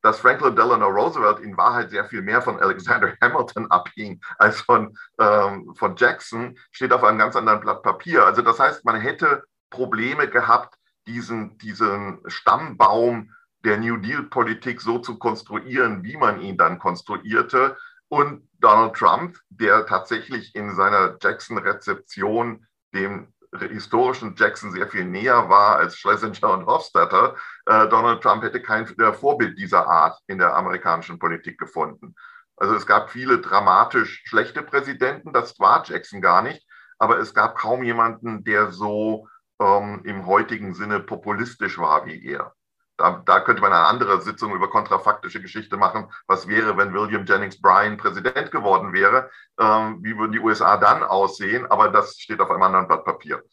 Dass 0.02 0.20
Franklin 0.20 0.56
Delano 0.56 0.88
Roosevelt 0.88 1.40
in 1.40 1.58
Wahrheit 1.58 1.90
sehr 1.90 2.06
viel 2.06 2.22
mehr 2.22 2.42
von 2.42 2.60
Alexander 2.60 3.14
Hamilton 3.22 3.66
abhing 3.72 4.22
als 4.38 4.62
von, 4.62 4.98
ähm, 5.20 5.74
von 5.76 5.96
Jackson, 5.96 6.58
steht 6.72 6.94
auf 6.94 7.04
einem 7.04 7.18
ganz 7.18 7.36
anderen 7.36 7.60
Blatt 7.60 7.84
Papier. 7.84 8.26
Also 8.26 8.42
das 8.42 8.60
heißt, 8.60 8.86
man 8.86 9.00
hätte 9.02 9.44
Probleme 9.70 10.28
gehabt, 10.30 10.76
diesen, 11.08 11.58
diesen 11.58 12.22
Stammbaum 12.28 13.34
der 13.64 13.78
New 13.78 13.98
Deal-Politik 13.98 14.82
so 14.82 15.00
zu 15.00 15.18
konstruieren, 15.18 16.04
wie 16.04 16.18
man 16.18 16.42
ihn 16.42 16.58
dann 16.58 16.80
konstruierte. 16.80 17.78
Und 18.10 18.48
Donald 18.60 18.96
Trump, 18.96 19.38
der 19.50 19.86
tatsächlich 19.86 20.56
in 20.56 20.76
seiner 20.76 21.18
Jackson-Rezeption 21.22 22.66
dem 22.94 23.34
historischen 23.70 24.36
Jackson 24.38 24.72
sehr 24.72 24.88
viel 24.88 25.06
näher 25.06 25.50
war 25.50 25.78
als 25.78 25.98
Schlesinger 25.98 26.54
und 26.54 26.66
Hofstadter, 26.66 27.36
äh, 27.66 27.88
Donald 27.88 28.22
Trump 28.22 28.44
hätte 28.44 28.62
kein 28.62 28.88
äh, 29.00 29.14
Vorbild 29.14 29.58
dieser 29.58 29.88
Art 29.88 30.20
in 30.28 30.38
der 30.38 30.56
amerikanischen 30.56 31.20
Politik 31.20 31.58
gefunden. 31.58 32.16
Also 32.58 32.76
es 32.76 32.86
gab 32.86 33.10
viele 33.12 33.40
dramatisch 33.40 34.24
schlechte 34.26 34.64
Präsidenten, 34.64 35.32
das 35.32 35.60
war 35.60 35.84
Jackson 35.86 36.22
gar 36.22 36.42
nicht, 36.42 36.68
aber 36.98 37.20
es 37.20 37.34
gab 37.34 37.56
kaum 37.56 37.84
jemanden, 37.84 38.44
der 38.44 38.72
so 38.72 39.28
ähm, 39.60 40.02
im 40.04 40.26
heutigen 40.26 40.74
Sinne 40.74 41.00
populistisch 41.00 41.78
war 41.78 42.06
wie 42.06 42.26
er. 42.26 42.54
Da, 42.98 43.22
da, 43.26 43.40
könnte 43.42 43.62
man 43.62 43.72
eine 43.72 43.86
andere 43.86 44.22
Sitzung 44.22 44.56
über 44.56 44.70
kontrafaktische 44.70 45.40
Geschichte 45.40 45.78
machen. 45.78 46.12
Was 46.26 46.48
wäre, 46.48 46.76
wenn 46.78 46.94
William 46.94 47.26
Jennings 47.26 47.62
Bryan 47.62 47.98
Präsident 47.98 48.52
geworden 48.52 48.92
wäre? 48.92 49.30
Ähm, 49.60 50.00
wie 50.02 50.18
würden 50.18 50.32
die 50.32 50.40
USA 50.40 50.78
dann 50.78 51.04
aussehen? 51.04 51.68
Aber 51.68 51.90
das 51.90 52.20
steht 52.20 52.40
auf 52.40 52.50
einem 52.50 52.64
anderen 52.64 52.88
Blatt 52.88 53.06
Papier. 53.06 53.44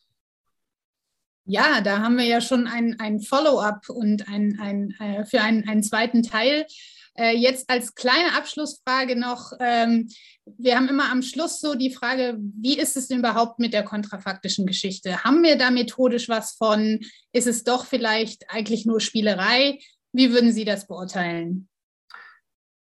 Ja, 1.46 1.82
da 1.82 1.98
haben 1.98 2.16
wir 2.16 2.24
ja 2.24 2.40
schon 2.40 2.66
ein, 2.66 2.98
ein 2.98 3.20
Follow-up 3.20 3.90
und 3.90 4.26
ein, 4.28 4.58
ein, 4.62 4.94
äh, 4.98 5.26
für 5.26 5.42
einen, 5.42 5.68
einen 5.68 5.82
zweiten 5.82 6.22
Teil. 6.22 6.66
Äh, 7.16 7.36
jetzt 7.36 7.70
als 7.70 7.94
kleine 7.94 8.36
Abschlussfrage 8.36 9.14
noch, 9.18 9.52
ähm, 9.60 10.08
wir 10.44 10.76
haben 10.76 10.88
immer 10.88 11.10
am 11.12 11.22
Schluss 11.22 11.60
so 11.60 11.74
die 11.74 11.92
Frage, 11.92 12.36
wie 12.38 12.76
ist 12.76 12.96
es 12.96 13.06
denn 13.06 13.20
überhaupt 13.20 13.60
mit 13.60 13.72
der 13.72 13.84
kontrafaktischen 13.84 14.66
Geschichte? 14.66 15.22
Haben 15.22 15.42
wir 15.42 15.56
da 15.56 15.70
methodisch 15.70 16.28
was 16.28 16.54
von? 16.54 17.00
Ist 17.32 17.46
es 17.46 17.62
doch 17.62 17.86
vielleicht 17.86 18.50
eigentlich 18.50 18.84
nur 18.84 19.00
Spielerei? 19.00 19.78
Wie 20.12 20.32
würden 20.32 20.52
Sie 20.52 20.64
das 20.64 20.88
beurteilen? 20.88 21.68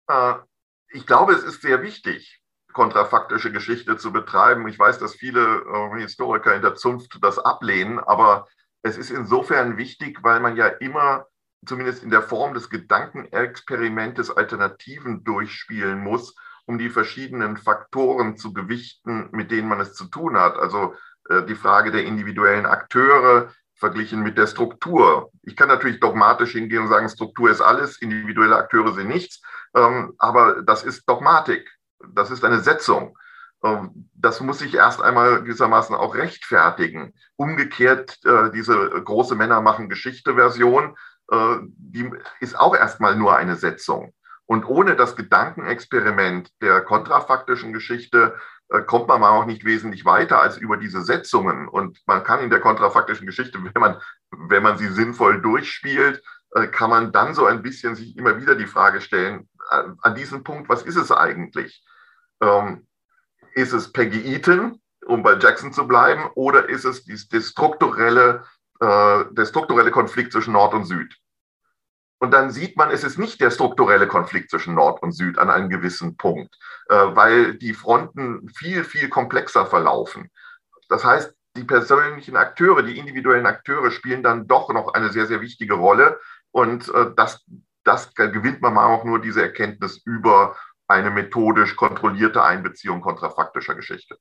Äh, 0.09 0.35
ich 0.89 1.07
glaube, 1.07 1.35
es 1.35 1.45
ist 1.45 1.63
sehr 1.63 1.83
wichtig, 1.83 2.41
kontrafaktische 2.73 3.53
Geschichte 3.53 3.97
zu 3.97 4.13
betreiben. 4.13 4.67
Ich 4.67 4.79
weiß, 4.79 4.99
dass 4.99 5.15
viele 5.15 5.41
äh, 5.41 6.01
Historiker 6.01 6.55
in 6.55 6.63
der 6.63 6.75
Zunft 6.75 7.19
das 7.23 7.39
ablehnen, 7.39 8.01
aber 8.01 8.49
es 8.83 8.97
ist 8.97 9.11
insofern 9.11 9.77
wichtig, 9.77 10.19
weil 10.23 10.41
man 10.41 10.57
ja 10.57 10.67
immer 10.67 11.27
zumindest 11.65 12.03
in 12.03 12.11
der 12.11 12.23
Form 12.23 12.55
des 12.55 12.71
Gedankenexperimentes 12.71 14.31
Alternativen 14.31 15.25
durchspielen 15.25 16.01
muss, 16.01 16.35
um 16.67 16.79
die 16.79 16.91
verschiedenen 16.91 17.57
Faktoren 17.57 18.37
zu 18.37 18.53
gewichten, 18.53 19.29
mit 19.33 19.51
denen 19.51 19.69
man 19.69 19.81
es 19.81 19.95
zu 19.95 20.07
tun 20.07 20.37
hat. 20.37 20.57
Also 20.57 20.95
äh, 21.29 21.45
die 21.45 21.55
Frage 21.55 21.91
der 21.91 22.05
individuellen 22.05 22.67
Akteure 22.67 23.53
verglichen 23.77 24.23
mit 24.23 24.39
der 24.39 24.47
Struktur. 24.47 25.31
Ich 25.43 25.55
kann 25.55 25.69
natürlich 25.69 26.01
dogmatisch 26.01 26.53
hingehen 26.53 26.83
und 26.83 26.89
sagen, 26.89 27.09
Struktur 27.09 27.51
ist 27.51 27.61
alles, 27.61 28.01
individuelle 28.01 28.57
Akteure 28.57 28.93
sind 28.95 29.09
nichts, 29.09 29.43
ähm, 29.75 30.15
aber 30.19 30.63
das 30.63 30.83
ist 30.83 31.09
Dogmatik, 31.09 31.71
das 32.13 32.31
ist 32.31 32.45
eine 32.45 32.61
Setzung. 32.61 33.17
Ähm, 33.63 34.09
das 34.15 34.41
muss 34.41 34.61
sich 34.61 34.75
erst 34.75 35.03
einmal 35.03 35.43
gewissermaßen 35.43 35.95
auch 35.95 36.15
rechtfertigen. 36.15 37.13
Umgekehrt, 37.37 38.19
äh, 38.25 38.51
diese 38.51 38.89
große 38.89 39.35
Männer 39.35 39.61
machen 39.61 39.89
Geschichte-Version, 39.89 40.95
äh, 40.95 40.97
die 41.31 42.11
ist 42.41 42.59
auch 42.59 42.75
erstmal 42.75 43.17
nur 43.17 43.37
eine 43.37 43.57
Setzung. 43.57 44.13
Und 44.47 44.65
ohne 44.65 44.95
das 44.95 45.17
Gedankenexperiment 45.17 46.51
der 46.63 46.81
kontrafaktischen 46.83 47.73
Geschichte 47.73 48.37
äh, 48.69 48.83
kommt 48.83 49.09
man 49.09 49.23
auch 49.23 49.45
nicht 49.45 49.65
wesentlich 49.65 50.05
weiter 50.05 50.41
als 50.41 50.57
über 50.57 50.77
diese 50.77 51.03
Setzungen. 51.03 51.69
Und 51.69 51.99
man 52.07 52.23
kann 52.23 52.41
in 52.41 52.51
der 52.51 52.61
kontrafaktischen 52.61 53.27
Geschichte, 53.27 53.59
wenn 53.63 53.81
man, 53.81 54.01
wenn 54.31 54.63
man 54.63 54.79
sie 54.79 54.89
sinnvoll 54.89 55.41
durchspielt, 55.41 56.23
äh, 56.53 56.69
kann 56.69 56.91
man 56.91 57.13
dann 57.13 57.35
so 57.35 57.47
ein 57.47 57.63
bisschen 57.63 57.97
sich 57.97 58.17
immer 58.17 58.41
wieder 58.41 58.55
die 58.55 58.67
Frage 58.67 59.01
stellen, 59.01 59.49
an 59.69 60.15
diesem 60.15 60.45
Punkt, 60.45 60.69
was 60.69 60.83
ist 60.83 60.95
es 60.95 61.11
eigentlich? 61.11 61.85
Ähm, 62.41 62.87
ist 63.55 63.73
es 63.73 63.93
Peggy 63.93 64.33
Eaton, 64.33 64.81
um 65.07 65.25
bei 65.25 65.35
Jackson 65.35 65.73
zu 65.73 65.89
bleiben, 65.89 66.31
oder 66.35 66.69
ist 66.69 66.85
es 66.85 67.03
die, 67.03 67.19
die 67.33 67.41
strukturelle 67.41 68.45
äh, 68.81 69.25
der 69.31 69.47
strukturelle 69.47 69.91
Konflikt 69.91 70.33
zwischen 70.33 70.53
Nord 70.53 70.75
und 70.75 70.85
Süd. 70.85 71.17
Und 72.19 72.33
dann 72.33 72.51
sieht 72.51 72.77
man, 72.77 72.91
es 72.91 73.05
ist 73.05 73.19
nicht 73.19 73.41
der 73.41 73.51
strukturelle 73.51 74.07
Konflikt 74.07 74.51
zwischen 74.51 74.75
Nord 74.75 75.03
und 75.03 75.13
Süd 75.13 75.39
an 75.39 75.51
einem 75.51 75.69
gewissen 75.69 76.17
Punkt, 76.17 76.57
äh, 76.89 76.95
weil 76.95 77.55
die 77.55 77.75
Fronten 77.75 78.49
viel, 78.49 78.85
viel 78.85 79.09
komplexer 79.09 79.67
verlaufen. 79.67 80.31
Das 80.89 81.05
heißt, 81.05 81.35
die 81.57 81.65
persönlichen 81.65 82.37
Akteure, 82.37 82.83
die 82.83 82.99
individuellen 82.99 83.47
Akteure 83.47 83.91
spielen 83.91 84.23
dann 84.23 84.47
doch 84.47 84.71
noch 84.73 84.95
eine 84.95 85.11
sehr, 85.11 85.27
sehr 85.27 85.41
wichtige 85.41 85.75
Rolle. 85.75 86.19
Und 86.51 86.89
äh, 86.95 87.13
das, 87.17 87.45
das 87.85 88.15
gewinnt 88.15 88.63
man 88.63 88.77
auch 88.79 89.05
nur 89.05 89.21
diese 89.21 89.43
Erkenntnis 89.43 90.01
über 90.05 90.57
eine 90.89 91.11
methodisch 91.11 91.77
kontrollierte 91.77 92.43
Einbeziehung 92.43 93.01
kontrafaktischer 93.01 93.75
Geschichte. 93.75 94.19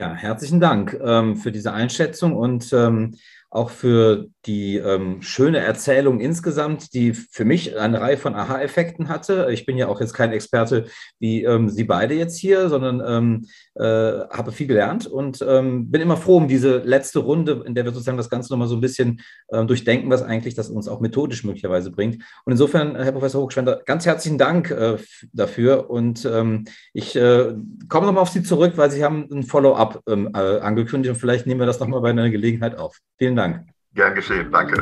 Ja, 0.00 0.14
herzlichen 0.14 0.60
Dank 0.60 0.96
ähm, 1.02 1.36
für 1.36 1.50
diese 1.50 1.72
Einschätzung 1.72 2.36
und 2.36 2.72
ähm, 2.72 3.16
auch 3.50 3.70
für 3.70 4.28
die 4.46 4.76
ähm, 4.76 5.22
schöne 5.22 5.58
Erzählung 5.58 6.20
insgesamt, 6.20 6.94
die 6.94 7.14
für 7.14 7.44
mich 7.44 7.76
eine 7.76 8.00
Reihe 8.00 8.16
von 8.16 8.36
Aha-Effekten 8.36 9.08
hatte. 9.08 9.48
Ich 9.50 9.66
bin 9.66 9.76
ja 9.76 9.88
auch 9.88 10.00
jetzt 10.00 10.14
kein 10.14 10.30
Experte 10.30 10.86
wie 11.18 11.42
ähm, 11.42 11.68
Sie 11.68 11.82
beide 11.82 12.14
jetzt 12.14 12.38
hier, 12.38 12.68
sondern 12.68 13.02
ähm, 13.04 13.46
äh, 13.78 14.28
habe 14.30 14.52
viel 14.52 14.66
gelernt 14.66 15.06
und 15.06 15.44
ähm, 15.46 15.90
bin 15.90 16.00
immer 16.00 16.16
froh 16.16 16.36
um 16.36 16.48
diese 16.48 16.78
letzte 16.78 17.20
Runde, 17.20 17.62
in 17.66 17.74
der 17.74 17.84
wir 17.84 17.92
sozusagen 17.92 18.16
das 18.16 18.30
Ganze 18.30 18.52
nochmal 18.52 18.68
so 18.68 18.76
ein 18.76 18.80
bisschen 18.80 19.20
äh, 19.48 19.64
durchdenken, 19.64 20.10
was 20.10 20.22
eigentlich 20.22 20.54
das 20.54 20.68
uns 20.68 20.88
auch 20.88 21.00
methodisch 21.00 21.44
möglicherweise 21.44 21.90
bringt. 21.90 22.16
Und 22.44 22.52
insofern, 22.52 22.96
Herr 22.96 23.12
Professor 23.12 23.42
Hochschwender, 23.42 23.82
ganz 23.86 24.06
herzlichen 24.06 24.38
Dank 24.38 24.70
äh, 24.70 24.96
dafür 25.32 25.90
und 25.90 26.24
ähm, 26.24 26.64
ich 26.92 27.16
äh, 27.16 27.54
komme 27.88 28.06
nochmal 28.06 28.22
auf 28.22 28.30
Sie 28.30 28.42
zurück, 28.42 28.72
weil 28.76 28.90
Sie 28.90 29.04
haben 29.04 29.28
ein 29.32 29.42
Follow-up 29.44 30.02
ähm, 30.08 30.30
äh, 30.34 30.38
angekündigt 30.38 31.14
und 31.14 31.20
vielleicht 31.20 31.46
nehmen 31.46 31.60
wir 31.60 31.66
das 31.66 31.80
nochmal 31.80 32.00
bei 32.00 32.10
einer 32.10 32.30
Gelegenheit 32.30 32.76
auf. 32.76 32.98
Vielen 33.18 33.36
Dank. 33.36 33.64
Gern 33.94 34.14
geschehen, 34.14 34.50
danke. 34.50 34.76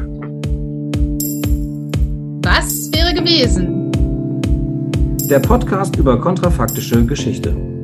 Was 2.42 2.90
wäre 2.92 3.12
gewesen? 3.14 3.90
Der 5.28 5.40
Podcast 5.40 5.96
über 5.96 6.20
kontrafaktische 6.20 7.04
Geschichte. 7.04 7.75